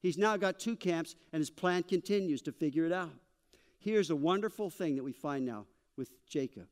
he's 0.00 0.18
now 0.18 0.36
got 0.36 0.58
two 0.58 0.76
camps, 0.76 1.16
and 1.32 1.40
his 1.40 1.50
plan 1.50 1.82
continues 1.82 2.42
to 2.42 2.52
figure 2.52 2.84
it 2.86 2.92
out. 2.92 3.10
Here's 3.78 4.10
a 4.10 4.16
wonderful 4.16 4.70
thing 4.70 4.96
that 4.96 5.02
we 5.02 5.12
find 5.12 5.44
now 5.44 5.66
with 5.96 6.10
Jacob. 6.26 6.66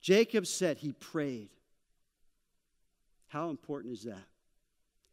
Jacob 0.00 0.46
said 0.46 0.78
he 0.78 0.92
prayed. 0.92 1.50
How 3.28 3.50
important 3.50 3.94
is 3.94 4.04
that? 4.04 4.26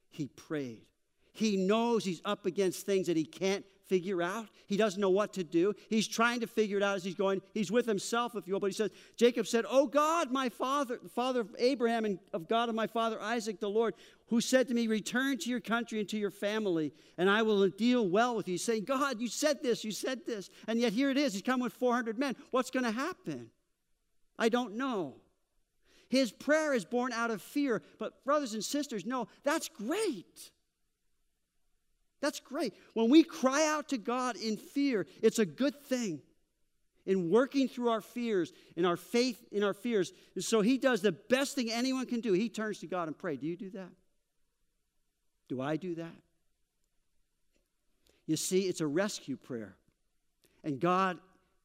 He 0.10 0.28
prayed. 0.28 0.86
He 1.34 1.56
knows 1.58 2.04
he's 2.04 2.22
up 2.26 2.46
against 2.46 2.86
things 2.86 3.08
that 3.08 3.18
he 3.18 3.26
can't 3.26 3.66
figure 3.88 4.22
out. 4.22 4.48
He 4.68 4.78
doesn't 4.78 5.00
know 5.00 5.10
what 5.10 5.34
to 5.34 5.44
do. 5.44 5.74
He's 5.90 6.08
trying 6.08 6.40
to 6.42 6.48
figure 6.48 6.78
it 6.78 6.84
out 6.84 6.96
as 6.96 7.04
he's 7.04 7.16
going. 7.16 7.42
He's 7.54 7.72
with 7.72 7.86
himself, 7.86 8.36
if 8.36 8.48
you 8.48 8.54
will. 8.54 8.60
But 8.60 8.68
he 8.68 8.74
says, 8.74 8.92
Jacob 9.16 9.48
said, 9.48 9.66
Oh 9.68 9.88
God, 9.88 10.32
my 10.32 10.50
father, 10.50 11.00
the 11.02 11.10
father 11.10 11.42
of 11.42 11.56
Abraham 11.58 12.06
and 12.06 12.20
of 12.34 12.48
God 12.48 12.70
of 12.70 12.76
my 12.76 12.88
father 12.88 13.22
Isaac, 13.22 13.60
the 13.60 13.70
Lord, 13.70 13.94
who 14.28 14.42
said 14.42 14.68
to 14.68 14.74
me, 14.74 14.88
Return 14.88 15.38
to 15.40 15.50
your 15.50 15.60
country 15.60 16.00
and 16.00 16.10
to 16.10 16.18
your 16.18 16.32
family, 16.32 16.94
and 17.18 17.30
I 17.30 17.42
will 17.42 17.68
deal 17.70 18.08
well 18.08 18.36
with 18.36 18.48
you. 18.48 18.54
He's 18.54 18.64
saying, 18.64 18.86
God, 18.86 19.20
you 19.20 19.28
said 19.28 19.64
this, 19.64 19.84
you 19.84 19.92
said 19.92 20.26
this. 20.26 20.50
And 20.68 20.80
yet 20.80 20.94
here 20.94 21.10
it 21.10 21.18
is. 21.18 21.34
He's 21.34 21.42
come 21.42 21.60
with 21.60 21.74
400 21.74 22.20
men. 22.20 22.36
What's 22.52 22.72
going 22.72 22.86
to 22.86 22.92
happen? 22.92 23.50
I 24.38 24.50
don't 24.50 24.76
know. 24.76 25.16
His 26.10 26.32
prayer 26.32 26.74
is 26.74 26.86
born 26.86 27.12
out 27.12 27.32
of 27.32 27.42
fear. 27.42 27.82
But, 28.00 28.24
brothers 28.24 28.54
and 28.54 28.64
sisters, 28.64 29.06
no, 29.06 29.28
that's 29.44 29.68
great. 29.68 30.52
That's 32.22 32.40
great. 32.40 32.74
When 32.94 33.10
we 33.10 33.24
cry 33.24 33.68
out 33.68 33.90
to 33.90 33.98
God 33.98 34.36
in 34.36 34.58
fear, 34.58 35.06
it's 35.22 35.40
a 35.40 35.46
good 35.46 35.80
thing. 35.84 36.22
In 37.06 37.30
working 37.30 37.70
through 37.70 37.90
our 37.90 38.02
fears, 38.02 38.52
in 38.76 38.84
our 38.84 38.98
faith 38.98 39.42
in 39.52 39.64
our 39.64 39.74
fears. 39.74 40.12
And 40.36 40.44
so 40.44 40.60
he 40.60 40.78
does 40.78 41.02
the 41.02 41.14
best 41.14 41.56
thing 41.56 41.72
anyone 41.72 42.06
can 42.06 42.20
do. 42.20 42.34
He 42.34 42.50
turns 42.50 42.80
to 42.80 42.88
God 42.88 43.08
and 43.08 43.18
pray. 43.18 43.38
Do 43.38 43.48
you 43.48 43.56
do 43.56 43.70
that? 43.70 43.90
Do 45.48 45.62
I 45.62 45.78
do 45.78 45.96
that? 45.96 46.16
You 48.26 48.36
see, 48.36 48.68
it's 48.68 48.82
a 48.82 48.88
rescue 48.88 49.38
prayer. 49.38 49.78
And 50.66 50.82
God 50.82 51.18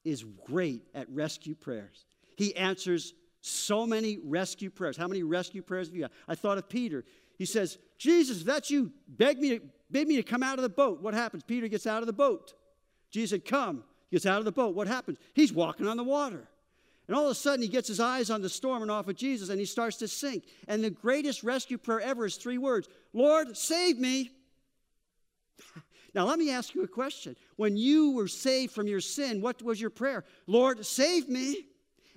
is 0.05 0.25
great 0.47 0.83
at 0.95 1.11
rescue 1.11 1.57
prayers. 1.57 2.05
He 2.37 2.55
answers 2.55 3.15
so 3.41 3.85
many 3.85 4.19
rescue 4.23 4.71
prayers. 4.71 4.97
How 4.97 5.09
many 5.09 5.25
rescue 5.25 5.63
prayers 5.63 5.89
have 5.89 5.97
you 5.97 6.03
got? 6.03 6.13
I 6.29 6.37
thought 6.37 6.59
of 6.59 6.69
Peter. 6.69 7.05
He 7.37 7.47
says, 7.47 7.79
Jesus, 8.03 8.41
if 8.41 8.45
that's 8.45 8.69
you, 8.69 8.91
beg 9.07 9.39
me 9.39 9.59
to 9.59 9.61
bid 9.89 10.09
me 10.09 10.17
to 10.17 10.25
come 10.25 10.43
out 10.43 10.59
of 10.59 10.63
the 10.63 10.69
boat. 10.69 11.01
What 11.01 11.15
happens? 11.15 11.45
Peter 11.45 11.69
gets 11.69 11.87
out 11.87 12.03
of 12.03 12.07
the 12.07 12.13
boat. 12.13 12.53
Jesus 13.13 13.31
said, 13.31 13.45
Come. 13.45 13.85
He 14.11 14.17
Gets 14.17 14.27
out 14.27 14.41
of 14.41 14.45
the 14.45 14.51
boat. 14.53 14.75
What 14.75 14.89
happens? 14.89 15.19
He's 15.35 15.53
walking 15.53 15.87
on 15.87 15.97
the 15.97 16.03
water. 16.03 16.49
And 17.07 17.17
all 17.17 17.27
of 17.27 17.31
a 17.31 17.35
sudden, 17.35 17.63
he 17.63 17.69
gets 17.69 17.87
his 17.87 18.01
eyes 18.01 18.29
on 18.29 18.43
the 18.43 18.49
storm 18.49 18.83
and 18.83 18.91
off 18.91 19.07
of 19.07 19.15
Jesus, 19.15 19.51
and 19.51 19.61
he 19.61 19.65
starts 19.65 19.99
to 19.99 20.09
sink. 20.09 20.45
And 20.67 20.83
the 20.83 20.91
greatest 20.91 21.45
rescue 21.45 21.79
prayer 21.79 22.01
ever 22.01 22.27
is 22.27 22.37
three 22.37 22.59
words 22.59 22.89
Lord, 23.13 23.57
save 23.57 23.99
me. 23.99 24.31
Now, 26.15 26.27
let 26.27 26.39
me 26.39 26.51
ask 26.51 26.75
you 26.75 26.83
a 26.83 26.89
question. 26.89 27.37
When 27.57 27.75
you 27.75 28.11
were 28.11 28.29
saved 28.29 28.75
from 28.75 28.87
your 28.87 29.01
sin, 29.01 29.41
what 29.41 29.63
was 29.63 29.81
your 29.81 29.89
prayer? 29.89 30.27
Lord, 30.47 30.85
save 30.85 31.27
me. 31.27 31.65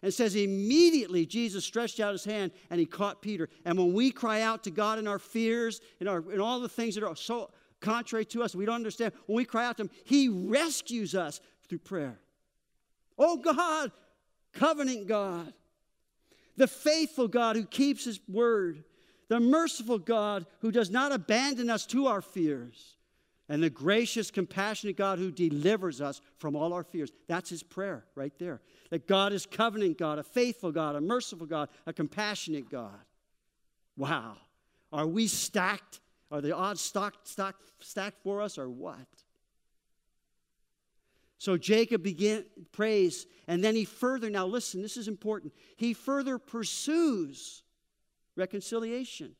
And 0.05 0.13
says 0.13 0.35
immediately 0.35 1.25
Jesus 1.25 1.65
stretched 1.65 1.99
out 1.99 2.11
his 2.11 2.23
hand 2.23 2.51
and 2.69 2.79
he 2.79 2.85
caught 2.85 3.23
Peter. 3.23 3.49
And 3.65 3.75
when 3.75 3.91
we 3.91 4.11
cry 4.11 4.41
out 4.41 4.63
to 4.65 4.69
God 4.69 4.99
in 4.99 5.07
our 5.07 5.17
fears 5.17 5.81
and, 5.99 6.07
our, 6.07 6.17
and 6.17 6.39
all 6.39 6.59
the 6.59 6.69
things 6.69 6.93
that 6.93 7.03
are 7.03 7.15
so 7.15 7.49
contrary 7.81 8.23
to 8.25 8.43
us, 8.43 8.53
we 8.53 8.65
don't 8.65 8.75
understand. 8.75 9.13
When 9.25 9.37
we 9.37 9.45
cry 9.45 9.65
out 9.65 9.77
to 9.77 9.83
Him, 9.85 9.89
He 10.03 10.29
rescues 10.29 11.15
us 11.15 11.41
through 11.67 11.79
prayer. 11.79 12.19
Oh 13.17 13.37
God, 13.37 13.91
covenant 14.53 15.07
God, 15.07 15.51
the 16.55 16.67
faithful 16.67 17.27
God 17.27 17.55
who 17.55 17.65
keeps 17.65 18.05
His 18.05 18.19
word, 18.29 18.83
the 19.27 19.39
merciful 19.39 19.97
God 19.97 20.45
who 20.59 20.71
does 20.71 20.91
not 20.91 21.13
abandon 21.13 21.67
us 21.67 21.83
to 21.87 22.05
our 22.05 22.21
fears. 22.21 22.95
And 23.47 23.62
the 23.62 23.69
gracious, 23.69 24.31
compassionate 24.31 24.97
God 24.97 25.19
who 25.19 25.31
delivers 25.31 26.01
us 26.01 26.19
from 26.38 26.55
all 26.55 26.73
our 26.73 26.84
fears. 26.84 27.12
That's 27.27 27.49
his 27.49 27.62
prayer 27.62 28.05
right 28.15 28.34
there. 28.39 28.62
That 28.89 29.08
God 29.08 29.34
is 29.34 29.45
covenant 29.45 29.97
God, 29.97 30.17
a 30.17 30.23
faithful 30.23 30.71
God, 30.71 30.95
a 30.95 31.01
merciful 31.01 31.45
God, 31.45 31.69
a 31.86 31.93
compassionate 31.93 32.69
God. 32.69 32.99
Wow. 33.97 34.38
Are 34.91 35.08
we 35.08 35.27
stacked? 35.27 35.99
Are 36.31 36.41
the 36.41 36.55
odds 36.55 36.81
stacked, 36.81 37.27
stacked, 37.27 37.62
stacked 37.79 38.23
for 38.23 38.41
us 38.41 38.58
or 38.58 38.69
what? 38.69 38.97
So 41.38 41.58
Jacob 41.58 42.01
began 42.01 42.45
prays, 42.71 43.27
and 43.47 43.63
then 43.63 43.75
he 43.75 43.86
further, 43.86 44.29
now 44.31 44.47
listen, 44.47 44.81
this 44.81 44.97
is 44.97 45.08
important. 45.08 45.53
He 45.75 45.93
further 45.93 46.39
pursues 46.39 47.62
reconciliation. 48.36 49.36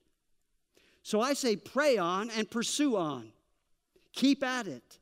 So 1.02 1.22
I 1.22 1.34
say, 1.34 1.56
pray 1.56 1.98
on 1.98 2.30
and 2.32 2.50
pursue 2.50 2.98
on. 2.98 3.32
Keep 4.16 4.44
at 4.44 4.68
it. 4.68 5.00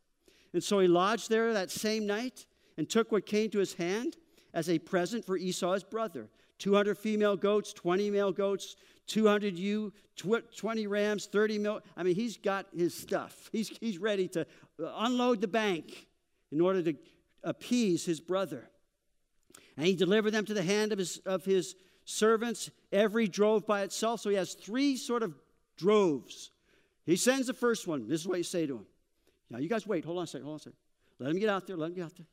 And 0.54 0.64
so 0.64 0.80
he 0.80 0.88
lodged 0.88 1.30
there 1.30 1.54
that 1.54 1.72
same 1.72 2.06
night 2.06 2.46
and 2.78 2.90
took 2.90 3.12
what 3.12 3.26
came 3.26 3.50
to 3.52 3.60
his 3.60 3.74
hand 3.74 4.18
as 4.54 4.70
a 4.70 4.80
present 4.80 5.26
for 5.26 5.38
Esau, 5.38 5.74
his 5.74 5.84
brother 5.84 6.30
200 6.60 6.98
female 6.98 7.36
goats, 7.36 7.74
20 7.74 8.10
male 8.10 8.32
goats, 8.32 8.76
200 9.08 9.58
ewe, 9.58 9.92
20 10.16 10.88
rams, 10.88 11.26
30 11.26 11.58
mil. 11.60 11.82
I 11.98 12.04
mean, 12.04 12.16
he's 12.16 12.38
got 12.38 12.68
his 12.76 12.94
stuff. 12.94 13.50
He's, 13.52 13.70
he's 13.80 13.98
ready 13.98 14.28
to 14.30 14.42
uh, 14.82 14.94
unload 14.98 15.42
the 15.42 15.48
bank 15.48 16.08
in 16.52 16.62
order 16.62 16.82
to 16.84 16.96
appease 17.44 18.06
his 18.06 18.22
brother. 18.22 18.70
And 19.76 19.86
he 19.86 19.96
delivered 19.96 20.32
them 20.32 20.46
to 20.46 20.54
the 20.54 20.64
hand 20.64 20.94
of 20.94 21.00
his, 21.00 21.18
of 21.26 21.44
his 21.44 21.76
servants, 22.06 22.70
every 22.92 23.28
drove 23.28 23.66
by 23.66 23.82
itself. 23.82 24.22
So 24.22 24.30
he 24.30 24.38
has 24.38 24.54
three 24.54 24.96
sort 24.96 25.24
of 25.24 25.34
droves. 25.76 26.52
He 27.06 27.18
sends 27.18 27.48
the 27.48 27.54
first 27.54 27.88
one. 27.88 28.08
This 28.08 28.22
is 28.22 28.28
what 28.28 28.38
you 28.38 28.44
say 28.44 28.68
to 28.68 28.78
him. 28.78 28.86
Now, 29.54 29.60
you 29.60 29.70
guys 29.70 29.86
wait. 29.86 30.04
Hold 30.04 30.18
on 30.18 30.24
a 30.24 30.28
second. 30.28 30.46
Hold 30.46 30.56
on 30.56 30.58
a 30.58 30.60
second. 30.60 30.78
Let 31.20 31.30
him 31.30 31.40
get 31.40 31.50
out 31.50 31.68
there. 31.68 31.78
Let 31.78 31.90
him 31.90 31.94
get 31.94 32.06
out 32.06 32.16
there. 32.18 32.26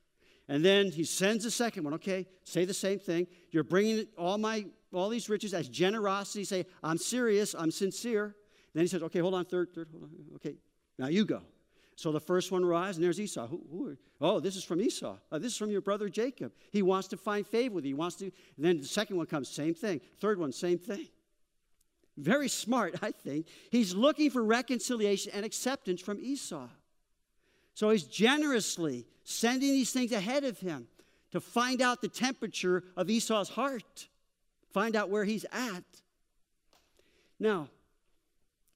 And 0.49 0.65
then 0.65 0.91
he 0.91 1.05
sends 1.05 1.45
the 1.45 1.51
second 1.51 1.85
one. 1.85 1.95
Okay, 1.95 2.27
say 2.45 2.65
the 2.65 2.75
same 2.75 2.99
thing. 2.99 3.27
You're 3.51 3.63
bringing 3.63 4.07
all 4.17 4.39
my 4.39 4.65
all 4.93 5.11
these 5.11 5.29
riches 5.29 5.53
as 5.55 5.69
generosity. 5.69 6.45
Say, 6.45 6.67
I'm 6.83 6.97
serious. 6.99 7.55
I'm 7.55 7.71
sincere. 7.71 8.35
Then 8.75 8.83
he 8.83 8.89
says, 8.89 9.03
okay, 9.03 9.21
hold 9.21 9.35
on. 9.35 9.45
Third, 9.45 9.69
third. 9.75 9.89
Hold 9.93 10.05
on. 10.05 10.11
Okay, 10.37 10.57
now 10.99 11.09
you 11.09 11.27
go. 11.27 11.43
So 11.95 12.11
the 12.11 12.21
first 12.21 12.51
one 12.51 12.65
arrives, 12.65 12.97
and 12.97 13.05
there's 13.05 13.21
Esau. 13.21 13.47
Who, 13.47 13.63
who 13.71 13.97
oh, 14.23 14.41
this 14.41 14.57
is 14.57 14.65
from 14.65 14.81
Esau. 14.81 15.17
Uh, 15.31 15.39
this 15.39 15.53
is 15.53 15.59
from 15.59 15.71
your 15.71 15.83
brother 15.83 16.09
Jacob. 16.09 16.53
He 16.73 16.81
wants 16.81 17.09
to 17.09 17.19
find 17.19 17.47
favor 17.47 17.75
with 17.75 17.85
you. 17.85 17.91
He 17.91 17.95
wants 17.95 18.17
to. 18.17 18.33
Then 18.57 18.79
the 18.79 18.87
second 18.87 19.19
one 19.19 19.27
comes, 19.27 19.51
same 19.51 19.75
thing. 19.75 20.01
Third 20.19 20.39
one, 20.39 20.53
same 20.53 20.79
thing. 20.79 21.09
Very 22.17 22.49
smart, 22.49 22.97
I 23.03 23.13
think. 23.13 23.47
He's 23.71 23.95
looking 23.95 24.31
for 24.31 24.43
reconciliation 24.43 25.33
and 25.35 25.45
acceptance 25.45 26.01
from 26.01 26.19
Esau. 26.21 26.69
So 27.81 27.89
he's 27.89 28.03
generously 28.03 29.07
sending 29.25 29.71
these 29.71 29.91
things 29.91 30.13
ahead 30.13 30.45
of 30.45 30.59
him 30.59 30.87
to 31.31 31.41
find 31.41 31.81
out 31.81 32.03
the 32.03 32.09
temperature 32.09 32.85
of 32.95 33.09
Esau's 33.09 33.49
heart, 33.49 34.07
find 34.71 34.95
out 34.95 35.09
where 35.09 35.25
he's 35.25 35.47
at. 35.51 35.83
Now, 37.39 37.71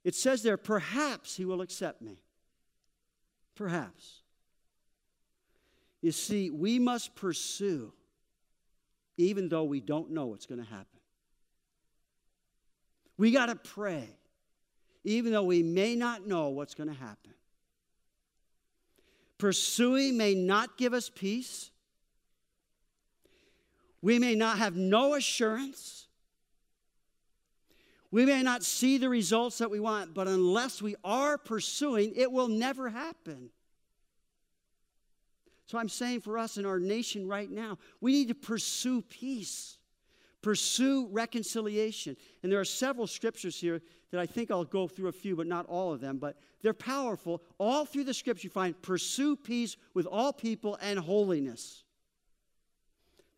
it 0.04 0.14
says 0.14 0.42
there, 0.42 0.56
perhaps 0.56 1.36
he 1.36 1.44
will 1.44 1.60
accept 1.60 2.00
me. 2.00 2.22
Perhaps. 3.54 4.22
You 6.00 6.10
see, 6.10 6.48
we 6.48 6.78
must 6.78 7.14
pursue 7.14 7.92
even 9.18 9.50
though 9.50 9.64
we 9.64 9.80
don't 9.80 10.12
know 10.12 10.28
what's 10.28 10.46
going 10.46 10.64
to 10.64 10.70
happen. 10.70 11.00
We 13.18 13.32
got 13.32 13.46
to 13.50 13.56
pray 13.56 14.08
even 15.04 15.30
though 15.30 15.44
we 15.44 15.62
may 15.62 15.94
not 15.94 16.26
know 16.26 16.48
what's 16.48 16.74
going 16.74 16.88
to 16.88 16.98
happen. 16.98 17.34
Pursuing 19.44 20.16
may 20.16 20.35
not 20.35 20.78
give 20.78 20.94
us 20.94 21.11
peace. 21.11 21.70
We 24.00 24.18
may 24.18 24.35
not 24.35 24.57
have 24.57 24.74
no 24.74 25.16
assurance. 25.16 26.07
We 28.11 28.24
may 28.24 28.42
not 28.42 28.62
see 28.62 28.96
the 28.96 29.11
results 29.11 29.59
that 29.59 29.70
we 29.70 29.80
want, 29.80 30.14
but 30.14 30.28
unless 30.28 30.80
we 30.80 30.96
are 31.04 31.37
pursuing, 31.37 32.14
it 32.16 32.33
will 32.33 32.48
never 32.48 32.88
happen. 32.88 33.50
So 35.66 35.76
I'm 35.76 35.90
saying 35.90 36.22
for 36.22 36.38
us 36.38 36.57
in 36.57 36.64
our 36.64 36.80
nation 36.80 37.28
right 37.28 37.50
now, 37.50 37.76
we 38.00 38.12
need 38.12 38.28
to 38.28 38.35
pursue 38.35 39.02
peace, 39.02 39.76
pursue 40.44 41.09
reconciliation. 41.11 42.14
And 42.42 42.52
there 42.52 42.61
are 42.61 42.66
several 42.66 43.07
scriptures 43.07 43.59
here 43.59 43.80
that 44.11 44.20
I 44.20 44.26
think 44.26 44.50
I'll 44.50 44.62
go 44.62 44.87
through 44.87 45.09
a 45.09 45.12
few, 45.12 45.35
but 45.35 45.46
not 45.46 45.64
all 45.64 45.90
of 45.90 46.02
them, 46.02 46.18
but 46.18 46.37
they're 46.61 46.74
powerful. 46.74 47.42
All 47.57 47.87
through 47.87 48.04
the 48.04 48.12
scripture, 48.12 48.48
you 48.48 48.50
find 48.50 48.80
pursue 48.83 49.37
peace 49.37 49.78
with 49.94 50.04
all 50.04 50.35
people 50.35 50.76
and 50.83 50.98
holiness. 50.98 51.83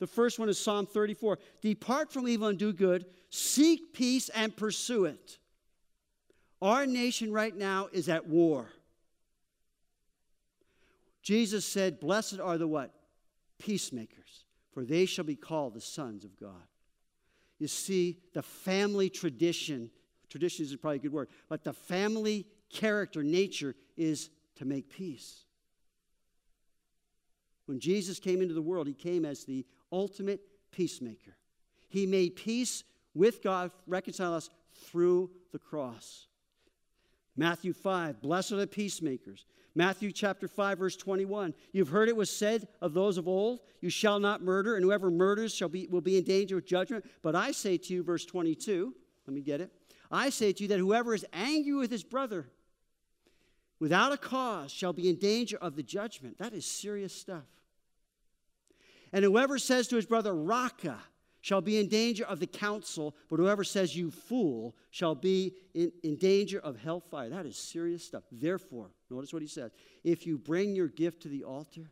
The 0.00 0.06
first 0.08 0.40
one 0.40 0.48
is 0.48 0.58
Psalm 0.58 0.84
34 0.84 1.38
Depart 1.62 2.12
from 2.12 2.26
evil 2.26 2.48
and 2.48 2.58
do 2.58 2.72
good, 2.72 3.06
seek 3.30 3.94
peace 3.94 4.28
and 4.30 4.54
pursue 4.54 5.04
it. 5.04 5.38
Our 6.60 6.86
nation 6.86 7.32
right 7.32 7.56
now 7.56 7.88
is 7.92 8.08
at 8.08 8.26
war. 8.26 8.72
Jesus 11.22 11.64
said, 11.64 12.00
Blessed 12.00 12.40
are 12.40 12.58
the 12.58 12.66
what? 12.66 12.92
Peacemakers, 13.58 14.44
for 14.72 14.84
they 14.84 15.06
shall 15.06 15.24
be 15.24 15.36
called 15.36 15.74
the 15.74 15.80
sons 15.80 16.24
of 16.24 16.36
God. 16.36 16.66
You 17.58 17.68
see, 17.68 18.18
the 18.34 18.42
family 18.42 19.08
tradition, 19.08 19.90
tradition 20.28 20.64
is 20.64 20.76
probably 20.76 20.96
a 20.96 21.00
good 21.00 21.12
word, 21.12 21.28
but 21.48 21.64
the 21.64 21.72
family 21.72 22.46
character, 22.70 23.22
nature 23.22 23.74
is 23.96 24.30
to 24.56 24.64
make 24.64 24.90
peace. 24.90 25.44
When 27.66 27.80
Jesus 27.80 28.18
came 28.18 28.42
into 28.42 28.54
the 28.54 28.62
world, 28.62 28.86
he 28.86 28.94
came 28.94 29.24
as 29.24 29.44
the 29.44 29.66
ultimate 29.90 30.40
peacemaker. 30.70 31.36
He 31.88 32.06
made 32.06 32.36
peace 32.36 32.84
with 33.14 33.42
God, 33.42 33.70
reconcile 33.86 34.34
us 34.34 34.50
through 34.74 35.30
the 35.52 35.58
cross. 35.58 36.26
Matthew 37.36 37.72
5, 37.72 38.20
blessed 38.20 38.52
are 38.52 38.56
the 38.56 38.66
peacemakers. 38.66 39.46
Matthew 39.76 40.10
chapter 40.10 40.48
5, 40.48 40.78
verse 40.78 40.96
21. 40.96 41.52
You've 41.72 41.90
heard 41.90 42.08
it 42.08 42.16
was 42.16 42.30
said 42.30 42.66
of 42.80 42.94
those 42.94 43.18
of 43.18 43.28
old, 43.28 43.60
You 43.82 43.90
shall 43.90 44.18
not 44.18 44.42
murder, 44.42 44.74
and 44.74 44.82
whoever 44.82 45.10
murders 45.10 45.54
shall 45.54 45.68
be, 45.68 45.86
will 45.88 46.00
be 46.00 46.16
in 46.16 46.24
danger 46.24 46.56
of 46.56 46.64
judgment. 46.64 47.04
But 47.20 47.36
I 47.36 47.52
say 47.52 47.76
to 47.76 47.92
you, 47.92 48.02
verse 48.02 48.24
22, 48.24 48.94
let 49.26 49.34
me 49.34 49.42
get 49.42 49.60
it. 49.60 49.70
I 50.10 50.30
say 50.30 50.52
to 50.54 50.62
you 50.62 50.68
that 50.68 50.78
whoever 50.78 51.14
is 51.14 51.26
angry 51.32 51.74
with 51.74 51.90
his 51.90 52.04
brother 52.04 52.48
without 53.78 54.12
a 54.12 54.16
cause 54.16 54.70
shall 54.70 54.94
be 54.94 55.10
in 55.10 55.16
danger 55.16 55.58
of 55.60 55.76
the 55.76 55.82
judgment. 55.82 56.38
That 56.38 56.54
is 56.54 56.64
serious 56.64 57.12
stuff. 57.12 57.44
And 59.12 59.24
whoever 59.24 59.58
says 59.58 59.88
to 59.88 59.96
his 59.96 60.06
brother, 60.06 60.34
Raca, 60.34 60.98
shall 61.46 61.60
be 61.60 61.78
in 61.78 61.86
danger 61.86 62.24
of 62.24 62.40
the 62.40 62.46
council, 62.48 63.14
but 63.30 63.38
whoever 63.38 63.62
says, 63.62 63.94
You 63.94 64.10
fool, 64.10 64.74
shall 64.90 65.14
be 65.14 65.54
in, 65.74 65.92
in 66.02 66.16
danger 66.16 66.58
of 66.58 66.76
hellfire. 66.76 67.28
That 67.28 67.46
is 67.46 67.56
serious 67.56 68.02
stuff. 68.02 68.24
Therefore, 68.32 68.90
notice 69.10 69.32
what 69.32 69.42
he 69.42 69.48
says 69.48 69.70
if 70.02 70.26
you 70.26 70.38
bring 70.38 70.74
your 70.74 70.88
gift 70.88 71.22
to 71.22 71.28
the 71.28 71.44
altar, 71.44 71.88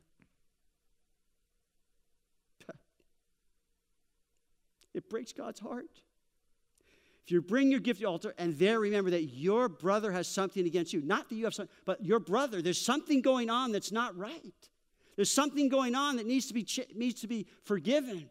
it 4.92 5.08
breaks 5.08 5.32
God's 5.32 5.60
heart. 5.60 6.02
If 7.24 7.30
you 7.30 7.40
bring 7.40 7.70
your 7.70 7.78
gift 7.78 8.00
to 8.00 8.06
the 8.06 8.10
altar 8.10 8.34
and 8.36 8.58
there 8.58 8.80
remember 8.80 9.10
that 9.10 9.22
your 9.22 9.68
brother 9.68 10.10
has 10.10 10.26
something 10.26 10.66
against 10.66 10.92
you, 10.92 11.00
not 11.00 11.28
that 11.28 11.36
you 11.36 11.44
have 11.44 11.54
something, 11.54 11.72
but 11.84 12.04
your 12.04 12.18
brother, 12.18 12.60
there's 12.60 12.84
something 12.84 13.22
going 13.22 13.50
on 13.50 13.70
that's 13.70 13.92
not 13.92 14.16
right. 14.16 14.52
There's 15.14 15.30
something 15.30 15.68
going 15.68 15.94
on 15.94 16.16
that 16.16 16.26
needs 16.26 16.48
to 16.48 16.54
be, 16.54 16.66
needs 16.96 17.20
to 17.20 17.28
be 17.28 17.46
forgiven. 17.62 18.28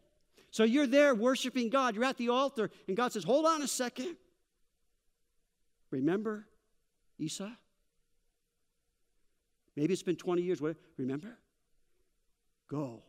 So 0.54 0.63
you're 0.63 0.86
there 0.86 1.16
worshiping 1.16 1.70
God. 1.70 1.96
You're 1.96 2.04
at 2.04 2.18
the 2.18 2.30
altar, 2.30 2.70
and 2.88 2.96
God 2.96 3.12
says, 3.12 3.24
Hold 3.24 3.48
on 3.48 3.63
a 3.63 3.68
second. 3.68 4.16
Remember 5.89 6.46
Esau? 7.18 7.50
Maybe 9.76 9.94
it's 9.94 10.04
been 10.04 10.16
20 10.16 10.44
years. 10.44 10.62
Remember? 10.98 11.39
Go. 12.68 13.02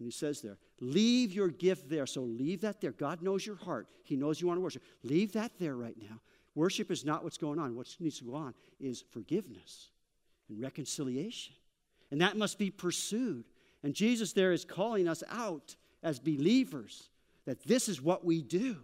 And 0.00 0.06
he 0.08 0.10
says 0.10 0.40
there, 0.40 0.58
leave 0.80 1.32
your 1.32 1.48
gift 1.48 1.88
there. 1.88 2.06
So 2.06 2.22
leave 2.22 2.62
that 2.62 2.80
there. 2.80 2.90
God 2.90 3.22
knows 3.22 3.46
your 3.46 3.54
heart. 3.54 3.86
He 4.02 4.16
knows 4.16 4.40
you 4.40 4.48
want 4.48 4.56
to 4.56 4.62
worship. 4.62 4.82
Leave 5.04 5.32
that 5.34 5.52
there 5.60 5.76
right 5.76 5.96
now. 6.00 6.20
Worship 6.56 6.90
is 6.90 7.04
not 7.04 7.22
what's 7.22 7.38
going 7.38 7.60
on. 7.60 7.76
What 7.76 7.94
needs 8.00 8.18
to 8.18 8.24
go 8.24 8.34
on 8.34 8.54
is 8.80 9.04
forgiveness 9.12 9.90
and 10.48 10.60
reconciliation. 10.60 11.54
And 12.10 12.20
that 12.20 12.36
must 12.36 12.58
be 12.58 12.70
pursued. 12.70 13.44
And 13.84 13.94
Jesus 13.94 14.32
there 14.32 14.50
is 14.50 14.64
calling 14.64 15.06
us 15.06 15.22
out 15.30 15.76
as 16.02 16.18
believers 16.18 17.08
that 17.44 17.64
this 17.64 17.88
is 17.88 18.00
what 18.00 18.24
we 18.24 18.42
do. 18.42 18.76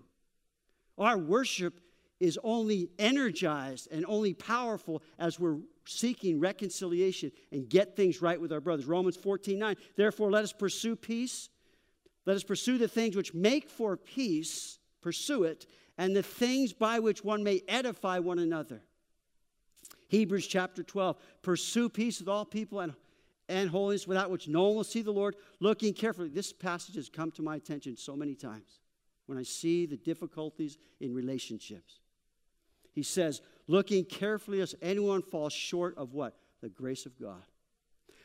Our 0.97 1.17
worship 1.17 1.81
is 2.21 2.39
only 2.43 2.91
energized 2.99 3.89
and 3.93 4.05
only 4.09 4.35
powerful 4.35 5.03
as 5.19 5.39
we're 5.39 5.59
seeking 5.87 6.41
reconciliation 6.41 7.31
and 7.53 7.69
get 7.69 7.97
things 7.97 8.21
right 8.21 8.41
with 8.41 8.53
our 8.53 8.61
brothers. 8.61 8.87
Romans 8.87 9.17
14 9.17 9.59
9. 9.59 9.77
Therefore, 9.97 10.31
let 10.31 10.45
us 10.45 10.53
pursue 10.53 10.97
peace. 10.97 11.49
Let 12.27 12.37
us 12.37 12.45
pursue 12.45 12.77
the 12.77 12.89
things 12.89 13.17
which 13.17 13.33
make 13.33 13.71
for 13.71 13.97
peace, 13.97 14.79
pursue 15.01 15.45
it, 15.45 15.67
and 15.97 16.15
the 16.15 16.23
things 16.23 16.73
by 16.73 16.99
which 16.99 17.25
one 17.25 17.43
may 17.43 17.63
edify 17.69 18.19
one 18.19 18.39
another. 18.39 18.83
Hebrews 20.09 20.47
chapter 20.47 20.83
12 20.83 21.17
pursue 21.43 21.89
peace 21.89 22.19
with 22.19 22.29
all 22.29 22.45
people 22.45 22.81
and, 22.81 22.95
and 23.49 23.71
holiness, 23.71 24.07
without 24.07 24.31
which 24.31 24.49
no 24.49 24.67
one 24.67 24.77
will 24.77 24.85
see 24.85 25.03
the 25.03 25.11
Lord. 25.11 25.37
Looking 25.61 25.95
carefully, 25.95 26.29
this 26.29 26.53
passage 26.53 26.97
has 26.97 27.09
come 27.09 27.31
to 27.33 27.43
my 27.43 27.57
attention 27.57 27.97
so 27.97 28.15
many 28.15 28.35
times 28.35 28.81
when 29.27 29.39
I 29.39 29.43
see 29.43 29.87
the 29.87 29.97
difficulties 29.97 30.79
in 31.01 31.15
relationships. 31.15 32.01
He 32.95 33.03
says, 33.03 33.41
looking 33.67 34.05
carefully 34.05 34.61
as 34.61 34.75
anyone 34.83 35.23
falls 35.23 35.53
short 35.53 35.97
of 35.97 36.15
what? 36.15 36.35
The 36.63 36.69
grace 36.69 37.07
of 37.07 37.19
God. 37.21 37.43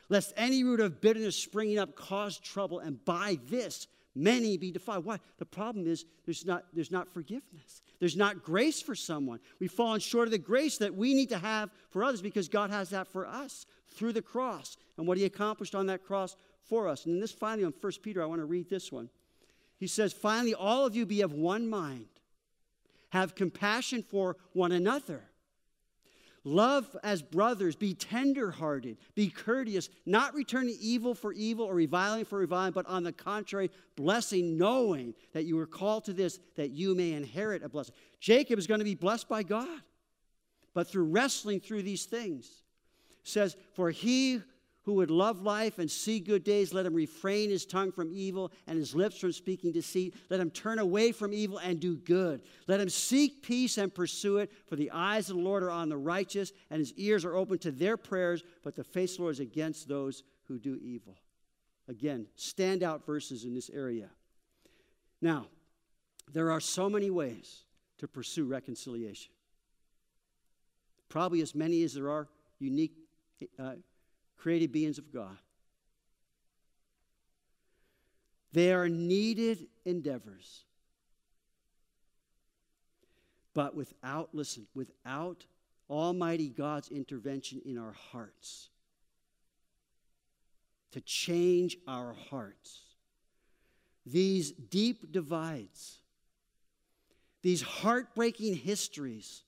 Lest 0.09 0.33
any 0.35 0.63
root 0.63 0.79
of 0.79 1.01
bitterness 1.01 1.35
springing 1.35 1.77
up 1.77 1.95
cause 1.95 2.39
trouble, 2.39 2.79
and 2.79 3.03
by 3.05 3.37
this 3.49 3.87
many 4.15 4.57
be 4.57 4.71
defiled. 4.71 5.05
Why? 5.05 5.19
The 5.37 5.45
problem 5.45 5.87
is 5.87 6.05
there's 6.25 6.45
not, 6.45 6.65
there's 6.73 6.91
not 6.91 7.07
forgiveness. 7.09 7.81
There's 7.99 8.17
not 8.17 8.43
grace 8.43 8.81
for 8.81 8.95
someone. 8.95 9.39
We've 9.59 9.71
fallen 9.71 9.99
short 9.99 10.27
of 10.27 10.31
the 10.31 10.37
grace 10.37 10.77
that 10.79 10.93
we 10.93 11.13
need 11.13 11.29
to 11.29 11.37
have 11.37 11.69
for 11.89 12.03
others 12.03 12.21
because 12.21 12.49
God 12.49 12.69
has 12.69 12.89
that 12.89 13.07
for 13.07 13.25
us 13.25 13.65
through 13.89 14.13
the 14.13 14.21
cross 14.21 14.77
and 14.97 15.07
what 15.07 15.17
he 15.17 15.25
accomplished 15.25 15.75
on 15.75 15.87
that 15.87 16.03
cross 16.03 16.35
for 16.63 16.87
us. 16.87 17.05
And 17.05 17.13
then 17.13 17.21
this 17.21 17.31
finally 17.31 17.65
on 17.65 17.73
1 17.79 17.91
Peter, 18.01 18.21
I 18.21 18.25
want 18.25 18.41
to 18.41 18.45
read 18.45 18.69
this 18.69 18.91
one. 18.91 19.09
He 19.77 19.87
says, 19.87 20.13
Finally, 20.13 20.53
all 20.53 20.85
of 20.85 20.95
you 20.95 21.05
be 21.05 21.21
of 21.21 21.33
one 21.33 21.67
mind, 21.67 22.07
have 23.09 23.35
compassion 23.35 24.03
for 24.03 24.37
one 24.53 24.71
another 24.71 25.23
Love 26.45 26.97
as 27.03 27.21
brothers, 27.21 27.75
be 27.75 27.93
tenderhearted, 27.93 28.97
be 29.15 29.29
courteous, 29.29 29.89
not 30.05 30.33
returning 30.33 30.75
evil 30.79 31.15
for 31.15 31.31
evil 31.31 31.65
or 31.65 31.73
reviling 31.73 32.25
for 32.25 32.37
reviling, 32.37 32.73
but 32.73 32.85
on 32.85 33.03
the 33.03 33.13
contrary, 33.13 33.71
blessing, 33.95 34.57
knowing 34.57 35.13
that 35.31 35.45
you 35.45 35.55
were 35.55 35.65
called 35.65 36.03
to 36.03 36.11
this, 36.11 36.39
that 36.55 36.71
you 36.71 36.95
may 36.95 37.13
inherit 37.13 37.63
a 37.63 37.69
blessing. 37.69 37.95
Jacob 38.19 38.59
is 38.59 38.67
going 38.67 38.79
to 38.79 38.85
be 38.85 38.95
blessed 38.95 39.29
by 39.29 39.41
God, 39.41 39.81
but 40.73 40.89
through 40.89 41.05
wrestling 41.05 41.61
through 41.61 41.83
these 41.83 42.05
things. 42.05 42.62
Says, 43.23 43.55
For 43.73 43.91
he 43.91 44.41
who 44.83 44.95
would 44.95 45.09
love 45.09 45.41
life 45.41 45.79
and 45.79 45.89
see 45.89 46.19
good 46.19 46.43
days, 46.43 46.73
let 46.73 46.85
him 46.85 46.93
refrain 46.93 47.49
his 47.49 47.65
tongue 47.65 47.91
from 47.91 48.11
evil 48.13 48.51
and 48.67 48.77
his 48.77 48.93
lips 48.93 49.17
from 49.17 49.31
speaking 49.31 49.71
deceit. 49.71 50.13
Let 50.29 50.41
him 50.41 50.51
turn 50.51 50.77
away 50.77 51.13
from 51.13 51.33
evil 51.33 51.57
and 51.57 51.79
do 51.79 51.95
good. 51.95 52.41
Let 52.67 52.81
him 52.81 52.89
seek 52.89 53.43
peace 53.43 53.77
and 53.77 53.93
pursue 53.93 54.39
it. 54.39 54.51
For 54.67 54.75
the 54.75 54.91
eyes 54.91 55.29
of 55.29 55.37
the 55.37 55.41
Lord 55.41 55.63
are 55.63 55.71
on 55.71 55.87
the 55.87 55.97
righteous, 55.97 56.51
and 56.69 56.79
his 56.79 56.93
ears 56.93 57.23
are 57.23 57.35
open 57.35 57.59
to 57.59 57.71
their 57.71 57.95
prayers, 57.95 58.43
but 58.61 58.75
the 58.75 58.83
face 58.83 59.11
of 59.13 59.17
the 59.17 59.23
Lord 59.23 59.35
is 59.35 59.39
against 59.39 59.87
those 59.87 60.23
who 60.47 60.59
do 60.59 60.77
evil. 60.81 61.17
Again, 61.87 62.27
standout 62.37 63.05
verses 63.05 63.45
in 63.45 63.53
this 63.53 63.69
area. 63.69 64.09
Now, 65.21 65.47
there 66.33 66.51
are 66.51 66.59
so 66.59 66.89
many 66.89 67.09
ways 67.09 67.63
to 67.99 68.07
pursue 68.07 68.45
reconciliation. 68.45 69.31
Probably 71.07 71.41
as 71.41 71.55
many 71.55 71.83
as 71.83 71.93
there 71.93 72.09
are 72.09 72.27
unique 72.59 73.02
uh, 73.59 73.73
created 74.37 74.71
beings 74.71 74.97
of 74.97 75.11
God. 75.11 75.37
They 78.51 78.71
are 78.71 78.87
needed 78.87 79.67
endeavors. 79.85 80.63
But 83.53 83.75
without, 83.75 84.29
listen, 84.33 84.67
without 84.73 85.45
Almighty 85.89 86.49
God's 86.49 86.89
intervention 86.89 87.61
in 87.65 87.77
our 87.77 87.93
hearts, 88.11 88.69
to 90.91 91.01
change 91.01 91.77
our 91.87 92.13
hearts, 92.29 92.81
these 94.05 94.51
deep 94.51 95.11
divides, 95.11 95.99
these 97.41 97.61
heartbreaking 97.61 98.55
histories 98.55 99.43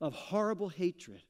of 0.00 0.14
horrible 0.14 0.68
hatred, 0.68 1.22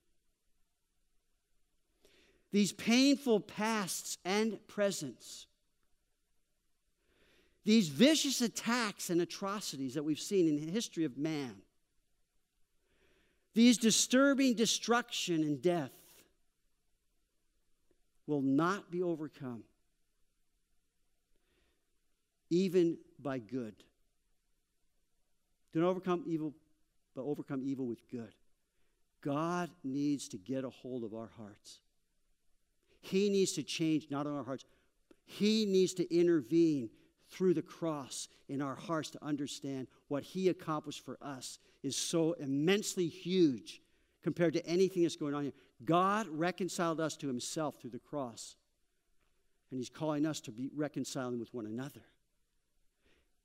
these 2.54 2.70
painful 2.72 3.40
pasts 3.40 4.16
and 4.24 4.64
presents, 4.68 5.48
these 7.64 7.88
vicious 7.88 8.40
attacks 8.40 9.10
and 9.10 9.20
atrocities 9.20 9.94
that 9.94 10.04
we've 10.04 10.20
seen 10.20 10.46
in 10.46 10.64
the 10.64 10.70
history 10.70 11.02
of 11.02 11.18
man, 11.18 11.56
these 13.54 13.76
disturbing 13.76 14.54
destruction 14.54 15.42
and 15.42 15.60
death 15.60 15.90
will 18.28 18.40
not 18.40 18.88
be 18.88 19.02
overcome 19.02 19.64
even 22.50 22.96
by 23.18 23.40
good. 23.40 23.74
Don't 25.72 25.82
overcome 25.82 26.22
evil, 26.24 26.54
but 27.16 27.22
overcome 27.22 27.62
evil 27.64 27.86
with 27.86 28.08
good. 28.08 28.32
God 29.22 29.70
needs 29.82 30.28
to 30.28 30.38
get 30.38 30.62
a 30.62 30.70
hold 30.70 31.02
of 31.02 31.14
our 31.14 31.30
hearts. 31.36 31.80
He 33.04 33.28
needs 33.28 33.52
to 33.52 33.62
change 33.62 34.06
not 34.10 34.26
on 34.26 34.36
our 34.36 34.44
hearts, 34.44 34.64
He 35.26 35.66
needs 35.66 35.92
to 35.94 36.14
intervene 36.14 36.88
through 37.28 37.54
the 37.54 37.62
cross 37.62 38.28
in 38.48 38.62
our 38.62 38.74
hearts 38.74 39.10
to 39.10 39.24
understand 39.24 39.88
what 40.08 40.22
He 40.22 40.48
accomplished 40.48 41.04
for 41.04 41.18
us 41.20 41.58
is 41.82 41.96
so 41.96 42.32
immensely 42.34 43.06
huge 43.06 43.82
compared 44.22 44.54
to 44.54 44.66
anything 44.66 45.02
that's 45.02 45.16
going 45.16 45.34
on 45.34 45.42
here. 45.42 45.52
God 45.84 46.26
reconciled 46.28 46.98
us 46.98 47.14
to 47.18 47.26
Himself 47.26 47.76
through 47.80 47.90
the 47.90 47.98
cross, 47.98 48.56
and 49.70 49.78
He's 49.78 49.90
calling 49.90 50.24
us 50.24 50.40
to 50.40 50.50
be 50.50 50.70
reconciling 50.74 51.38
with 51.38 51.52
one 51.52 51.66
another. 51.66 52.02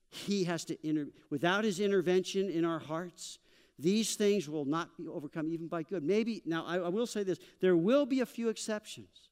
He 0.10 0.46
has 0.46 0.64
to 0.66 0.88
inter 0.88 1.08
without 1.30 1.66
his 1.66 1.80
intervention 1.82 2.50
in 2.50 2.64
our 2.64 2.80
hearts, 2.80 3.40
these 3.78 4.16
things 4.16 4.50
will 4.50 4.66
not 4.66 4.98
be 4.98 5.08
overcome 5.08 5.48
even 5.50 5.68
by 5.68 5.84
good. 5.84 6.04
Maybe, 6.04 6.42
now 6.46 6.66
I, 6.66 6.78
I 6.78 6.90
will 6.90 7.08
say 7.08 7.24
this 7.24 7.40
there 7.60 7.78
will 7.78 8.06
be 8.06 8.22
a 8.22 8.26
few 8.26 8.50
exceptions. 8.50 9.29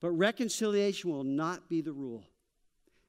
But 0.00 0.10
reconciliation 0.10 1.10
will 1.10 1.24
not 1.24 1.68
be 1.68 1.80
the 1.80 1.92
rule. 1.92 2.24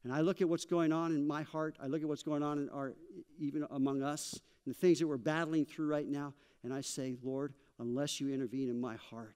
And 0.03 0.13
I 0.13 0.21
look 0.21 0.41
at 0.41 0.49
what's 0.49 0.65
going 0.65 0.91
on 0.91 1.11
in 1.11 1.27
my 1.27 1.43
heart, 1.43 1.75
I 1.81 1.87
look 1.87 2.01
at 2.01 2.07
what's 2.07 2.23
going 2.23 2.41
on 2.41 2.57
in 2.57 2.69
our, 2.69 2.93
even 3.37 3.65
among 3.71 4.01
us, 4.01 4.39
and 4.65 4.73
the 4.73 4.79
things 4.79 4.99
that 4.99 5.07
we're 5.07 5.17
battling 5.17 5.65
through 5.65 5.87
right 5.87 6.07
now, 6.07 6.33
and 6.63 6.73
I 6.73 6.81
say, 6.81 7.15
Lord, 7.21 7.53
unless 7.79 8.19
you 8.19 8.33
intervene 8.33 8.69
in 8.69 8.79
my 8.79 8.95
heart, 8.95 9.35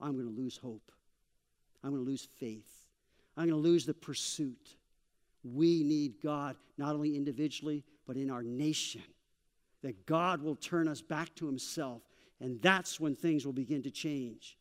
I'm 0.00 0.14
going 0.14 0.32
to 0.32 0.40
lose 0.40 0.56
hope. 0.56 0.92
I'm 1.82 1.90
going 1.90 2.04
to 2.04 2.10
lose 2.10 2.28
faith. 2.38 2.86
I'm 3.36 3.48
going 3.48 3.62
to 3.62 3.68
lose 3.68 3.86
the 3.86 3.94
pursuit. 3.94 4.76
We 5.44 5.84
need 5.84 6.20
God, 6.20 6.56
not 6.76 6.94
only 6.94 7.16
individually, 7.16 7.84
but 8.06 8.16
in 8.16 8.30
our 8.30 8.42
nation. 8.42 9.02
That 9.82 10.06
God 10.06 10.42
will 10.42 10.56
turn 10.56 10.88
us 10.88 11.00
back 11.00 11.34
to 11.36 11.46
Himself, 11.46 12.02
and 12.40 12.60
that's 12.60 12.98
when 12.98 13.14
things 13.14 13.46
will 13.46 13.52
begin 13.52 13.82
to 13.84 13.90
change. 13.90 14.58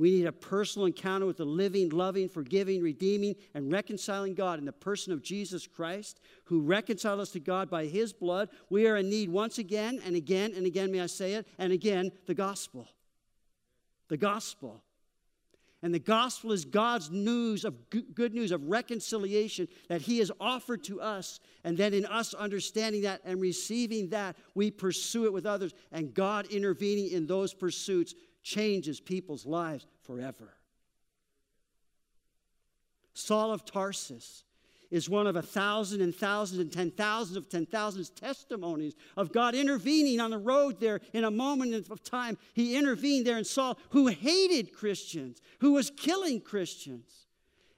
We 0.00 0.12
need 0.12 0.24
a 0.24 0.32
personal 0.32 0.86
encounter 0.86 1.26
with 1.26 1.36
the 1.36 1.44
living, 1.44 1.90
loving, 1.90 2.26
forgiving, 2.26 2.80
redeeming, 2.80 3.36
and 3.52 3.70
reconciling 3.70 4.32
God 4.32 4.58
in 4.58 4.64
the 4.64 4.72
person 4.72 5.12
of 5.12 5.22
Jesus 5.22 5.66
Christ, 5.66 6.20
who 6.44 6.62
reconciled 6.62 7.20
us 7.20 7.28
to 7.32 7.38
God 7.38 7.68
by 7.68 7.84
his 7.84 8.14
blood. 8.14 8.48
We 8.70 8.86
are 8.86 8.96
in 8.96 9.10
need 9.10 9.28
once 9.28 9.58
again 9.58 10.00
and 10.06 10.16
again 10.16 10.54
and 10.56 10.64
again, 10.64 10.90
may 10.90 11.02
I 11.02 11.06
say 11.06 11.34
it, 11.34 11.46
and 11.58 11.70
again, 11.70 12.12
the 12.24 12.32
gospel. 12.32 12.88
The 14.08 14.16
gospel. 14.16 14.82
And 15.82 15.92
the 15.92 15.98
gospel 15.98 16.52
is 16.52 16.64
God's 16.64 17.10
news 17.10 17.66
of 17.66 17.74
good 17.90 18.32
news 18.32 18.52
of 18.52 18.68
reconciliation 18.68 19.68
that 19.88 20.00
He 20.00 20.18
has 20.18 20.30
offered 20.40 20.82
to 20.84 21.02
us. 21.02 21.40
And 21.62 21.76
then, 21.76 21.92
in 21.92 22.06
us 22.06 22.32
understanding 22.32 23.02
that 23.02 23.20
and 23.26 23.38
receiving 23.38 24.08
that, 24.10 24.36
we 24.54 24.70
pursue 24.70 25.26
it 25.26 25.32
with 25.32 25.44
others. 25.44 25.74
And 25.92 26.14
God 26.14 26.46
intervening 26.46 27.10
in 27.10 27.26
those 27.26 27.52
pursuits 27.52 28.14
changes 28.42 29.00
people's 29.00 29.46
lives 29.46 29.86
forever. 30.02 30.54
Saul 33.14 33.52
of 33.52 33.64
Tarsus 33.64 34.44
is 34.90 35.08
one 35.08 35.26
of 35.26 35.36
a 35.36 35.42
thousand 35.42 36.00
and 36.00 36.14
thousands 36.14 36.60
and 36.60 36.72
ten 36.72 36.90
thousands 36.90 37.36
of 37.36 37.48
ten 37.48 37.64
thousands 37.64 38.10
testimonies 38.10 38.94
of 39.16 39.32
God 39.32 39.54
intervening 39.54 40.20
on 40.20 40.30
the 40.30 40.38
road 40.38 40.80
there 40.80 41.00
in 41.12 41.24
a 41.24 41.30
moment 41.30 41.88
of 41.90 42.02
time. 42.02 42.36
He 42.54 42.76
intervened 42.76 43.26
there 43.26 43.36
and 43.36 43.46
Saul, 43.46 43.78
who 43.90 44.08
hated 44.08 44.72
Christians, 44.72 45.40
who 45.60 45.72
was 45.72 45.90
killing 45.90 46.40
Christians. 46.40 47.26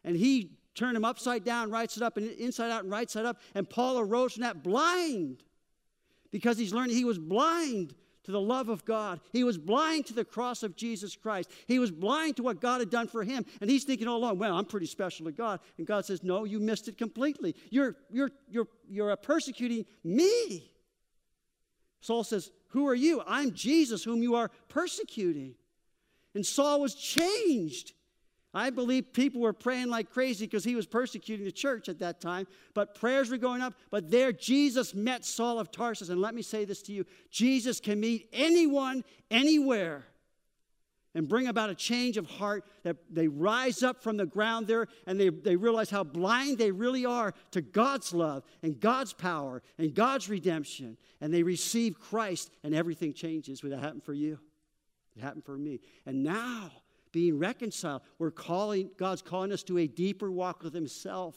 And 0.04 0.16
he 0.16 0.58
turned 0.74 0.96
him 0.96 1.04
upside 1.04 1.44
down, 1.44 1.70
writes 1.70 1.96
it 1.96 2.02
up, 2.02 2.16
and 2.16 2.30
inside 2.30 2.70
out, 2.70 2.82
and 2.82 2.90
writes 2.90 3.14
it 3.14 3.26
up. 3.26 3.38
And 3.54 3.68
Paul 3.68 3.98
arose 3.98 4.32
from 4.34 4.42
that 4.42 4.62
blind 4.62 5.42
because 6.30 6.56
he's 6.56 6.72
learning 6.72 6.96
he 6.96 7.04
was 7.04 7.18
blind 7.18 7.94
to 8.24 8.30
the 8.30 8.40
love 8.40 8.68
of 8.68 8.84
God. 8.84 9.20
He 9.32 9.44
was 9.44 9.58
blind 9.58 10.06
to 10.06 10.14
the 10.14 10.24
cross 10.24 10.62
of 10.62 10.76
Jesus 10.76 11.16
Christ. 11.16 11.50
He 11.66 11.78
was 11.78 11.90
blind 11.90 12.36
to 12.36 12.42
what 12.42 12.60
God 12.60 12.80
had 12.80 12.90
done 12.90 13.08
for 13.08 13.24
him. 13.24 13.44
And 13.60 13.68
he's 13.68 13.84
thinking 13.84 14.08
all 14.08 14.18
along, 14.18 14.38
well, 14.38 14.56
I'm 14.56 14.64
pretty 14.64 14.86
special 14.86 15.26
to 15.26 15.32
God. 15.32 15.60
And 15.78 15.86
God 15.86 16.04
says, 16.04 16.22
no, 16.22 16.44
you 16.44 16.60
missed 16.60 16.88
it 16.88 16.96
completely. 16.96 17.56
You're, 17.70 17.96
you're, 18.10 18.30
you're, 18.48 18.68
you're 18.88 19.16
persecuting 19.16 19.84
me. 20.04 20.70
Saul 22.00 22.24
says, 22.24 22.50
who 22.68 22.88
are 22.88 22.94
you? 22.94 23.22
I'm 23.26 23.52
Jesus, 23.52 24.02
whom 24.02 24.22
you 24.22 24.34
are 24.34 24.50
persecuting. 24.68 25.54
And 26.34 26.44
Saul 26.44 26.80
was 26.80 26.94
changed. 26.94 27.92
I 28.54 28.68
believe 28.70 29.12
people 29.12 29.40
were 29.40 29.54
praying 29.54 29.88
like 29.88 30.10
crazy 30.10 30.46
because 30.46 30.64
he 30.64 30.74
was 30.74 30.86
persecuting 30.86 31.46
the 31.46 31.52
church 31.52 31.88
at 31.88 31.98
that 32.00 32.20
time, 32.20 32.46
but 32.74 32.94
prayers 32.94 33.30
were 33.30 33.38
going 33.38 33.62
up. 33.62 33.74
But 33.90 34.10
there, 34.10 34.30
Jesus 34.30 34.94
met 34.94 35.24
Saul 35.24 35.58
of 35.58 35.70
Tarsus. 35.70 36.10
And 36.10 36.20
let 36.20 36.34
me 36.34 36.42
say 36.42 36.64
this 36.66 36.82
to 36.82 36.92
you 36.92 37.06
Jesus 37.30 37.80
can 37.80 37.98
meet 37.98 38.28
anyone, 38.32 39.04
anywhere, 39.30 40.04
and 41.14 41.28
bring 41.28 41.46
about 41.46 41.70
a 41.70 41.74
change 41.74 42.18
of 42.18 42.26
heart 42.26 42.64
that 42.82 42.96
they 43.10 43.28
rise 43.28 43.82
up 43.82 44.02
from 44.02 44.18
the 44.18 44.26
ground 44.26 44.66
there 44.66 44.86
and 45.06 45.18
they, 45.18 45.30
they 45.30 45.56
realize 45.56 45.88
how 45.90 46.04
blind 46.04 46.58
they 46.58 46.70
really 46.70 47.06
are 47.06 47.32
to 47.52 47.62
God's 47.62 48.12
love 48.12 48.44
and 48.62 48.78
God's 48.78 49.14
power 49.14 49.62
and 49.78 49.94
God's 49.94 50.28
redemption. 50.28 50.98
And 51.22 51.32
they 51.32 51.42
receive 51.42 51.98
Christ, 51.98 52.50
and 52.64 52.74
everything 52.74 53.14
changes. 53.14 53.62
Would 53.62 53.72
that 53.72 53.80
happen 53.80 54.00
for 54.00 54.12
you? 54.12 54.38
It 55.16 55.22
happened 55.22 55.44
for 55.44 55.56
me. 55.56 55.80
And 56.04 56.22
now, 56.22 56.70
being 57.12 57.38
reconciled. 57.38 58.02
We're 58.18 58.30
calling, 58.30 58.90
God's 58.96 59.22
calling 59.22 59.52
us 59.52 59.62
to 59.64 59.78
a 59.78 59.86
deeper 59.86 60.30
walk 60.30 60.62
with 60.62 60.74
Himself 60.74 61.36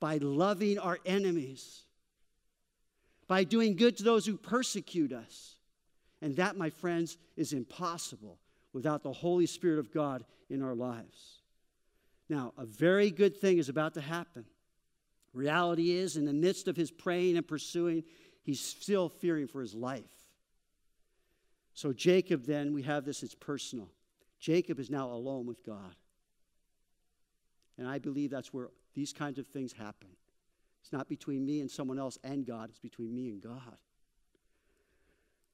by 0.00 0.18
loving 0.18 0.78
our 0.78 0.98
enemies, 1.04 1.82
by 3.26 3.44
doing 3.44 3.76
good 3.76 3.96
to 3.98 4.04
those 4.04 4.24
who 4.24 4.36
persecute 4.36 5.12
us. 5.12 5.56
And 6.22 6.36
that, 6.36 6.56
my 6.56 6.70
friends, 6.70 7.18
is 7.36 7.52
impossible 7.52 8.38
without 8.72 9.02
the 9.02 9.12
Holy 9.12 9.46
Spirit 9.46 9.78
of 9.78 9.92
God 9.92 10.24
in 10.48 10.62
our 10.62 10.74
lives. 10.74 11.40
Now, 12.28 12.52
a 12.58 12.64
very 12.64 13.10
good 13.10 13.36
thing 13.36 13.58
is 13.58 13.68
about 13.68 13.94
to 13.94 14.00
happen. 14.00 14.44
Reality 15.32 15.92
is, 15.92 16.16
in 16.16 16.24
the 16.24 16.32
midst 16.32 16.68
of 16.68 16.76
his 16.76 16.90
praying 16.90 17.36
and 17.36 17.46
pursuing, 17.46 18.04
he's 18.42 18.60
still 18.60 19.08
fearing 19.08 19.46
for 19.46 19.60
his 19.60 19.74
life. 19.74 20.02
So, 21.74 21.92
Jacob, 21.92 22.44
then, 22.44 22.72
we 22.72 22.82
have 22.82 23.04
this, 23.04 23.22
it's 23.22 23.34
personal. 23.34 23.88
Jacob 24.38 24.78
is 24.78 24.90
now 24.90 25.10
alone 25.10 25.46
with 25.46 25.64
God. 25.64 25.94
And 27.76 27.86
I 27.86 27.98
believe 27.98 28.30
that's 28.30 28.52
where 28.52 28.68
these 28.94 29.12
kinds 29.12 29.38
of 29.38 29.46
things 29.46 29.72
happen. 29.72 30.08
It's 30.82 30.92
not 30.92 31.08
between 31.08 31.44
me 31.44 31.60
and 31.60 31.70
someone 31.70 31.98
else 31.98 32.18
and 32.24 32.46
God, 32.46 32.70
it's 32.70 32.78
between 32.78 33.14
me 33.14 33.28
and 33.28 33.42
God. 33.42 33.76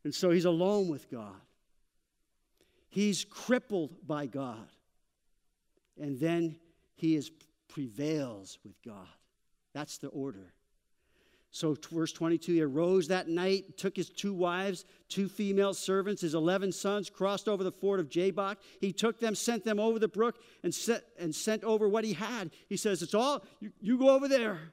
And 0.05 0.15
so 0.15 0.31
he's 0.31 0.45
alone 0.45 0.89
with 0.89 1.11
God. 1.11 1.41
He's 2.89 3.25
crippled 3.25 4.07
by 4.07 4.27
God. 4.27 4.69
And 6.01 6.21
then 6.21 6.57
he 6.95 7.17
is 7.17 7.31
prevails 7.69 8.59
with 8.65 8.81
God. 8.85 9.09
That's 9.73 9.99
the 9.99 10.09
order. 10.09 10.53
So, 11.55 11.77
verse 11.93 12.13
22 12.13 12.53
he 12.55 12.63
arose 12.63 13.07
that 13.07 13.29
night, 13.29 13.79
took 13.79 13.95
his 13.95 14.11
two 14.11 14.35
wives, 14.35 14.85
two 15.09 15.29
female 15.29 15.73
servants, 15.73 16.23
his 16.23 16.35
11 16.35 16.73
sons, 16.73 17.09
crossed 17.09 17.49
over 17.49 17.63
the 17.63 17.71
ford 17.71 18.01
of 18.01 18.09
Jabbok. 18.09 18.59
He 18.81 18.93
took 18.93 19.21
them, 19.21 19.37
sent 19.37 19.63
them 19.63 19.79
over 19.79 20.01
the 20.01 20.09
brook, 20.09 20.35
and, 20.65 20.75
set, 20.75 21.05
and 21.17 21.33
sent 21.33 21.63
over 21.63 21.89
what 21.89 22.03
he 22.03 22.13
had. 22.13 22.51
He 22.69 22.77
says, 22.77 23.03
It's 23.03 23.15
all, 23.15 23.45
you, 23.61 23.71
you 23.81 23.99
go 23.99 24.09
over 24.09 24.27
there. 24.27 24.73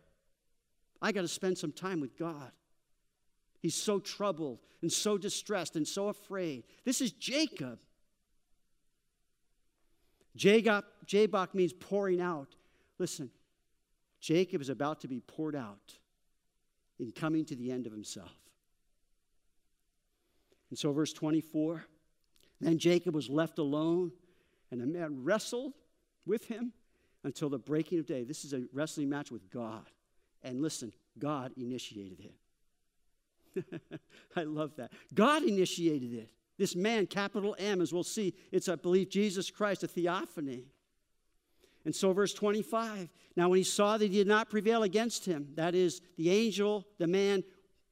I 1.00 1.12
got 1.12 1.22
to 1.22 1.28
spend 1.28 1.60
some 1.60 1.72
time 1.72 2.02
with 2.02 2.18
God. 2.18 2.52
He's 3.60 3.76
so 3.76 4.00
troubled 4.00 4.58
and 4.82 4.92
so 4.92 5.20
distressed 5.20 5.76
and 5.76 5.88
so 5.88 6.08
afraid. 6.08 6.64
This 6.84 7.00
is 7.00 7.12
Jacob. 7.12 7.80
Jacob, 10.36 10.86
Jabbok 11.06 11.54
means 11.54 11.74
pouring 11.74 12.22
out. 12.22 12.56
Listen, 12.98 13.30
Jacob 14.20 14.64
is 14.64 14.70
about 14.70 15.02
to 15.02 15.08
be 15.08 15.20
poured 15.20 15.56
out 15.56 16.00
in 17.02 17.12
coming 17.12 17.44
to 17.46 17.56
the 17.56 17.72
end 17.72 17.86
of 17.86 17.92
himself. 17.92 18.32
And 20.70 20.80
so, 20.80 20.94
verse 20.94 21.12
24 21.12 21.86
then 22.62 22.78
Jacob 22.78 23.16
was 23.16 23.28
left 23.28 23.58
alone, 23.58 24.12
and 24.70 24.80
the 24.80 24.86
man 24.86 25.24
wrestled 25.24 25.74
with 26.28 26.46
him 26.46 26.74
until 27.24 27.50
the 27.50 27.58
breaking 27.58 27.98
of 27.98 28.06
day. 28.06 28.24
This 28.24 28.46
is 28.46 28.54
a 28.54 28.64
wrestling 28.72 29.10
match 29.10 29.32
with 29.32 29.50
God. 29.50 29.90
And 30.44 30.62
listen, 30.62 30.94
God 31.18 31.52
initiated 31.58 32.30
it. 33.56 33.92
I 34.36 34.44
love 34.44 34.76
that. 34.78 34.92
God 35.14 35.44
initiated 35.44 36.14
it. 36.14 36.30
This 36.58 36.76
man, 36.76 37.08
capital 37.08 37.56
M, 37.58 37.82
as 37.82 37.92
we'll 37.92 38.04
see, 38.04 38.36
it's, 38.52 38.70
I 38.70 38.76
believe, 38.76 39.10
Jesus 39.10 39.50
Christ, 39.50 39.84
a 39.84 39.88
theophany. 39.88 40.66
And 41.86 41.96
so, 41.96 42.14
verse 42.14 42.34
25 42.34 43.10
now, 43.36 43.50
when 43.50 43.58
he 43.58 43.64
saw 43.64 43.98
that 43.98 44.06
he 44.12 44.18
did 44.18 44.28
not 44.28 44.50
prevail 44.50 44.84
against 44.84 45.26
him, 45.26 45.48
that 45.56 45.74
is, 45.74 46.02
the 46.18 46.30
angel, 46.30 46.86
the 46.98 47.08
man, 47.08 47.44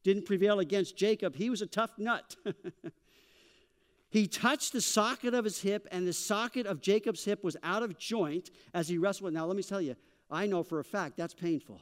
didn't 0.03 0.25
prevail 0.25 0.59
against 0.59 0.97
Jacob, 0.97 1.35
he 1.35 1.49
was 1.49 1.61
a 1.61 1.65
tough 1.65 1.91
nut. 1.97 2.35
he 4.09 4.27
touched 4.27 4.73
the 4.73 4.81
socket 4.81 5.33
of 5.33 5.45
his 5.45 5.61
hip, 5.61 5.87
and 5.91 6.07
the 6.07 6.13
socket 6.13 6.65
of 6.65 6.81
Jacob's 6.81 7.23
hip 7.23 7.43
was 7.43 7.55
out 7.63 7.83
of 7.83 7.97
joint 7.97 8.49
as 8.73 8.89
he 8.89 8.97
wrestled. 8.97 9.33
Now, 9.33 9.45
let 9.45 9.55
me 9.55 9.63
tell 9.63 9.81
you, 9.81 9.95
I 10.29 10.45
know 10.45 10.63
for 10.63 10.79
a 10.79 10.83
fact 10.83 11.15
that's 11.17 11.33
painful. 11.33 11.81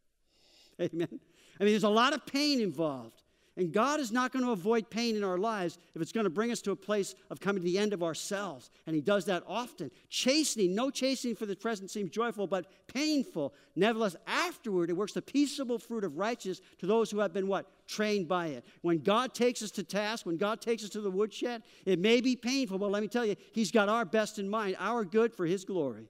Amen. 0.80 1.20
I 1.60 1.64
mean, 1.64 1.72
there's 1.72 1.84
a 1.84 1.88
lot 1.88 2.14
of 2.14 2.24
pain 2.24 2.60
involved. 2.60 3.22
And 3.56 3.72
God 3.72 3.98
is 3.98 4.12
not 4.12 4.32
going 4.32 4.44
to 4.44 4.52
avoid 4.52 4.90
pain 4.90 5.16
in 5.16 5.24
our 5.24 5.36
lives 5.36 5.76
if 5.94 6.00
it's 6.00 6.12
going 6.12 6.24
to 6.24 6.30
bring 6.30 6.52
us 6.52 6.62
to 6.62 6.70
a 6.70 6.76
place 6.76 7.14
of 7.30 7.40
coming 7.40 7.60
to 7.60 7.64
the 7.64 7.78
end 7.78 7.92
of 7.92 8.02
ourselves. 8.02 8.70
And 8.86 8.94
He 8.94 9.02
does 9.02 9.24
that 9.26 9.42
often. 9.46 9.90
Chastening, 10.08 10.74
no 10.74 10.88
chastening 10.88 11.34
for 11.34 11.46
the 11.46 11.56
present 11.56 11.90
seems 11.90 12.10
joyful, 12.10 12.46
but 12.46 12.66
painful. 12.86 13.52
Nevertheless, 13.74 14.14
afterward, 14.26 14.88
it 14.88 14.96
works 14.96 15.14
the 15.14 15.22
peaceable 15.22 15.78
fruit 15.78 16.04
of 16.04 16.16
righteousness 16.16 16.60
to 16.78 16.86
those 16.86 17.10
who 17.10 17.18
have 17.18 17.32
been 17.32 17.48
what? 17.48 17.66
Trained 17.88 18.28
by 18.28 18.46
it. 18.46 18.64
When 18.82 18.98
God 18.98 19.34
takes 19.34 19.62
us 19.62 19.72
to 19.72 19.82
task, 19.82 20.26
when 20.26 20.36
God 20.36 20.60
takes 20.60 20.84
us 20.84 20.90
to 20.90 21.00
the 21.00 21.10
woodshed, 21.10 21.62
it 21.84 21.98
may 21.98 22.20
be 22.20 22.36
painful, 22.36 22.78
but 22.78 22.92
let 22.92 23.02
me 23.02 23.08
tell 23.08 23.26
you, 23.26 23.34
He's 23.52 23.72
got 23.72 23.88
our 23.88 24.04
best 24.04 24.38
in 24.38 24.48
mind, 24.48 24.76
our 24.78 25.04
good 25.04 25.34
for 25.34 25.44
His 25.44 25.64
glory. 25.64 26.08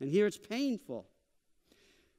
And 0.00 0.10
here 0.10 0.26
it's 0.26 0.38
painful. 0.38 1.06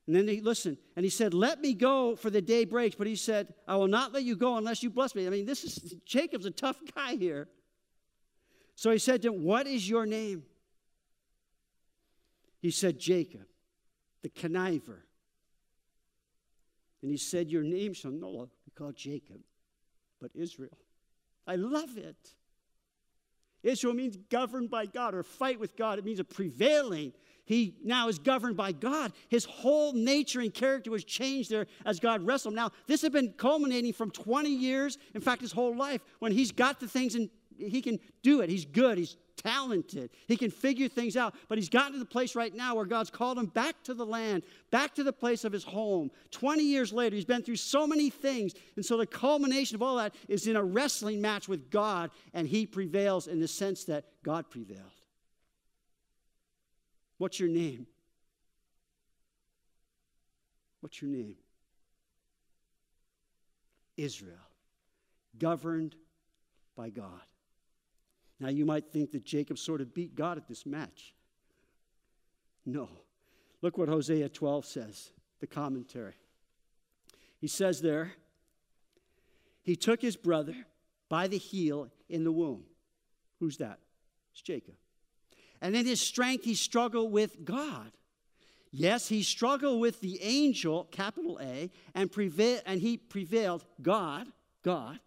And 0.07 0.15
then 0.15 0.27
he, 0.27 0.39
listen, 0.39 0.77
and 0.95 1.03
he 1.03 1.09
said, 1.09 1.33
Let 1.33 1.59
me 1.59 1.73
go 1.73 2.15
for 2.15 2.29
the 2.29 2.41
day 2.41 2.63
breaks. 2.63 2.95
But 2.95 3.07
he 3.07 3.15
said, 3.15 3.53
I 3.67 3.75
will 3.75 3.89
not 3.89 4.13
let 4.13 4.23
you 4.23 4.37
go 4.37 4.55
unless 4.55 4.81
you 4.81 4.89
bless 4.89 5.13
me. 5.13 5.27
I 5.27 5.29
mean, 5.29 5.45
this 5.45 5.65
is, 5.65 5.95
Jacob's 6.05 6.45
a 6.45 6.51
tough 6.51 6.77
guy 6.95 7.15
here. 7.15 7.49
So 8.75 8.91
he 8.91 8.99
said 8.99 9.21
to 9.23 9.33
him, 9.33 9.43
What 9.43 9.67
is 9.67 9.87
your 9.87 10.05
name? 10.05 10.43
He 12.61 12.71
said, 12.71 12.99
Jacob, 12.99 13.45
the 14.23 14.29
conniver. 14.29 15.01
And 17.01 17.11
he 17.11 17.17
said, 17.17 17.51
Your 17.51 17.63
name 17.63 17.93
shall 17.93 18.11
no 18.11 18.29
longer 18.29 18.51
be 18.65 18.71
called 18.71 18.95
Jacob, 18.95 19.41
but 20.21 20.31
Israel. 20.33 20.77
I 21.45 21.55
love 21.55 21.97
it. 21.97 22.33
Israel 23.63 23.93
means 23.93 24.15
governed 24.29 24.69
by 24.69 24.85
God 24.85 25.13
or 25.13 25.23
fight 25.23 25.59
with 25.59 25.75
God. 25.75 25.99
It 25.99 26.05
means 26.05 26.19
a 26.19 26.23
prevailing 26.23 27.11
he 27.47 27.75
now 27.81 28.09
is 28.09 28.19
governed 28.19 28.57
by 28.57 28.73
God. 28.73 29.13
His 29.29 29.45
whole 29.45 29.93
nature 29.93 30.41
and 30.41 30.53
character 30.53 30.91
was 30.91 31.05
changed 31.05 31.49
there 31.49 31.65
as 31.85 31.99
God 31.99 32.21
wrestled. 32.21 32.53
Now, 32.53 32.71
this 32.87 33.01
had 33.01 33.13
been 33.13 33.33
culminating 33.37 33.93
from 33.93 34.11
20 34.11 34.49
years, 34.49 34.97
in 35.15 35.21
fact, 35.21 35.41
his 35.41 35.53
whole 35.53 35.73
life, 35.73 36.01
when 36.19 36.33
he's 36.33 36.51
got 36.51 36.81
the 36.81 36.89
things 36.89 37.15
and 37.15 37.29
he 37.57 37.81
can 37.81 37.99
do 38.21 38.41
it. 38.41 38.49
He's 38.49 38.65
good. 38.65 38.97
He's 38.97 39.15
talented. 39.37 40.09
He 40.27 40.35
can 40.35 40.51
figure 40.51 40.89
things 40.89 41.15
out. 41.15 41.35
But 41.47 41.57
he's 41.57 41.69
gotten 41.69 41.93
to 41.93 41.99
the 41.99 42.05
place 42.05 42.35
right 42.35 42.53
now 42.53 42.75
where 42.75 42.85
God's 42.85 43.09
called 43.09 43.37
him 43.37 43.45
back 43.45 43.81
to 43.83 43.93
the 43.93 44.05
land, 44.05 44.43
back 44.69 44.93
to 44.95 45.03
the 45.03 45.13
place 45.13 45.45
of 45.45 45.53
his 45.53 45.63
home. 45.63 46.11
20 46.31 46.63
years 46.63 46.91
later, 46.91 47.15
he's 47.15 47.23
been 47.25 47.43
through 47.43 47.55
so 47.55 47.87
many 47.87 48.09
things. 48.09 48.53
And 48.75 48.85
so 48.85 48.97
the 48.97 49.07
culmination 49.07 49.75
of 49.75 49.81
all 49.81 49.95
that 49.95 50.13
is 50.27 50.47
in 50.47 50.57
a 50.57 50.63
wrestling 50.63 51.21
match 51.21 51.47
with 51.47 51.71
God, 51.71 52.11
and 52.33 52.45
he 52.45 52.65
prevails 52.65 53.27
in 53.27 53.39
the 53.39 53.47
sense 53.47 53.85
that 53.85 54.03
God 54.21 54.49
prevailed. 54.49 54.96
What's 57.17 57.39
your 57.39 57.49
name? 57.49 57.87
What's 60.81 61.01
your 61.01 61.09
name? 61.09 61.35
Israel, 63.97 64.35
governed 65.39 65.95
by 66.75 66.89
God. 66.89 67.21
Now, 68.39 68.49
you 68.49 68.65
might 68.65 68.85
think 68.91 69.11
that 69.11 69.25
Jacob 69.25 69.57
sort 69.57 69.81
of 69.81 69.93
beat 69.93 70.15
God 70.15 70.37
at 70.37 70.47
this 70.47 70.65
match. 70.65 71.15
No. 72.65 72.89
Look 73.63 73.77
what 73.77 73.89
Hosea 73.89 74.29
12 74.29 74.65
says, 74.65 75.09
the 75.39 75.47
commentary. 75.47 76.13
He 77.39 77.47
says 77.47 77.81
there, 77.81 78.13
he 79.63 79.75
took 79.75 80.01
his 80.01 80.15
brother 80.15 80.55
by 81.09 81.27
the 81.27 81.37
heel 81.37 81.89
in 82.07 82.23
the 82.23 82.31
womb. 82.31 82.63
Who's 83.39 83.57
that? 83.57 83.79
It's 84.31 84.41
Jacob. 84.41 84.75
And 85.61 85.75
in 85.75 85.85
his 85.85 86.01
strength, 86.01 86.45
he 86.45 86.55
struggled 86.55 87.11
with 87.11 87.43
God. 87.43 87.91
Yes, 88.71 89.07
he 89.07 89.23
struggled 89.23 89.79
with 89.79 90.01
the 90.01 90.21
angel, 90.21 90.85
capital 90.91 91.39
A, 91.41 91.71
and, 91.95 92.11
prevail, 92.11 92.59
and 92.65 92.79
he 92.79 92.97
prevailed. 92.97 93.65
God, 93.81 94.27
God, 94.63 94.99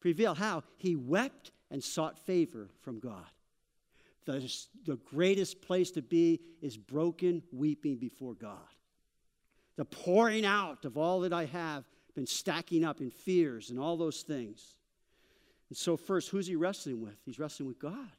prevailed. 0.00 0.38
How? 0.38 0.62
He 0.76 0.96
wept 0.96 1.50
and 1.70 1.82
sought 1.82 2.18
favor 2.18 2.68
from 2.82 3.00
God. 3.00 3.24
The, 4.26 4.52
the 4.84 4.96
greatest 4.96 5.62
place 5.62 5.90
to 5.92 6.02
be 6.02 6.40
is 6.60 6.76
broken, 6.76 7.42
weeping 7.52 7.96
before 7.96 8.34
God. 8.34 8.58
The 9.76 9.84
pouring 9.84 10.44
out 10.44 10.84
of 10.84 10.98
all 10.98 11.20
that 11.20 11.32
I 11.32 11.46
have 11.46 11.84
been 12.14 12.26
stacking 12.26 12.84
up 12.84 13.00
in 13.00 13.10
fears 13.10 13.70
and 13.70 13.78
all 13.78 13.96
those 13.96 14.22
things. 14.22 14.76
And 15.70 15.76
so, 15.76 15.96
first, 15.96 16.28
who's 16.28 16.46
he 16.46 16.56
wrestling 16.56 17.00
with? 17.00 17.16
He's 17.24 17.38
wrestling 17.38 17.68
with 17.68 17.78
God. 17.78 18.10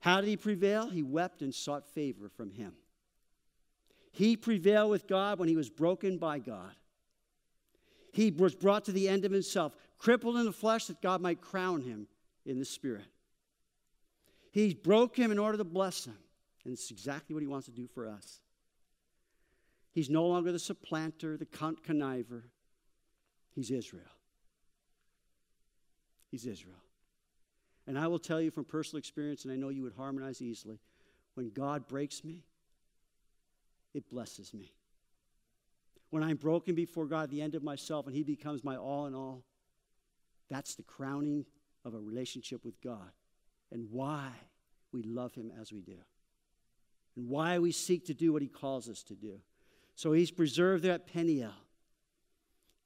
How 0.00 0.20
did 0.20 0.28
he 0.28 0.36
prevail? 0.36 0.88
He 0.88 1.02
wept 1.02 1.42
and 1.42 1.54
sought 1.54 1.86
favor 1.86 2.28
from 2.28 2.50
him. 2.50 2.72
He 4.12 4.36
prevailed 4.36 4.90
with 4.90 5.06
God 5.06 5.38
when 5.38 5.48
he 5.48 5.56
was 5.56 5.70
broken 5.70 6.18
by 6.18 6.38
God. 6.38 6.74
He 8.12 8.30
was 8.30 8.54
brought 8.54 8.86
to 8.86 8.92
the 8.92 9.08
end 9.08 9.24
of 9.24 9.30
himself, 9.30 9.76
crippled 9.98 10.36
in 10.36 10.44
the 10.44 10.52
flesh 10.52 10.86
that 10.86 11.00
God 11.00 11.20
might 11.20 11.40
crown 11.40 11.82
him 11.82 12.08
in 12.44 12.58
the 12.58 12.64
spirit. 12.64 13.04
He 14.52 14.74
broke 14.74 15.16
him 15.16 15.30
in 15.30 15.38
order 15.38 15.58
to 15.58 15.64
bless 15.64 16.06
him. 16.06 16.18
And 16.64 16.72
it's 16.72 16.90
exactly 16.90 17.34
what 17.34 17.42
he 17.42 17.46
wants 17.46 17.66
to 17.66 17.72
do 17.72 17.86
for 17.86 18.08
us. 18.08 18.40
He's 19.92 20.10
no 20.10 20.26
longer 20.26 20.52
the 20.52 20.58
supplanter, 20.58 21.36
the 21.36 21.46
conniver. 21.46 22.42
He's 23.54 23.70
Israel. 23.70 24.02
He's 26.30 26.46
Israel. 26.46 26.76
And 27.86 27.98
I 27.98 28.06
will 28.06 28.18
tell 28.18 28.40
you 28.40 28.50
from 28.50 28.64
personal 28.64 28.98
experience, 28.98 29.44
and 29.44 29.52
I 29.52 29.56
know 29.56 29.68
you 29.68 29.82
would 29.82 29.94
harmonize 29.96 30.40
easily, 30.42 30.78
when 31.34 31.50
God 31.50 31.88
breaks 31.88 32.22
me, 32.24 32.44
it 33.94 34.08
blesses 34.08 34.52
me. 34.54 34.72
When 36.10 36.22
I'm 36.22 36.36
broken 36.36 36.74
before 36.74 37.06
God, 37.06 37.30
the 37.30 37.42
end 37.42 37.54
of 37.54 37.62
myself, 37.62 38.06
and 38.06 38.14
He 38.14 38.22
becomes 38.22 38.64
my 38.64 38.76
all 38.76 39.06
in 39.06 39.14
all, 39.14 39.42
that's 40.48 40.74
the 40.74 40.82
crowning 40.82 41.46
of 41.84 41.94
a 41.94 41.98
relationship 41.98 42.64
with 42.64 42.80
God 42.82 43.12
and 43.72 43.88
why 43.90 44.28
we 44.92 45.02
love 45.02 45.34
Him 45.34 45.52
as 45.60 45.72
we 45.72 45.80
do, 45.80 45.96
and 47.16 47.28
why 47.28 47.58
we 47.58 47.72
seek 47.72 48.06
to 48.06 48.14
do 48.14 48.32
what 48.32 48.42
He 48.42 48.48
calls 48.48 48.88
us 48.88 49.02
to 49.04 49.14
do. 49.14 49.40
So 49.94 50.12
He's 50.12 50.30
preserved 50.30 50.82
there 50.82 50.94
at 50.94 51.06
Peniel. 51.06 51.52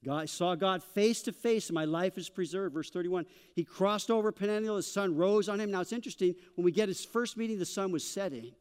God, 0.04 0.22
I 0.22 0.24
saw 0.26 0.54
God 0.54 0.82
face 0.82 1.22
to 1.22 1.32
face, 1.32 1.68
and 1.68 1.74
my 1.74 1.86
life 1.86 2.18
is 2.18 2.28
preserved. 2.28 2.74
Verse 2.74 2.90
31. 2.90 3.26
He 3.54 3.64
crossed 3.64 4.10
over 4.10 4.30
Peniel, 4.32 4.76
the 4.76 4.82
sun 4.82 5.16
rose 5.16 5.48
on 5.48 5.58
him. 5.58 5.70
Now 5.70 5.80
it's 5.80 5.92
interesting, 5.92 6.34
when 6.56 6.64
we 6.64 6.72
get 6.72 6.88
his 6.88 7.04
first 7.04 7.36
meeting, 7.36 7.58
the 7.58 7.64
sun 7.64 7.90
was 7.90 8.06
setting 8.06 8.52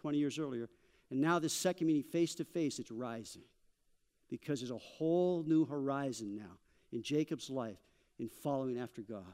20 0.00 0.18
years 0.18 0.38
earlier. 0.38 0.68
And 1.10 1.20
now, 1.20 1.38
this 1.38 1.54
second 1.54 1.86
meeting, 1.86 2.02
face 2.02 2.34
to 2.36 2.44
face, 2.44 2.78
it's 2.78 2.90
rising 2.90 3.42
because 4.28 4.60
there's 4.60 4.70
a 4.70 4.78
whole 4.78 5.42
new 5.46 5.64
horizon 5.64 6.36
now 6.36 6.58
in 6.92 7.02
Jacob's 7.02 7.48
life 7.48 7.78
in 8.18 8.28
following 8.28 8.78
after 8.78 9.00
God. 9.00 9.24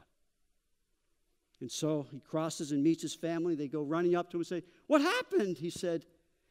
And 1.61 1.71
so 1.71 2.05
he 2.11 2.19
crosses 2.19 2.71
and 2.71 2.83
meets 2.83 3.01
his 3.01 3.13
family. 3.13 3.55
They 3.55 3.67
go 3.67 3.81
running 3.81 4.15
up 4.15 4.29
to 4.31 4.37
him 4.37 4.41
and 4.41 4.47
say, 4.47 4.63
What 4.87 5.01
happened? 5.01 5.57
He 5.57 5.69
said, 5.69 6.05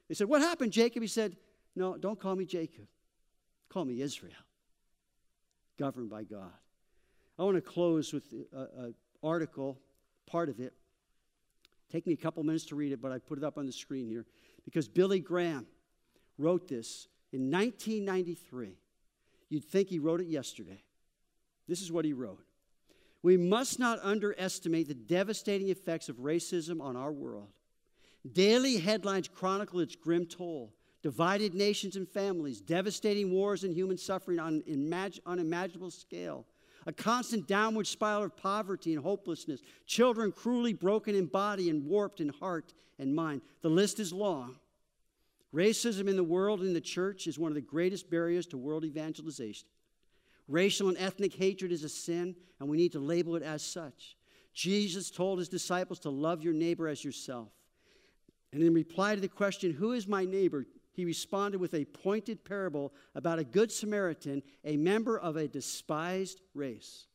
They 0.08 0.14
said, 0.14 0.28
What 0.28 0.40
happened, 0.40 0.72
Jacob? 0.72 1.02
He 1.02 1.08
said, 1.08 1.36
No, 1.76 1.96
don't 1.96 2.18
call 2.18 2.36
me 2.36 2.44
Jacob. 2.44 2.86
Call 3.68 3.84
me 3.84 4.00
Israel, 4.00 4.32
governed 5.78 6.10
by 6.10 6.24
God. 6.24 6.52
I 7.38 7.42
want 7.42 7.56
to 7.56 7.60
close 7.60 8.12
with 8.12 8.32
an 8.52 8.94
article, 9.22 9.78
part 10.26 10.48
of 10.48 10.60
it. 10.60 10.72
Take 11.90 12.06
me 12.06 12.12
a 12.12 12.16
couple 12.16 12.42
minutes 12.42 12.66
to 12.66 12.76
read 12.76 12.92
it, 12.92 13.00
but 13.00 13.12
I 13.12 13.18
put 13.18 13.38
it 13.38 13.44
up 13.44 13.58
on 13.58 13.66
the 13.66 13.72
screen 13.72 14.08
here 14.08 14.26
because 14.64 14.88
Billy 14.88 15.20
Graham 15.20 15.66
wrote 16.38 16.68
this 16.68 17.08
in 17.32 17.50
1993. 17.50 18.78
You'd 19.48 19.64
think 19.64 19.88
he 19.88 19.98
wrote 19.98 20.20
it 20.20 20.26
yesterday. 20.26 20.82
This 21.68 21.80
is 21.80 21.90
what 21.92 22.04
he 22.04 22.12
wrote 22.12 22.44
We 23.22 23.36
must 23.36 23.78
not 23.78 23.98
underestimate 24.02 24.88
the 24.88 24.94
devastating 24.94 25.68
effects 25.68 26.08
of 26.08 26.16
racism 26.16 26.80
on 26.80 26.96
our 26.96 27.12
world. 27.12 27.48
Daily 28.30 28.78
headlines 28.78 29.28
chronicle 29.28 29.80
its 29.80 29.96
grim 29.96 30.26
toll 30.26 30.72
divided 31.04 31.52
nations 31.52 31.96
and 31.96 32.08
families, 32.08 32.62
devastating 32.62 33.30
wars 33.30 33.62
and 33.62 33.74
human 33.74 33.98
suffering 33.98 34.38
on 34.38 34.62
unimaginable 35.26 35.90
scale, 35.90 36.46
a 36.86 36.92
constant 36.94 37.46
downward 37.46 37.86
spiral 37.86 38.24
of 38.24 38.34
poverty 38.34 38.94
and 38.94 39.02
hopelessness, 39.02 39.60
children 39.84 40.32
cruelly 40.32 40.72
broken 40.72 41.14
in 41.14 41.26
body 41.26 41.68
and 41.68 41.84
warped 41.84 42.22
in 42.22 42.30
heart 42.30 42.72
and 42.98 43.14
mind. 43.14 43.42
The 43.60 43.68
list 43.68 44.00
is 44.00 44.14
long. 44.14 44.56
Racism 45.54 46.08
in 46.08 46.16
the 46.16 46.24
world 46.24 46.60
and 46.60 46.68
in 46.68 46.74
the 46.74 46.80
church 46.80 47.26
is 47.26 47.38
one 47.38 47.50
of 47.50 47.54
the 47.54 47.60
greatest 47.60 48.08
barriers 48.08 48.46
to 48.46 48.56
world 48.56 48.82
evangelization. 48.82 49.68
Racial 50.48 50.88
and 50.88 50.96
ethnic 50.96 51.34
hatred 51.34 51.70
is 51.70 51.84
a 51.84 51.88
sin, 51.90 52.34
and 52.58 52.66
we 52.66 52.78
need 52.78 52.92
to 52.92 52.98
label 52.98 53.36
it 53.36 53.42
as 53.42 53.60
such. 53.60 54.16
Jesus 54.54 55.10
told 55.10 55.38
his 55.38 55.50
disciples 55.50 55.98
to 56.00 56.08
love 56.08 56.42
your 56.42 56.54
neighbor 56.54 56.88
as 56.88 57.04
yourself. 57.04 57.50
And 58.54 58.62
in 58.62 58.72
reply 58.72 59.16
to 59.16 59.20
the 59.20 59.28
question, 59.28 59.70
Who 59.70 59.92
is 59.92 60.08
my 60.08 60.24
neighbor? 60.24 60.64
He 60.94 61.04
responded 61.04 61.60
with 61.60 61.74
a 61.74 61.84
pointed 61.84 62.44
parable 62.44 62.92
about 63.14 63.40
a 63.40 63.44
good 63.44 63.70
Samaritan, 63.72 64.42
a 64.64 64.76
member 64.76 65.18
of 65.18 65.36
a 65.36 65.48
despised 65.48 66.40
race. 66.54 67.06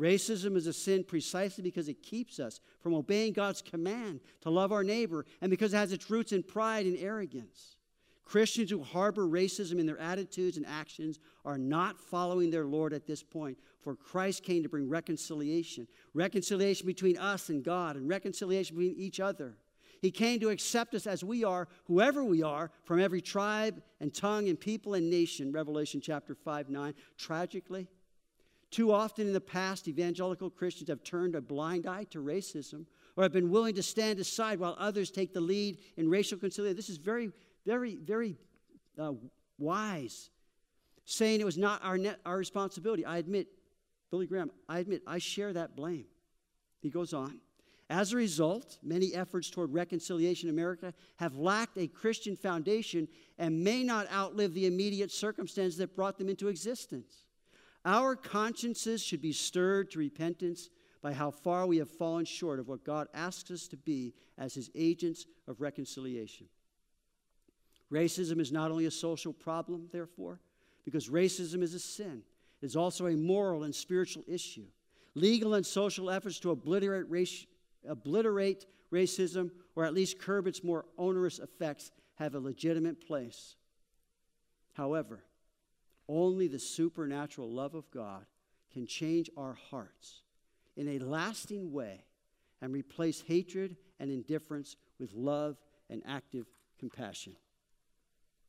Racism 0.00 0.56
is 0.56 0.66
a 0.66 0.72
sin 0.72 1.04
precisely 1.04 1.62
because 1.62 1.88
it 1.88 2.02
keeps 2.02 2.40
us 2.40 2.60
from 2.80 2.94
obeying 2.94 3.34
God's 3.34 3.60
command 3.60 4.20
to 4.40 4.50
love 4.50 4.72
our 4.72 4.82
neighbor 4.82 5.26
and 5.40 5.50
because 5.50 5.74
it 5.74 5.76
has 5.76 5.92
its 5.92 6.10
roots 6.10 6.32
in 6.32 6.42
pride 6.42 6.86
and 6.86 6.96
arrogance. 6.96 7.76
Christians 8.24 8.70
who 8.70 8.82
harbor 8.82 9.26
racism 9.26 9.78
in 9.78 9.84
their 9.84 9.98
attitudes 9.98 10.56
and 10.56 10.64
actions 10.66 11.18
are 11.44 11.58
not 11.58 12.00
following 12.00 12.50
their 12.50 12.64
Lord 12.64 12.94
at 12.94 13.06
this 13.06 13.22
point, 13.22 13.58
for 13.82 13.94
Christ 13.94 14.42
came 14.42 14.62
to 14.62 14.70
bring 14.70 14.88
reconciliation 14.88 15.86
reconciliation 16.14 16.86
between 16.86 17.18
us 17.18 17.50
and 17.50 17.62
God, 17.62 17.96
and 17.96 18.08
reconciliation 18.08 18.76
between 18.76 18.96
each 18.96 19.20
other. 19.20 19.58
He 20.02 20.10
came 20.10 20.40
to 20.40 20.48
accept 20.48 20.94
us 20.94 21.06
as 21.06 21.22
we 21.22 21.44
are, 21.44 21.68
whoever 21.84 22.24
we 22.24 22.42
are, 22.42 22.72
from 22.82 22.98
every 22.98 23.20
tribe 23.20 23.80
and 24.00 24.12
tongue 24.12 24.48
and 24.48 24.58
people 24.58 24.94
and 24.94 25.08
nation, 25.08 25.52
Revelation 25.52 26.00
chapter 26.00 26.34
5 26.34 26.68
9. 26.68 26.94
Tragically, 27.16 27.86
too 28.72 28.90
often 28.90 29.28
in 29.28 29.32
the 29.32 29.40
past, 29.40 29.86
evangelical 29.86 30.50
Christians 30.50 30.90
have 30.90 31.04
turned 31.04 31.36
a 31.36 31.40
blind 31.40 31.86
eye 31.86 32.04
to 32.10 32.18
racism 32.18 32.84
or 33.16 33.22
have 33.22 33.32
been 33.32 33.50
willing 33.50 33.76
to 33.76 33.82
stand 33.82 34.18
aside 34.18 34.58
while 34.58 34.74
others 34.76 35.12
take 35.12 35.32
the 35.32 35.40
lead 35.40 35.78
in 35.96 36.10
racial 36.10 36.36
conciliation. 36.36 36.76
This 36.76 36.88
is 36.88 36.96
very, 36.96 37.30
very, 37.64 37.94
very 37.94 38.34
uh, 38.98 39.12
wise, 39.56 40.30
saying 41.04 41.40
it 41.40 41.44
was 41.44 41.58
not 41.58 41.84
our, 41.84 41.96
net, 41.96 42.18
our 42.26 42.36
responsibility. 42.36 43.04
I 43.04 43.18
admit, 43.18 43.46
Billy 44.10 44.26
Graham, 44.26 44.50
I 44.68 44.80
admit, 44.80 45.02
I 45.06 45.18
share 45.18 45.52
that 45.52 45.76
blame. 45.76 46.06
He 46.80 46.90
goes 46.90 47.14
on. 47.14 47.38
As 47.92 48.14
a 48.14 48.16
result, 48.16 48.78
many 48.82 49.14
efforts 49.14 49.50
toward 49.50 49.74
reconciliation 49.74 50.48
in 50.48 50.54
America 50.54 50.94
have 51.16 51.36
lacked 51.36 51.76
a 51.76 51.86
Christian 51.86 52.36
foundation 52.36 53.06
and 53.36 53.62
may 53.62 53.84
not 53.84 54.10
outlive 54.10 54.54
the 54.54 54.64
immediate 54.64 55.12
circumstances 55.12 55.76
that 55.76 55.94
brought 55.94 56.16
them 56.16 56.30
into 56.30 56.48
existence. 56.48 57.26
Our 57.84 58.16
consciences 58.16 59.02
should 59.02 59.20
be 59.20 59.34
stirred 59.34 59.90
to 59.90 59.98
repentance 59.98 60.70
by 61.02 61.12
how 61.12 61.30
far 61.30 61.66
we 61.66 61.76
have 61.76 61.90
fallen 61.90 62.24
short 62.24 62.58
of 62.58 62.66
what 62.66 62.82
God 62.82 63.08
asks 63.12 63.50
us 63.50 63.68
to 63.68 63.76
be 63.76 64.14
as 64.38 64.54
His 64.54 64.70
agents 64.74 65.26
of 65.46 65.60
reconciliation. 65.60 66.46
Racism 67.92 68.40
is 68.40 68.50
not 68.50 68.70
only 68.70 68.86
a 68.86 68.90
social 68.90 69.34
problem, 69.34 69.88
therefore, 69.92 70.40
because 70.86 71.10
racism 71.10 71.62
is 71.62 71.74
a 71.74 71.78
sin, 71.78 72.22
it 72.62 72.64
is 72.64 72.74
also 72.74 73.08
a 73.08 73.16
moral 73.16 73.64
and 73.64 73.74
spiritual 73.74 74.24
issue. 74.26 74.64
Legal 75.14 75.52
and 75.52 75.66
social 75.66 76.08
efforts 76.08 76.40
to 76.40 76.52
obliterate, 76.52 77.10
race, 77.10 77.44
obliterate 77.88 78.66
racism 78.92 79.50
or 79.74 79.84
at 79.84 79.94
least 79.94 80.18
curb 80.18 80.46
its 80.46 80.62
more 80.62 80.84
onerous 80.98 81.38
effects 81.38 81.90
have 82.16 82.34
a 82.34 82.40
legitimate 82.40 83.06
place. 83.06 83.56
However, 84.74 85.24
only 86.08 86.48
the 86.48 86.58
supernatural 86.58 87.50
love 87.50 87.74
of 87.74 87.90
God 87.90 88.26
can 88.72 88.86
change 88.86 89.30
our 89.36 89.56
hearts 89.70 90.22
in 90.76 90.88
a 90.88 90.98
lasting 90.98 91.72
way 91.72 92.04
and 92.60 92.72
replace 92.72 93.22
hatred 93.22 93.76
and 93.98 94.10
indifference 94.10 94.76
with 94.98 95.12
love 95.14 95.56
and 95.90 96.02
active 96.06 96.46
compassion. 96.78 97.34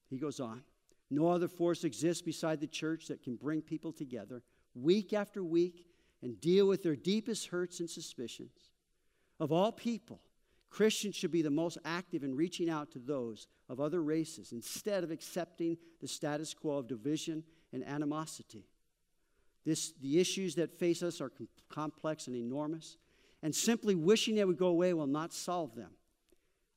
He 0.10 0.18
goes 0.18 0.40
on 0.40 0.64
No 1.10 1.30
other 1.30 1.48
force 1.48 1.84
exists 1.84 2.22
beside 2.22 2.60
the 2.60 2.68
church 2.68 3.08
that 3.08 3.24
can 3.24 3.36
bring 3.36 3.62
people 3.62 3.92
together 3.92 4.44
week 4.76 5.14
after 5.14 5.44
week 5.44 5.86
and 6.22 6.40
deal 6.40 6.68
with 6.68 6.84
their 6.84 6.96
deepest 6.96 7.48
hurts 7.48 7.80
and 7.80 7.90
suspicions. 7.90 8.73
Of 9.44 9.52
all 9.52 9.74
people, 9.74 10.22
Christians 10.70 11.18
should 11.18 11.34
be 11.34 11.42
the 11.42 11.50
most 11.50 11.78
active 11.84 12.24
in 12.24 12.34
reaching 12.34 12.70
out 12.70 12.92
to 12.92 13.00
those 13.00 13.48
of 13.68 13.82
other 13.82 14.02
races 14.02 14.54
instead 14.54 15.04
of 15.04 15.12
accepting 15.12 15.78
the 16.00 16.08
status 16.08 16.54
quo 16.54 16.78
of 16.78 16.88
division 16.88 17.44
and 17.74 17.86
animosity. 17.86 18.64
This, 19.66 19.92
the 20.02 20.18
issues 20.22 20.56
that 20.56 20.80
face 20.80 21.04
us 21.04 21.20
are 21.20 21.28
com- 21.28 21.50
complex 21.68 22.28
and 22.28 22.38
enormous, 22.38 22.96
and 23.42 23.54
simply 23.54 23.96
wishing 23.96 24.36
they 24.36 24.46
would 24.46 24.58
go 24.58 24.68
away 24.68 24.94
will 24.94 25.08
not 25.08 25.34
solve 25.34 25.76
them. 25.76 25.92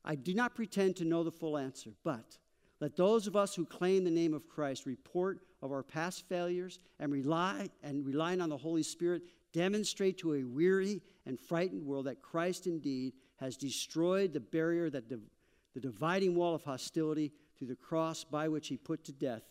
I 0.03 0.15
do 0.15 0.33
not 0.33 0.53
pretend 0.53 0.97
to 0.97 1.05
know 1.05 1.23
the 1.23 1.31
full 1.31 1.57
answer, 1.57 1.91
but 2.03 2.37
let 2.81 2.97
those 2.97 3.27
of 3.27 3.37
us 3.37 3.55
who 3.55 3.63
claim 3.63 4.03
the 4.03 4.11
name 4.11 4.33
of 4.33 4.49
Christ 4.49 4.85
report 4.85 5.39
of 5.61 5.71
our 5.71 5.83
past 5.83 6.27
failures 6.27 6.79
and 6.99 7.13
rely 7.13 7.69
and 7.81 8.05
relying 8.05 8.41
on 8.41 8.49
the 8.49 8.57
Holy 8.57 8.83
Spirit 8.83 9.21
demonstrate 9.53 10.17
to 10.19 10.35
a 10.35 10.43
weary 10.43 11.01
and 11.25 11.39
frightened 11.39 11.85
world 11.85 12.05
that 12.05 12.21
Christ 12.21 12.67
indeed 12.67 13.13
has 13.37 13.57
destroyed 13.57 14.33
the 14.33 14.39
barrier 14.39 14.89
that 14.89 15.09
div- 15.09 15.29
the 15.73 15.79
dividing 15.79 16.35
wall 16.35 16.55
of 16.55 16.63
hostility 16.63 17.31
through 17.57 17.67
the 17.67 17.75
cross 17.75 18.23
by 18.23 18.47
which 18.47 18.67
he 18.67 18.77
put 18.77 19.03
to 19.05 19.11
death 19.11 19.43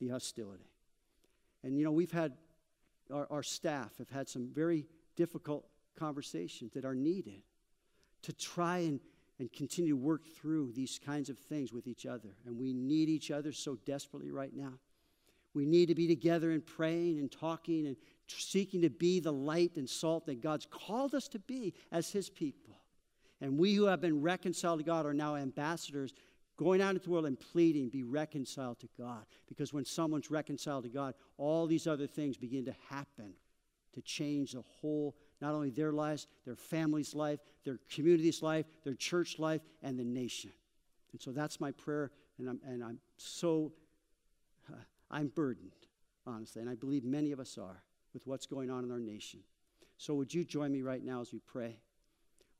the 0.00 0.08
hostility. 0.08 0.68
And 1.62 1.78
you 1.78 1.84
know, 1.84 1.92
we've 1.92 2.10
had, 2.10 2.32
our, 3.12 3.28
our 3.30 3.42
staff 3.42 3.92
have 3.98 4.10
had 4.10 4.28
some 4.28 4.48
very 4.52 4.86
difficult 5.16 5.66
conversations 5.96 6.72
that 6.72 6.84
are 6.84 6.94
needed 6.94 7.42
to 8.22 8.32
try 8.32 8.78
and, 8.78 9.00
and 9.38 9.52
continue 9.52 9.94
to 9.94 10.00
work 10.00 10.26
through 10.26 10.72
these 10.72 10.98
kinds 11.04 11.28
of 11.28 11.38
things 11.38 11.72
with 11.72 11.86
each 11.86 12.06
other. 12.06 12.30
And 12.46 12.58
we 12.58 12.72
need 12.72 13.08
each 13.08 13.30
other 13.30 13.52
so 13.52 13.76
desperately 13.86 14.30
right 14.30 14.54
now. 14.54 14.72
We 15.54 15.66
need 15.66 15.86
to 15.86 15.94
be 15.94 16.06
together 16.06 16.50
and 16.52 16.64
praying 16.64 17.18
and 17.18 17.30
talking 17.30 17.86
and 17.86 17.96
seeking 18.38 18.82
to 18.82 18.90
be 18.90 19.20
the 19.20 19.32
light 19.32 19.76
and 19.76 19.88
salt 19.88 20.26
that 20.26 20.40
God's 20.40 20.66
called 20.66 21.14
us 21.14 21.28
to 21.28 21.38
be 21.38 21.74
as 21.90 22.10
His 22.10 22.30
people. 22.30 22.76
And 23.40 23.58
we 23.58 23.74
who 23.74 23.84
have 23.84 24.00
been 24.00 24.20
reconciled 24.20 24.80
to 24.80 24.84
God 24.84 25.06
are 25.06 25.14
now 25.14 25.36
ambassadors 25.36 26.12
going 26.56 26.82
out 26.82 26.90
into 26.90 27.04
the 27.04 27.10
world 27.10 27.24
and 27.24 27.40
pleading, 27.40 27.88
be 27.88 28.02
reconciled 28.02 28.78
to 28.80 28.88
God. 28.98 29.24
Because 29.48 29.72
when 29.72 29.86
someone's 29.86 30.30
reconciled 30.30 30.84
to 30.84 30.90
God, 30.90 31.14
all 31.38 31.66
these 31.66 31.86
other 31.86 32.06
things 32.06 32.36
begin 32.36 32.66
to 32.66 32.74
happen 32.90 33.32
to 33.94 34.02
change 34.02 34.52
the 34.52 34.62
whole, 34.62 35.16
not 35.40 35.54
only 35.54 35.70
their 35.70 35.90
lives, 35.90 36.26
their 36.44 36.56
family's 36.56 37.14
life, 37.14 37.40
their 37.64 37.78
community's 37.90 38.42
life, 38.42 38.66
their 38.84 38.94
church 38.94 39.38
life, 39.38 39.62
and 39.82 39.98
the 39.98 40.04
nation. 40.04 40.52
And 41.12 41.20
so 41.20 41.32
that's 41.32 41.60
my 41.60 41.72
prayer, 41.72 42.10
and 42.38 42.48
I'm, 42.48 42.60
and 42.64 42.84
I'm 42.84 42.98
so, 43.16 43.72
uh, 44.70 44.76
I'm 45.10 45.28
burdened, 45.28 45.72
honestly, 46.26 46.60
and 46.60 46.70
I 46.70 46.74
believe 46.74 47.04
many 47.04 47.32
of 47.32 47.40
us 47.40 47.58
are 47.58 47.82
with 48.12 48.26
what's 48.26 48.46
going 48.46 48.70
on 48.70 48.84
in 48.84 48.90
our 48.90 49.00
nation. 49.00 49.40
So 49.96 50.14
would 50.14 50.32
you 50.32 50.44
join 50.44 50.72
me 50.72 50.82
right 50.82 51.04
now 51.04 51.20
as 51.20 51.32
we 51.32 51.40
pray? 51.40 51.76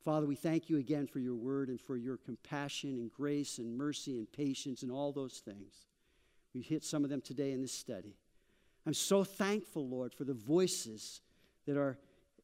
Father, 0.03 0.25
we 0.25 0.35
thank 0.35 0.69
you 0.69 0.77
again 0.77 1.05
for 1.07 1.19
your 1.19 1.35
word 1.35 1.69
and 1.69 1.79
for 1.79 1.95
your 1.95 2.17
compassion 2.17 2.97
and 2.97 3.11
grace 3.11 3.59
and 3.59 3.77
mercy 3.77 4.17
and 4.17 4.31
patience 4.31 4.81
and 4.81 4.91
all 4.91 5.11
those 5.11 5.41
things. 5.45 5.85
We've 6.53 6.65
hit 6.65 6.83
some 6.83 7.03
of 7.03 7.09
them 7.09 7.21
today 7.21 7.51
in 7.51 7.61
this 7.61 7.73
study. 7.73 8.15
I'm 8.85 8.93
so 8.93 9.23
thankful, 9.23 9.87
Lord, 9.87 10.13
for 10.13 10.23
the 10.23 10.33
voices 10.33 11.21
that 11.67 11.77
are 11.77 11.99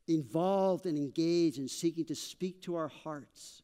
involved 0.08 0.86
and 0.86 0.98
engaged 0.98 1.58
in 1.58 1.68
seeking 1.68 2.06
to 2.06 2.16
speak 2.16 2.62
to 2.64 2.76
our 2.76 2.88
hearts 2.88 3.64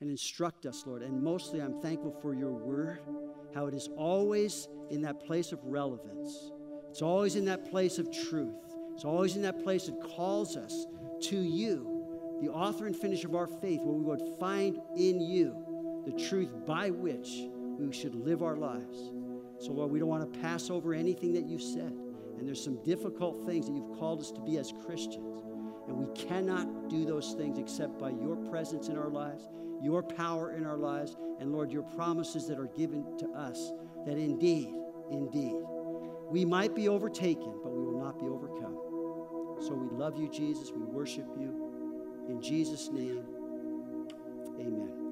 and 0.00 0.10
instruct 0.10 0.66
us, 0.66 0.84
Lord. 0.86 1.02
And 1.02 1.22
mostly, 1.22 1.60
I'm 1.60 1.80
thankful 1.80 2.12
for 2.22 2.34
your 2.34 2.52
word, 2.52 3.00
how 3.54 3.66
it 3.66 3.74
is 3.74 3.88
always 3.96 4.68
in 4.90 5.02
that 5.02 5.20
place 5.20 5.52
of 5.52 5.60
relevance, 5.64 6.52
it's 6.90 7.02
always 7.02 7.36
in 7.36 7.44
that 7.46 7.70
place 7.70 7.98
of 7.98 8.10
truth, 8.10 8.69
it's 9.00 9.06
always 9.06 9.34
in 9.34 9.40
that 9.40 9.64
place 9.64 9.86
that 9.86 9.98
calls 10.14 10.58
us 10.58 10.84
to 11.22 11.40
you 11.40 12.36
the 12.42 12.50
author 12.50 12.86
and 12.86 12.94
finisher 12.94 13.28
of 13.28 13.34
our 13.34 13.46
faith, 13.46 13.80
where 13.80 13.94
we 13.94 14.04
would 14.04 14.38
find 14.38 14.78
in 14.94 15.22
you 15.22 15.56
the 16.04 16.12
truth 16.28 16.50
by 16.66 16.90
which 16.90 17.44
we 17.78 17.90
should 17.94 18.14
live 18.14 18.42
our 18.42 18.56
lives. 18.56 18.98
So, 19.58 19.72
Lord, 19.72 19.90
we 19.90 20.00
don't 20.00 20.10
want 20.10 20.30
to 20.30 20.40
pass 20.40 20.68
over 20.68 20.92
anything 20.92 21.32
that 21.32 21.46
you've 21.46 21.62
said. 21.62 21.94
And 22.38 22.46
there's 22.46 22.62
some 22.62 22.76
difficult 22.84 23.46
things 23.46 23.68
that 23.68 23.72
you've 23.72 23.98
called 23.98 24.20
us 24.20 24.32
to 24.32 24.40
be 24.42 24.58
as 24.58 24.70
Christians. 24.84 25.44
And 25.88 25.96
we 25.96 26.14
cannot 26.14 26.90
do 26.90 27.06
those 27.06 27.32
things 27.32 27.58
except 27.58 27.98
by 27.98 28.10
your 28.10 28.36
presence 28.50 28.88
in 28.88 28.98
our 28.98 29.08
lives, 29.08 29.48
your 29.82 30.02
power 30.02 30.54
in 30.54 30.66
our 30.66 30.76
lives, 30.76 31.16
and 31.38 31.52
Lord, 31.52 31.72
your 31.72 31.84
promises 31.84 32.46
that 32.48 32.58
are 32.58 32.68
given 32.76 33.16
to 33.16 33.30
us 33.30 33.72
that 34.04 34.18
indeed, 34.18 34.74
indeed, 35.10 35.56
we 36.28 36.44
might 36.44 36.74
be 36.74 36.86
overtaken, 36.86 37.60
but 37.62 37.72
we 37.72 37.82
will 37.82 37.98
not 37.98 38.18
be 38.18 38.26
overcome. 38.26 38.89
So 39.60 39.74
we 39.74 39.88
love 39.96 40.18
you, 40.18 40.28
Jesus. 40.30 40.72
We 40.72 40.82
worship 40.82 41.26
you. 41.38 41.70
In 42.28 42.40
Jesus' 42.40 42.90
name, 42.90 43.24
amen. 44.58 45.09